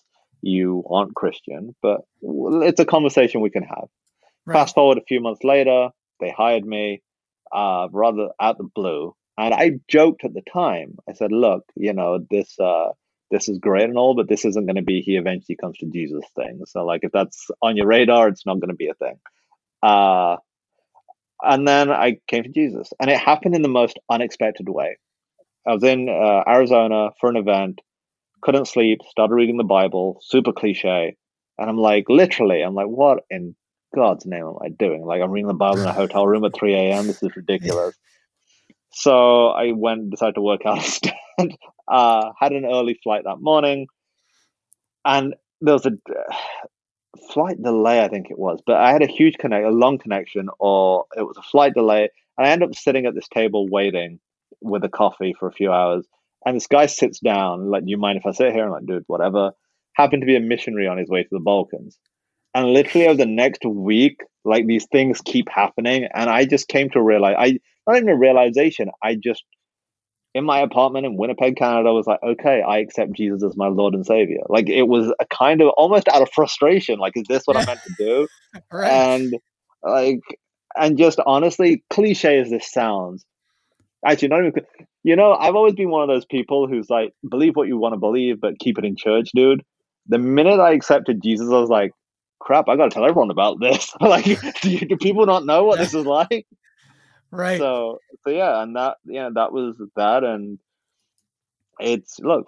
You 0.44 0.84
aren't 0.90 1.16
Christian, 1.16 1.76
but 1.82 2.02
it's 2.22 2.80
a 2.80 2.86
conversation 2.86 3.42
we 3.42 3.50
can 3.50 3.64
have. 3.64 3.88
Right. 4.48 4.56
Fast 4.56 4.76
forward 4.76 4.98
a 4.98 5.06
few 5.06 5.20
months 5.22 5.44
later, 5.44 5.90
they 6.22 6.32
hired 6.32 6.66
me 6.66 7.02
uh, 7.52 7.90
rather 7.92 8.30
out 8.42 8.58
the 8.58 8.64
blue. 8.64 9.14
And 9.38 9.54
I 9.54 9.74
joked 9.90 10.24
at 10.24 10.34
the 10.34 10.42
time. 10.42 10.98
I 11.08 11.14
said, 11.14 11.34
"Look, 11.34 11.64
you 11.76 11.94
know 11.94 12.26
this. 12.32 12.58
Uh, 12.60 12.92
this 13.30 13.50
is 13.50 13.60
great 13.60 13.84
and 13.84 13.98
all, 13.98 14.16
but 14.16 14.30
this 14.30 14.46
isn't 14.46 14.66
going 14.66 14.78
to 14.78 14.82
be 14.82 15.02
he 15.02 15.18
eventually 15.18 15.58
comes 15.58 15.78
to 15.80 15.86
Jesus 15.88 16.24
thing. 16.36 16.62
So, 16.66 16.86
like, 16.86 17.02
if 17.04 17.12
that's 17.12 17.48
on 17.62 17.76
your 17.76 17.88
radar, 17.88 18.30
it's 18.30 18.46
not 18.46 18.62
going 18.62 18.70
to 18.70 18.76
be 18.76 18.88
a 18.88 18.94
thing." 18.94 19.20
Uh, 19.84 20.38
and 21.44 21.68
then 21.68 21.92
I 21.92 22.18
came 22.28 22.44
to 22.44 22.50
Jesus, 22.50 22.92
and 23.00 23.12
it 23.12 23.20
happened 23.20 23.54
in 23.56 23.62
the 23.62 23.70
most 23.70 24.00
unexpected 24.10 24.70
way. 24.70 24.98
I 25.68 25.74
was 25.74 25.84
in 25.84 26.10
uh, 26.10 26.44
Arizona 26.50 27.10
for 27.20 27.30
an 27.30 27.36
event, 27.36 27.82
couldn't 28.42 28.68
sleep, 28.68 29.02
started 29.10 29.36
reading 29.36 29.58
the 29.58 29.66
Bible, 29.66 30.20
super 30.22 30.54
cliche, 30.54 31.18
and 31.58 31.70
I'm 31.70 31.78
like, 31.78 32.06
literally, 32.08 32.62
I'm 32.62 32.76
like, 32.76 32.88
what 32.88 33.20
in 33.30 33.56
God's 33.96 34.26
name 34.26 34.46
am 34.46 34.56
I 34.62 34.70
doing? 34.70 35.06
Like, 35.06 35.22
I'm 35.22 35.32
reading 35.32 35.48
the 35.48 35.54
Bible 35.54 35.82
in 35.82 35.88
a 35.88 35.94
hotel 35.94 36.28
room 36.28 36.44
at 36.46 36.56
3 36.56 36.74
a.m. 36.74 37.08
This 37.08 37.22
is 37.24 37.36
ridiculous. 37.36 37.96
So 38.90 39.50
I 39.50 39.74
went 39.74 40.00
and 40.00 40.12
decided 40.12 40.36
to 40.36 40.42
work 40.42 40.62
out 40.66 40.78
instead. 40.78 41.14
Uh, 41.88 42.32
had 42.38 42.52
an 42.52 42.66
early 42.66 43.00
flight 43.02 43.22
that 43.24 43.40
morning. 43.40 43.88
And 45.06 45.36
there 45.62 45.74
was 45.74 45.86
a, 45.86 45.92
flight 47.34 47.62
delay, 47.62 48.02
I 48.02 48.08
think 48.08 48.30
it 48.30 48.38
was, 48.38 48.62
but 48.66 48.78
I 48.78 48.92
had 48.92 49.02
a 49.02 49.08
huge 49.08 49.38
connect, 49.38 49.66
a 49.66 49.70
long 49.70 49.98
connection, 49.98 50.50
or 50.60 51.06
it 51.16 51.24
was 51.24 51.38
a 51.38 51.42
flight 51.42 51.74
delay, 51.74 52.10
and 52.38 52.48
I 52.48 52.52
end 52.52 52.64
up 52.64 52.76
sitting 52.76 53.06
at 53.06 53.16
this 53.16 53.28
table 53.28 53.68
waiting 53.70 54.20
with 54.62 54.84
a 54.84 54.90
coffee 54.90 55.36
for 55.38 55.48
a 55.48 55.54
few 55.54 55.72
hours, 55.72 56.06
and 56.46 56.56
this 56.56 56.68
guy 56.68 56.86
sits 56.86 57.20
down, 57.20 57.70
like, 57.70 57.86
"Do 57.86 57.90
you 57.90 57.98
mind 57.98 58.18
if 58.18 58.26
I 58.26 58.32
sit 58.32 58.54
here?" 58.54 58.66
I'm 58.66 58.72
like, 58.72 58.86
"Dude, 58.86 59.04
whatever." 59.08 59.52
Happened 59.94 60.22
to 60.22 60.28
be 60.28 60.36
a 60.36 60.40
missionary 60.40 60.88
on 60.88 60.98
his 60.98 61.10
way 61.10 61.24
to 61.24 61.30
the 61.32 61.40
Balkans, 61.40 61.98
and 62.58 62.74
literally 62.74 63.06
over 63.08 63.18
the 63.18 63.28
next 63.28 63.64
week, 63.64 64.18
like 64.44 64.66
these 64.66 64.88
things 64.92 65.22
keep 65.22 65.48
happening, 65.48 66.08
and 66.16 66.28
I 66.28 66.46
just 66.46 66.68
came 66.68 66.90
to 66.90 67.02
realize, 67.02 67.36
I 67.38 67.60
not 67.86 67.98
even 67.98 68.10
a 68.10 68.18
realization, 68.18 68.90
I 69.04 69.14
just 69.14 69.44
in 70.34 70.44
my 70.44 70.60
apartment 70.60 71.06
in 71.06 71.18
Winnipeg, 71.18 71.56
Canada, 71.56 71.94
was 71.94 72.08
like, 72.08 72.20
okay, 72.24 72.64
I 72.68 72.80
accept 72.80 73.14
Jesus 73.14 73.44
as 73.44 73.56
my 73.56 73.68
Lord 73.68 73.94
and 73.94 74.06
Savior. 74.06 74.40
Like 74.50 74.70
it 74.70 74.88
was 74.88 75.14
a 75.20 75.26
kind 75.28 75.62
of 75.62 75.70
almost 75.78 76.08
out 76.08 76.24
of 76.24 76.30
frustration. 76.34 76.98
Like, 76.98 77.14
is 77.16 77.26
this 77.30 77.44
what 77.46 77.58
I'm 77.58 77.66
meant 77.66 77.82
to 77.84 77.94
do? 77.96 78.28
right. 78.72 78.92
And 78.92 79.34
like, 79.84 80.22
and 80.76 80.98
just 80.98 81.20
honestly, 81.28 81.84
cliche 81.92 82.40
as 82.40 82.50
this 82.50 82.72
sounds, 82.72 83.24
actually 84.04 84.30
not 84.30 84.40
even. 84.40 84.54
You 85.04 85.16
know, 85.16 85.34
I've 85.34 85.56
always 85.56 85.76
been 85.76 85.92
one 85.92 86.02
of 86.02 86.10
those 86.10 86.26
people 86.26 86.68
who's 86.68 86.90
like, 86.90 87.14
believe 87.30 87.56
what 87.56 87.68
you 87.68 87.78
want 87.78 87.94
to 87.94 88.00
believe, 88.00 88.42
but 88.42 88.58
keep 88.58 88.80
it 88.80 88.84
in 88.84 88.96
church, 88.98 89.30
dude. 89.36 89.64
The 90.08 90.18
minute 90.18 90.60
I 90.60 90.74
accepted 90.74 91.22
Jesus, 91.24 91.48
I 91.50 91.60
was 91.60 91.70
like, 91.70 91.92
crap, 92.40 92.70
I 92.70 92.76
got 92.76 92.86
to 92.86 92.94
tell 92.94 93.06
everyone 93.06 93.32
about 93.32 93.60
this. 93.60 93.94
like, 94.02 94.26
do, 94.62 94.70
you, 94.70 94.80
do 94.80 94.98
people 94.98 95.26
not 95.26 95.46
know 95.46 95.64
what 95.64 95.80
this 95.80 95.94
is 95.94 96.06
like? 96.06 96.46
Right. 97.32 97.58
So 97.60 98.00
so 98.24 98.30
yeah, 98.32 98.62
and 98.62 98.76
that 98.76 98.98
yeah, 99.06 99.30
that 99.34 99.52
was 99.52 99.82
that, 99.96 100.24
and 100.24 100.60
it's 101.80 102.20
look, 102.20 102.46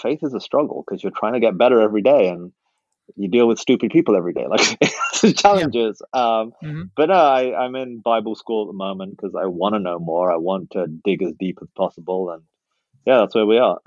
faith 0.00 0.20
is 0.22 0.34
a 0.34 0.40
struggle 0.40 0.84
because 0.86 1.02
you're 1.02 1.12
trying 1.12 1.34
to 1.34 1.40
get 1.40 1.58
better 1.58 1.80
every 1.80 2.02
day, 2.02 2.28
and 2.28 2.52
you 3.16 3.28
deal 3.28 3.46
with 3.46 3.58
stupid 3.58 3.90
people 3.90 4.16
every 4.16 4.32
day. 4.32 4.46
Like 4.48 4.78
it's 5.22 5.40
challenges. 5.40 6.02
Yeah. 6.14 6.20
Um, 6.20 6.52
mm-hmm. 6.62 6.82
But 6.94 7.08
no, 7.08 7.14
I, 7.14 7.64
I'm 7.64 7.74
in 7.74 8.00
Bible 8.00 8.34
school 8.34 8.64
at 8.64 8.68
the 8.68 8.76
moment 8.76 9.16
because 9.16 9.34
I 9.34 9.46
want 9.46 9.74
to 9.74 9.78
know 9.78 9.98
more. 9.98 10.30
I 10.30 10.36
want 10.36 10.72
to 10.72 10.86
dig 10.86 11.22
as 11.22 11.32
deep 11.38 11.58
as 11.62 11.68
possible, 11.76 12.30
and 12.30 12.42
yeah, 13.06 13.18
that's 13.18 13.34
where 13.34 13.46
we 13.46 13.58
are. 13.58 13.80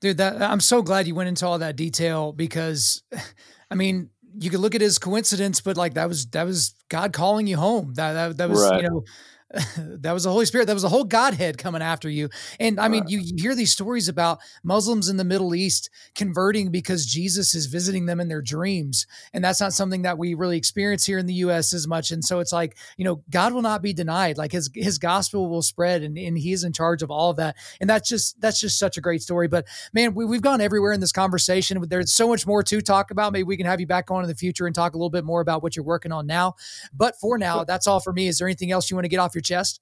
Dude, 0.00 0.18
that 0.18 0.40
I'm 0.42 0.60
so 0.60 0.82
glad 0.82 1.06
you 1.06 1.14
went 1.14 1.28
into 1.28 1.46
all 1.46 1.58
that 1.58 1.76
detail 1.76 2.32
because, 2.32 3.02
I 3.70 3.74
mean, 3.74 4.10
you 4.38 4.50
could 4.50 4.60
look 4.60 4.74
at 4.74 4.82
it 4.82 4.86
as 4.86 4.98
coincidence, 4.98 5.60
but 5.60 5.76
like 5.76 5.94
that 5.94 6.08
was 6.08 6.26
that 6.28 6.44
was 6.44 6.74
God 6.88 7.12
calling 7.12 7.46
you 7.46 7.56
home. 7.56 7.94
That 7.94 8.12
that, 8.12 8.36
that 8.38 8.48
was 8.48 8.62
right. 8.62 8.82
you 8.82 8.88
know 8.88 9.04
that 9.78 10.12
was 10.12 10.24
the 10.24 10.30
Holy 10.30 10.44
Spirit. 10.44 10.66
That 10.66 10.74
was 10.74 10.82
the 10.82 10.90
whole 10.90 11.04
Godhead 11.04 11.56
coming 11.56 11.80
after 11.80 12.10
you. 12.10 12.28
And 12.60 12.78
I 12.78 12.88
mean, 12.88 13.04
you, 13.08 13.18
you, 13.18 13.34
hear 13.38 13.54
these 13.54 13.72
stories 13.72 14.06
about 14.06 14.40
Muslims 14.62 15.08
in 15.08 15.16
the 15.16 15.24
Middle 15.24 15.54
East 15.54 15.88
converting 16.14 16.70
because 16.70 17.06
Jesus 17.06 17.54
is 17.54 17.64
visiting 17.64 18.04
them 18.04 18.20
in 18.20 18.28
their 18.28 18.42
dreams. 18.42 19.06
And 19.32 19.42
that's 19.42 19.60
not 19.60 19.72
something 19.72 20.02
that 20.02 20.18
we 20.18 20.34
really 20.34 20.58
experience 20.58 21.06
here 21.06 21.16
in 21.16 21.24
the 21.24 21.34
US 21.34 21.72
as 21.72 21.88
much. 21.88 22.10
And 22.10 22.22
so 22.22 22.40
it's 22.40 22.52
like, 22.52 22.76
you 22.98 23.04
know, 23.06 23.22
God 23.30 23.54
will 23.54 23.62
not 23.62 23.80
be 23.80 23.94
denied. 23.94 24.36
Like 24.36 24.52
his 24.52 24.70
his 24.74 24.98
gospel 24.98 25.48
will 25.48 25.62
spread 25.62 26.02
and, 26.02 26.18
and 26.18 26.36
he 26.36 26.52
is 26.52 26.62
in 26.62 26.74
charge 26.74 27.02
of 27.02 27.10
all 27.10 27.30
of 27.30 27.38
that. 27.38 27.56
And 27.80 27.88
that's 27.88 28.06
just 28.08 28.38
that's 28.42 28.60
just 28.60 28.78
such 28.78 28.98
a 28.98 29.00
great 29.00 29.22
story. 29.22 29.48
But 29.48 29.66
man, 29.94 30.14
we, 30.14 30.26
we've 30.26 30.42
gone 30.42 30.60
everywhere 30.60 30.92
in 30.92 31.00
this 31.00 31.12
conversation. 31.12 31.82
There's 31.88 32.12
so 32.12 32.28
much 32.28 32.46
more 32.46 32.62
to 32.64 32.80
talk 32.82 33.10
about. 33.10 33.32
Maybe 33.32 33.44
we 33.44 33.56
can 33.56 33.66
have 33.66 33.80
you 33.80 33.86
back 33.86 34.10
on 34.10 34.22
in 34.22 34.28
the 34.28 34.34
future 34.34 34.66
and 34.66 34.74
talk 34.74 34.94
a 34.94 34.98
little 34.98 35.08
bit 35.08 35.24
more 35.24 35.40
about 35.40 35.62
what 35.62 35.74
you're 35.74 35.86
working 35.86 36.12
on 36.12 36.26
now. 36.26 36.54
But 36.92 37.16
for 37.18 37.38
now, 37.38 37.64
that's 37.64 37.86
all 37.86 38.00
for 38.00 38.12
me. 38.12 38.28
Is 38.28 38.36
there 38.36 38.46
anything 38.46 38.72
else 38.72 38.90
you 38.90 38.96
want 38.96 39.04
to 39.04 39.08
get 39.08 39.20
off 39.20 39.34
your 39.34 39.37
chest? 39.40 39.80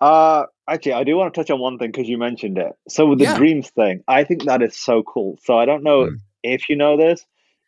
Uh, 0.00 0.44
actually, 0.68 0.92
I 0.92 1.04
do 1.04 1.16
want 1.16 1.34
to 1.34 1.40
touch 1.40 1.50
on 1.50 1.58
one 1.58 1.78
thing 1.78 1.90
because 1.90 2.08
you 2.08 2.18
mentioned 2.18 2.58
it. 2.58 2.72
So 2.88 3.06
with 3.06 3.18
the 3.18 3.24
yeah. 3.24 3.36
dreams 3.36 3.70
thing, 3.70 4.02
I 4.06 4.24
think 4.24 4.44
that 4.44 4.62
is 4.62 4.76
so 4.76 5.02
cool. 5.02 5.38
So 5.42 5.58
I 5.58 5.64
don't 5.64 5.82
know 5.82 6.06
mm. 6.06 6.16
if 6.42 6.68
you 6.68 6.76
know 6.76 6.96
this. 6.96 7.24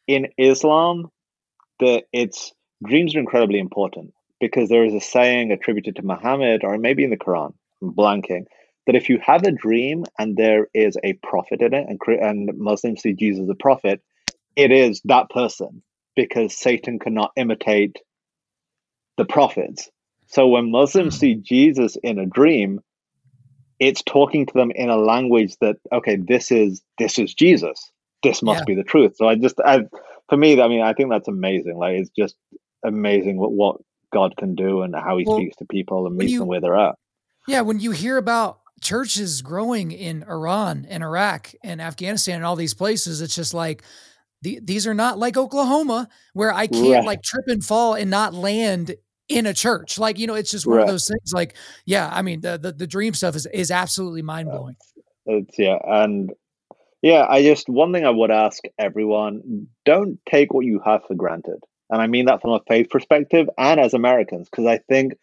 In 0.06 0.28
Islam, 0.38 1.10
that 1.80 2.04
it's 2.12 2.52
dreams 2.84 3.14
are 3.14 3.20
incredibly 3.20 3.58
important 3.58 4.12
because 4.40 4.68
there 4.68 4.84
is 4.84 4.94
a 4.94 5.00
saying 5.00 5.52
attributed 5.52 5.96
to 5.96 6.02
Muhammad, 6.02 6.64
or 6.64 6.78
maybe 6.78 7.04
in 7.04 7.10
the 7.10 7.16
Quran, 7.16 7.52
I'm 7.82 7.94
blanking, 7.94 8.44
that 8.86 8.96
if 8.96 9.08
you 9.08 9.20
have 9.24 9.44
a 9.44 9.52
dream 9.52 10.04
and 10.18 10.36
there 10.36 10.68
is 10.72 10.96
a 11.04 11.12
prophet 11.14 11.60
in 11.60 11.74
it, 11.74 11.86
and 11.88 12.00
and 12.20 12.58
Muslims 12.58 13.02
see 13.02 13.12
Jesus 13.12 13.44
as 13.44 13.48
a 13.48 13.54
prophet, 13.54 14.00
it 14.56 14.72
is 14.72 15.00
that 15.04 15.30
person 15.30 15.82
because 16.16 16.56
Satan 16.56 16.98
cannot 16.98 17.32
imitate 17.36 17.98
the 19.16 19.24
prophets. 19.24 19.90
So 20.30 20.46
when 20.46 20.70
Muslims 20.70 21.16
hmm. 21.16 21.20
see 21.20 21.34
Jesus 21.34 21.96
in 22.02 22.18
a 22.18 22.26
dream, 22.26 22.80
it's 23.80 24.02
talking 24.02 24.46
to 24.46 24.52
them 24.54 24.70
in 24.70 24.88
a 24.88 24.96
language 24.96 25.56
that 25.60 25.76
okay, 25.92 26.16
this 26.16 26.50
is 26.50 26.82
this 26.98 27.18
is 27.18 27.34
Jesus. 27.34 27.90
This 28.22 28.42
must 28.42 28.60
yeah. 28.60 28.64
be 28.66 28.74
the 28.74 28.84
truth. 28.84 29.16
So 29.16 29.26
I 29.26 29.34
just, 29.34 29.58
I, 29.64 29.84
for 30.28 30.36
me, 30.36 30.60
I 30.60 30.68
mean, 30.68 30.82
I 30.82 30.92
think 30.92 31.10
that's 31.10 31.28
amazing. 31.28 31.78
Like 31.78 31.96
it's 31.96 32.10
just 32.10 32.36
amazing 32.84 33.38
what 33.38 33.52
what 33.52 33.80
God 34.12 34.36
can 34.36 34.54
do 34.54 34.82
and 34.82 34.94
how 34.94 35.16
He 35.18 35.24
well, 35.24 35.38
speaks 35.38 35.56
to 35.56 35.64
people 35.64 36.06
and 36.06 36.16
meets 36.16 36.32
you, 36.32 36.40
them 36.40 36.48
where 36.48 36.60
they're 36.60 36.76
at. 36.76 36.94
Yeah, 37.48 37.62
when 37.62 37.80
you 37.80 37.90
hear 37.90 38.16
about 38.16 38.60
churches 38.80 39.42
growing 39.42 39.90
in 39.90 40.22
Iran 40.22 40.86
and 40.88 41.02
Iraq 41.02 41.52
and 41.64 41.80
Afghanistan 41.80 42.36
and 42.36 42.44
all 42.44 42.56
these 42.56 42.74
places, 42.74 43.20
it's 43.20 43.34
just 43.34 43.54
like 43.54 43.82
the, 44.42 44.60
these 44.62 44.86
are 44.86 44.94
not 44.94 45.18
like 45.18 45.36
Oklahoma 45.36 46.08
where 46.34 46.52
I 46.52 46.66
can't 46.66 46.84
right. 46.84 47.04
like 47.04 47.22
trip 47.22 47.46
and 47.48 47.64
fall 47.64 47.94
and 47.94 48.10
not 48.10 48.32
land 48.32 48.94
in 49.30 49.46
a 49.46 49.54
church. 49.54 49.98
Like, 49.98 50.18
you 50.18 50.26
know, 50.26 50.34
it's 50.34 50.50
just 50.50 50.66
one 50.66 50.78
right. 50.78 50.82
of 50.82 50.88
those 50.88 51.06
things. 51.06 51.32
Like, 51.32 51.54
yeah, 51.86 52.10
I 52.12 52.20
mean, 52.20 52.40
the 52.40 52.58
the, 52.58 52.72
the 52.72 52.86
dream 52.86 53.14
stuff 53.14 53.36
is 53.36 53.46
is 53.46 53.70
absolutely 53.70 54.22
mind 54.22 54.50
blowing. 54.50 54.76
It's 55.24 55.58
yeah, 55.58 55.78
and 55.86 56.32
yeah, 57.00 57.26
I 57.28 57.42
just 57.42 57.68
one 57.68 57.92
thing 57.92 58.04
I 58.04 58.10
would 58.10 58.30
ask 58.30 58.62
everyone: 58.78 59.68
don't 59.86 60.18
take 60.28 60.52
what 60.52 60.66
you 60.66 60.80
have 60.84 61.02
for 61.06 61.14
granted, 61.14 61.60
and 61.88 62.02
I 62.02 62.08
mean 62.08 62.26
that 62.26 62.42
from 62.42 62.50
a 62.52 62.60
faith 62.68 62.90
perspective 62.90 63.48
and 63.56 63.80
as 63.80 63.94
Americans, 63.94 64.48
because 64.50 64.66
I 64.66 64.78
think 64.88 65.14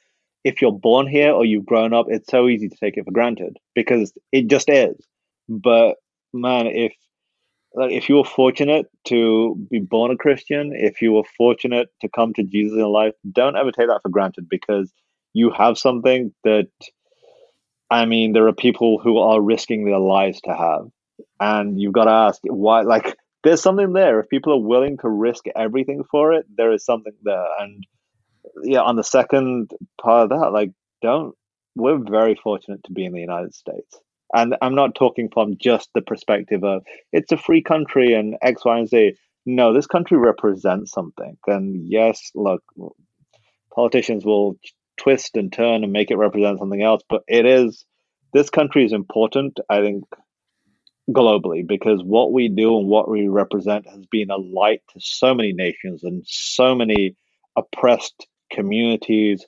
if 0.43 0.61
you're 0.61 0.71
born 0.71 1.07
here 1.07 1.31
or 1.31 1.43
you've 1.43 1.65
grown 1.65 1.93
up, 1.93 2.05
it's 2.09 2.31
so 2.31 2.47
easy 2.47 2.69
to 2.69 2.77
take 2.77 2.95
it 2.95 3.03
for 3.05 3.11
granted 3.11 3.57
because 3.75 4.13
it 4.31 4.47
just 4.47 4.69
is. 4.69 4.95
But 5.49 5.97
man, 6.33 6.67
if 6.67 6.93
like 7.77 7.91
if 7.91 8.09
you 8.09 8.15
were 8.15 8.23
fortunate 8.23 8.87
to 9.05 9.55
be 9.69 9.79
born 9.79 10.09
a 10.09 10.17
Christian, 10.17 10.71
if 10.73 10.99
you 10.99 11.13
were 11.13 11.23
fortunate 11.37 11.89
to 12.01 12.09
come 12.09 12.33
to 12.33 12.43
Jesus 12.43 12.73
in 12.73 12.85
life, 12.85 13.13
don't 13.31 13.55
ever 13.55 13.71
take 13.71 13.87
that 13.87 14.01
for 14.01 14.09
granted 14.09 14.49
because 14.49 14.91
you 15.33 15.51
have 15.51 15.77
something 15.77 16.33
that 16.43 16.69
I 17.91 18.05
mean, 18.05 18.33
there 18.33 18.47
are 18.47 18.53
people 18.53 18.99
who 18.99 19.19
are 19.19 19.39
risking 19.39 19.85
their 19.85 19.99
lives 19.99 20.41
to 20.41 20.53
have. 20.53 20.87
And 21.39 21.79
you've 21.79 21.93
got 21.93 22.05
to 22.05 22.11
ask 22.11 22.41
why 22.43 22.81
like 22.81 23.15
there's 23.43 23.61
something 23.61 23.93
there. 23.93 24.19
If 24.19 24.29
people 24.29 24.53
are 24.53 24.67
willing 24.67 24.97
to 24.97 25.09
risk 25.09 25.45
everything 25.55 26.03
for 26.09 26.33
it, 26.33 26.47
there 26.57 26.73
is 26.73 26.83
something 26.83 27.13
there. 27.21 27.45
And 27.59 27.85
yeah, 28.63 28.81
on 28.81 28.95
the 28.95 29.03
second 29.03 29.71
part 30.01 30.23
of 30.23 30.29
that, 30.29 30.51
like 30.51 30.71
don't 31.03 31.35
we're 31.75 31.99
very 31.99 32.33
fortunate 32.43 32.83
to 32.85 32.91
be 32.91 33.05
in 33.05 33.13
the 33.13 33.21
United 33.21 33.53
States 33.53 33.99
and 34.33 34.55
I'm 34.61 34.75
not 34.75 34.95
talking 34.95 35.29
from 35.33 35.57
just 35.57 35.89
the 35.93 36.01
perspective 36.01 36.63
of 36.63 36.83
it's 37.11 37.31
a 37.31 37.37
free 37.37 37.61
country 37.61 38.13
and 38.13 38.35
X, 38.41 38.65
Y, 38.65 38.77
and 38.77 38.89
Z. 38.89 39.13
No, 39.45 39.73
this 39.73 39.87
country 39.87 40.17
represents 40.17 40.91
something. 40.91 41.37
And 41.47 41.89
yes, 41.89 42.31
look, 42.35 42.61
politicians 43.73 44.25
will 44.25 44.57
twist 44.97 45.37
and 45.37 45.53
turn 45.53 45.83
and 45.83 45.93
make 45.93 46.11
it 46.11 46.17
represent 46.17 46.59
something 46.59 46.81
else, 46.81 47.03
but 47.07 47.21
it 47.27 47.45
is 47.45 47.85
this 48.33 48.49
country 48.49 48.85
is 48.85 48.91
important, 48.91 49.59
I 49.69 49.81
think, 49.81 50.03
globally, 51.09 51.65
because 51.65 52.01
what 52.03 52.33
we 52.33 52.49
do 52.49 52.77
and 52.77 52.87
what 52.87 53.09
we 53.09 53.27
represent 53.27 53.87
has 53.87 54.05
been 54.11 54.29
a 54.29 54.37
light 54.37 54.81
to 54.93 54.99
so 54.99 55.33
many 55.33 55.53
nations 55.53 56.03
and 56.03 56.23
so 56.25 56.75
many 56.75 57.15
oppressed 57.55 58.27
communities 58.51 59.45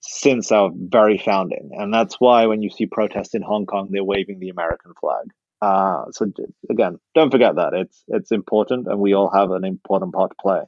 since 0.00 0.52
our 0.52 0.70
very 0.74 1.18
founding. 1.18 1.70
And 1.72 1.92
that's 1.92 2.16
why 2.20 2.46
when 2.46 2.62
you 2.62 2.70
see 2.70 2.86
protests 2.86 3.34
in 3.34 3.42
Hong 3.42 3.66
Kong, 3.66 3.88
they're 3.90 4.04
waving 4.04 4.38
the 4.38 4.48
American 4.48 4.92
flag. 5.00 5.26
Uh, 5.60 6.04
so 6.12 6.30
again, 6.70 6.98
don't 7.14 7.30
forget 7.30 7.56
that 7.56 7.74
it's 7.74 8.04
it's 8.06 8.30
important, 8.30 8.86
and 8.86 9.00
we 9.00 9.12
all 9.12 9.30
have 9.30 9.50
an 9.50 9.64
important 9.64 10.14
part 10.14 10.30
to 10.30 10.36
play. 10.40 10.60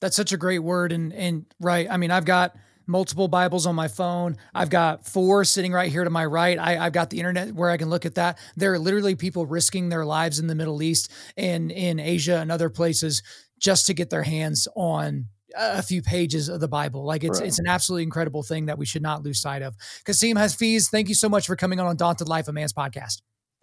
That's 0.00 0.16
such 0.16 0.32
a 0.32 0.36
great 0.36 0.58
word, 0.58 0.92
and 0.92 1.12
and 1.14 1.46
right. 1.58 1.86
I 1.90 1.96
mean, 1.96 2.10
I've 2.10 2.26
got 2.26 2.54
multiple 2.86 3.28
Bibles 3.28 3.66
on 3.66 3.74
my 3.74 3.88
phone. 3.88 4.36
I've 4.54 4.70
got 4.70 5.06
four 5.06 5.44
sitting 5.44 5.72
right 5.72 5.90
here 5.90 6.04
to 6.04 6.10
my 6.10 6.24
right. 6.24 6.58
I, 6.58 6.74
have 6.74 6.92
got 6.92 7.10
the 7.10 7.18
internet 7.18 7.52
where 7.54 7.70
I 7.70 7.76
can 7.76 7.90
look 7.90 8.06
at 8.06 8.14
that. 8.16 8.38
There 8.56 8.72
are 8.72 8.78
literally 8.78 9.14
people 9.14 9.46
risking 9.46 9.90
their 9.90 10.06
lives 10.06 10.38
in 10.38 10.46
the 10.46 10.54
Middle 10.54 10.82
East 10.82 11.12
and 11.36 11.70
in 11.70 12.00
Asia 12.00 12.38
and 12.38 12.50
other 12.50 12.70
places 12.70 13.22
just 13.60 13.86
to 13.86 13.94
get 13.94 14.08
their 14.08 14.22
hands 14.22 14.66
on 14.74 15.26
a 15.56 15.82
few 15.82 16.02
pages 16.02 16.48
of 16.48 16.60
the 16.60 16.68
Bible. 16.68 17.04
Like 17.04 17.24
it's 17.24 17.40
right. 17.40 17.48
it's 17.48 17.58
an 17.58 17.66
absolutely 17.66 18.02
incredible 18.04 18.42
thing 18.42 18.66
that 18.66 18.78
we 18.78 18.86
should 18.86 19.02
not 19.02 19.22
lose 19.22 19.40
sight 19.40 19.62
of. 19.62 19.74
Kasim 20.04 20.36
Hafeez, 20.36 20.90
thank 20.90 21.08
you 21.08 21.14
so 21.14 21.28
much 21.28 21.46
for 21.46 21.56
coming 21.56 21.80
on 21.80 21.86
Undaunted 21.86 22.28
Life, 22.28 22.48
a 22.48 22.52
Man's 22.52 22.72
podcast. 22.72 23.22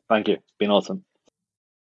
Thank 0.10 0.28
you. 0.28 0.36
It's 0.36 0.58
been 0.60 0.72
awesome. 0.72 1.04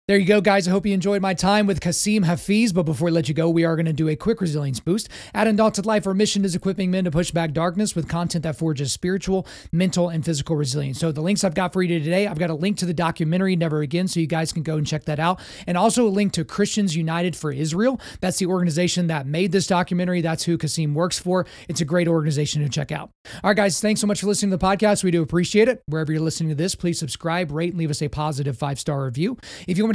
There 0.07 0.19
you 0.19 0.27
go, 0.27 0.39
guys. 0.39 0.67
I 0.67 0.71
hope 0.71 0.85
you 0.85 0.93
enjoyed 0.93 1.23
my 1.23 1.33
time 1.33 1.65
with 1.65 1.81
Kasim 1.81 2.25
Hafeez. 2.25 2.71
But 2.71 2.83
before 2.83 3.07
we 3.07 3.11
let 3.11 3.27
you 3.27 3.33
go, 3.33 3.49
we 3.49 3.63
are 3.63 3.75
going 3.75 3.87
to 3.87 3.91
do 3.91 4.07
a 4.07 4.15
quick 4.15 4.39
resilience 4.39 4.79
boost. 4.79 5.09
At 5.33 5.47
Undaunted 5.47 5.87
Life, 5.87 6.05
our 6.05 6.13
mission 6.13 6.45
is 6.45 6.53
equipping 6.53 6.91
men 6.91 7.05
to 7.05 7.09
push 7.09 7.31
back 7.31 7.53
darkness 7.53 7.95
with 7.95 8.07
content 8.07 8.43
that 8.43 8.55
forges 8.55 8.91
spiritual, 8.91 9.47
mental, 9.71 10.09
and 10.09 10.23
physical 10.23 10.55
resilience. 10.55 10.99
So, 10.99 11.11
the 11.11 11.21
links 11.21 11.43
I've 11.43 11.55
got 11.55 11.73
for 11.73 11.81
you 11.81 11.97
today, 11.97 12.27
I've 12.27 12.37
got 12.37 12.51
a 12.51 12.53
link 12.53 12.77
to 12.77 12.85
the 12.85 12.93
documentary 12.93 13.55
Never 13.55 13.81
Again, 13.81 14.07
so 14.07 14.19
you 14.19 14.27
guys 14.27 14.53
can 14.53 14.61
go 14.61 14.77
and 14.77 14.85
check 14.85 15.05
that 15.05 15.19
out. 15.19 15.39
And 15.65 15.75
also 15.75 16.05
a 16.05 16.09
link 16.09 16.33
to 16.33 16.45
Christians 16.45 16.95
United 16.95 17.35
for 17.35 17.51
Israel. 17.51 17.99
That's 18.21 18.37
the 18.37 18.45
organization 18.45 19.07
that 19.07 19.25
made 19.25 19.51
this 19.51 19.65
documentary. 19.65 20.21
That's 20.21 20.43
who 20.43 20.59
Kasim 20.59 20.93
works 20.93 21.17
for. 21.17 21.47
It's 21.67 21.81
a 21.81 21.85
great 21.85 22.07
organization 22.07 22.61
to 22.61 22.69
check 22.69 22.91
out. 22.91 23.09
All 23.43 23.49
right, 23.49 23.57
guys, 23.57 23.81
thanks 23.81 24.01
so 24.01 24.05
much 24.05 24.21
for 24.21 24.27
listening 24.27 24.51
to 24.51 24.57
the 24.57 24.63
podcast. 24.63 25.03
We 25.03 25.09
do 25.09 25.23
appreciate 25.23 25.67
it. 25.67 25.81
Wherever 25.87 26.11
you're 26.11 26.21
listening 26.21 26.49
to 26.49 26.55
this, 26.55 26.75
please 26.75 26.99
subscribe, 26.99 27.49
rate, 27.49 27.71
and 27.71 27.79
leave 27.79 27.89
us 27.89 28.03
a 28.03 28.07
positive 28.07 28.55
five 28.55 28.79
star 28.79 29.03
review. 29.03 29.39
If 29.67 29.79
you 29.79 29.83
want 29.83 29.94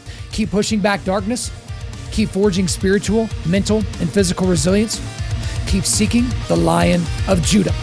Keep 0.31 0.51
pushing 0.51 0.79
back 0.79 1.03
darkness. 1.03 1.51
Keep 2.11 2.29
forging 2.29 2.67
spiritual, 2.67 3.29
mental, 3.45 3.77
and 3.99 4.09
physical 4.09 4.47
resilience. 4.47 4.99
Keep 5.67 5.85
seeking 5.85 6.25
the 6.47 6.55
Lion 6.55 7.01
of 7.27 7.41
Judah. 7.41 7.73